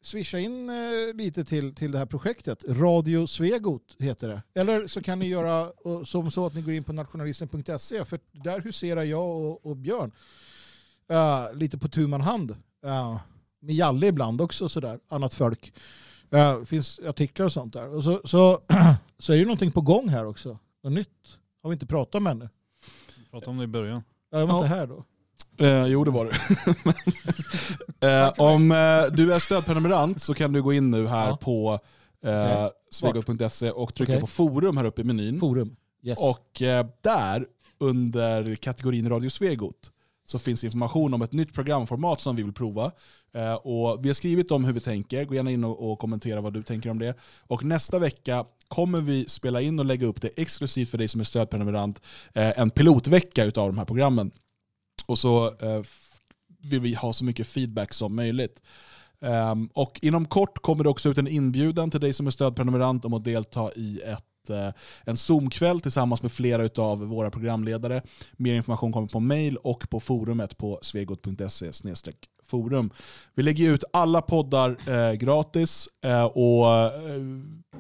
[0.05, 2.63] swisha in eh, lite till, till det här projektet.
[2.67, 4.59] Radio Svegot heter det.
[4.61, 5.71] Eller så kan ni göra
[6.05, 10.11] som så att ni går in på nationalisten.se för där huserar jag och, och Björn
[11.09, 12.51] eh, lite på tu hand.
[12.85, 13.19] Uh,
[13.59, 15.73] med Jalle ibland också sådär, annat folk.
[16.29, 17.87] Det finns artiklar och sånt där.
[17.87, 18.61] Och så, så,
[19.17, 20.59] så är det någonting på gång här också.
[20.83, 22.49] Något nytt har vi inte pratat om ännu.
[23.31, 24.03] Prata om det i början.
[24.29, 24.57] Ja, Jag var Ja.
[24.63, 25.05] inte här då.
[25.57, 26.33] Eh, jo, det var det.
[28.07, 31.37] eh, om eh, du är stödprenumerant så kan du gå in nu här Ja.
[31.37, 31.79] på
[32.25, 34.21] eh, svegot.se och trycka Okej.
[34.21, 35.39] på forum här uppe i menyn.
[35.39, 35.75] Forum.
[36.03, 36.19] Yes.
[36.21, 37.45] Och eh, där,
[37.79, 39.91] under kategorin Radio Svegot
[40.25, 42.91] så finns information om ett nytt programformat som vi vill prova.
[43.35, 46.41] Eh, och vi har skrivit om hur vi tänker, gå gärna in och, och, kommentera
[46.41, 47.13] vad du tänker om det.
[47.47, 51.21] Och nästa vecka kommer vi spela in och lägga upp det exklusivt för dig som
[51.21, 52.01] är stödprenumerant,
[52.33, 54.31] eh, en pilotvecka av de här programmen.
[55.05, 55.81] Och så eh,
[56.61, 58.61] vill vi ha så mycket feedback som möjligt.
[59.19, 63.05] Um, och inom kort kommer det också ut en inbjudan till dig som är stödprenumerant
[63.05, 64.69] om att delta i ett, uh,
[65.03, 68.01] en Zoom-kväll tillsammans med flera av våra programledare.
[68.33, 71.73] Mer information kommer på mail och på forumet på svegot.se
[72.47, 72.89] forum.
[73.35, 76.91] Vi lägger ut alla poddar eh, gratis eh, och eh,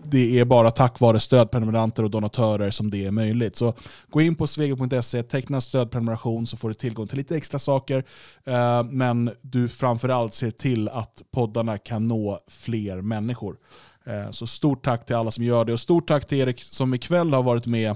[0.03, 3.55] det är bara tack vare stödprenumeranter och donatörer som det är möjligt.
[3.55, 3.73] Så
[4.09, 8.03] gå in på svego.se, teckna stödprenumeration så får du tillgång till lite extra saker.
[8.45, 13.57] Eh, men du framförallt ser till att poddarna kan nå fler människor.
[14.05, 16.93] Eh, så stort tack till alla som gör det och stort tack till Erik som
[16.93, 17.95] ikväll har varit med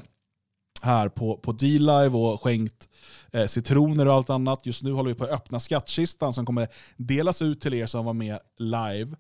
[0.82, 2.90] här på, på D-Live och skänkt
[3.32, 4.66] eh, citroner och allt annat.
[4.66, 8.06] Just nu håller vi på att öppna skattkistan som kommer delas ut till er som
[8.06, 9.16] var med live.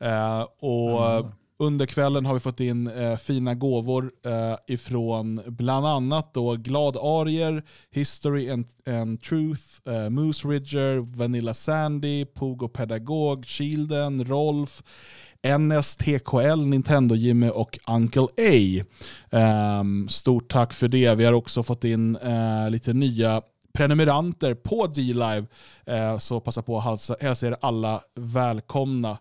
[0.00, 1.32] Eh, och mm.
[1.58, 6.96] Under kvällen har vi fått in eh, fina gåvor eh, ifrån bland annat då Glad
[6.96, 14.82] Arier, History and, and Truth, eh, Moose Ridger, Vanilla Sandy, Pogo Pedagog, Shielden, Rolf,
[15.44, 18.84] NSTKL, Nintendo Jimmy och Uncle A.
[19.80, 21.14] Um, stort tack för det.
[21.14, 23.42] Vi har också fått in uh, lite nya
[23.72, 25.46] prenumeranter på D-Live.
[25.88, 29.18] Uh, eh, så passa på att hälsa er alla välkomna.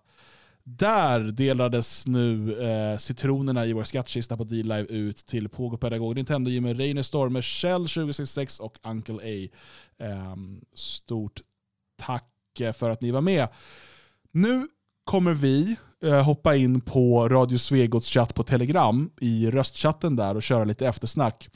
[0.66, 6.74] Där delades nu eh, citronerna i vår skattkista på D-Live ut till Pågopedagog, Nintendo Jimmy,
[6.74, 9.50] Reine Stormer, Shell 2066 och Uncle A.
[10.04, 10.36] Eh,
[10.76, 11.42] stort
[11.98, 12.30] tack
[12.74, 13.48] för att ni var med.
[14.32, 14.68] Nu
[15.04, 20.64] kommer vi hoppa in på Radio Svegots chatt på Telegram i röstchatten där och köra
[20.64, 21.50] lite eftersnack.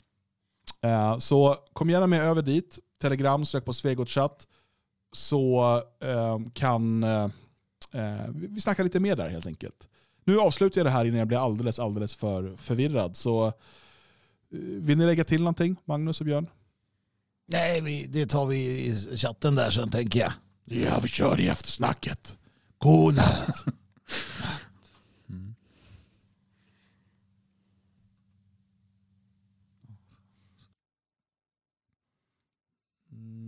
[0.82, 2.78] Eh, så kom gärna med över dit.
[3.00, 4.46] Telegram, sök på Svegots chatt.
[5.12, 7.24] Så eh, kan eh,
[7.92, 9.88] eh, vi snacka lite mer där helt enkelt.
[10.24, 13.16] Nu avslutar jag det här innan jag blir alldeles, alldeles för förvirrad.
[13.16, 13.52] Så eh,
[14.58, 16.46] vill ni lägga till någonting, Magnus och Björn?
[17.46, 20.32] Nej, det tar vi i chatten där sen tänker jag.
[20.64, 22.36] Ja, vi kör i eftersnacket.
[22.78, 23.64] God natt.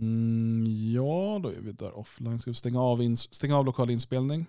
[0.01, 2.39] Mm, ja, då är vi där offline.
[2.39, 4.45] Ska vi stänga av, stänga av lokal inspelning?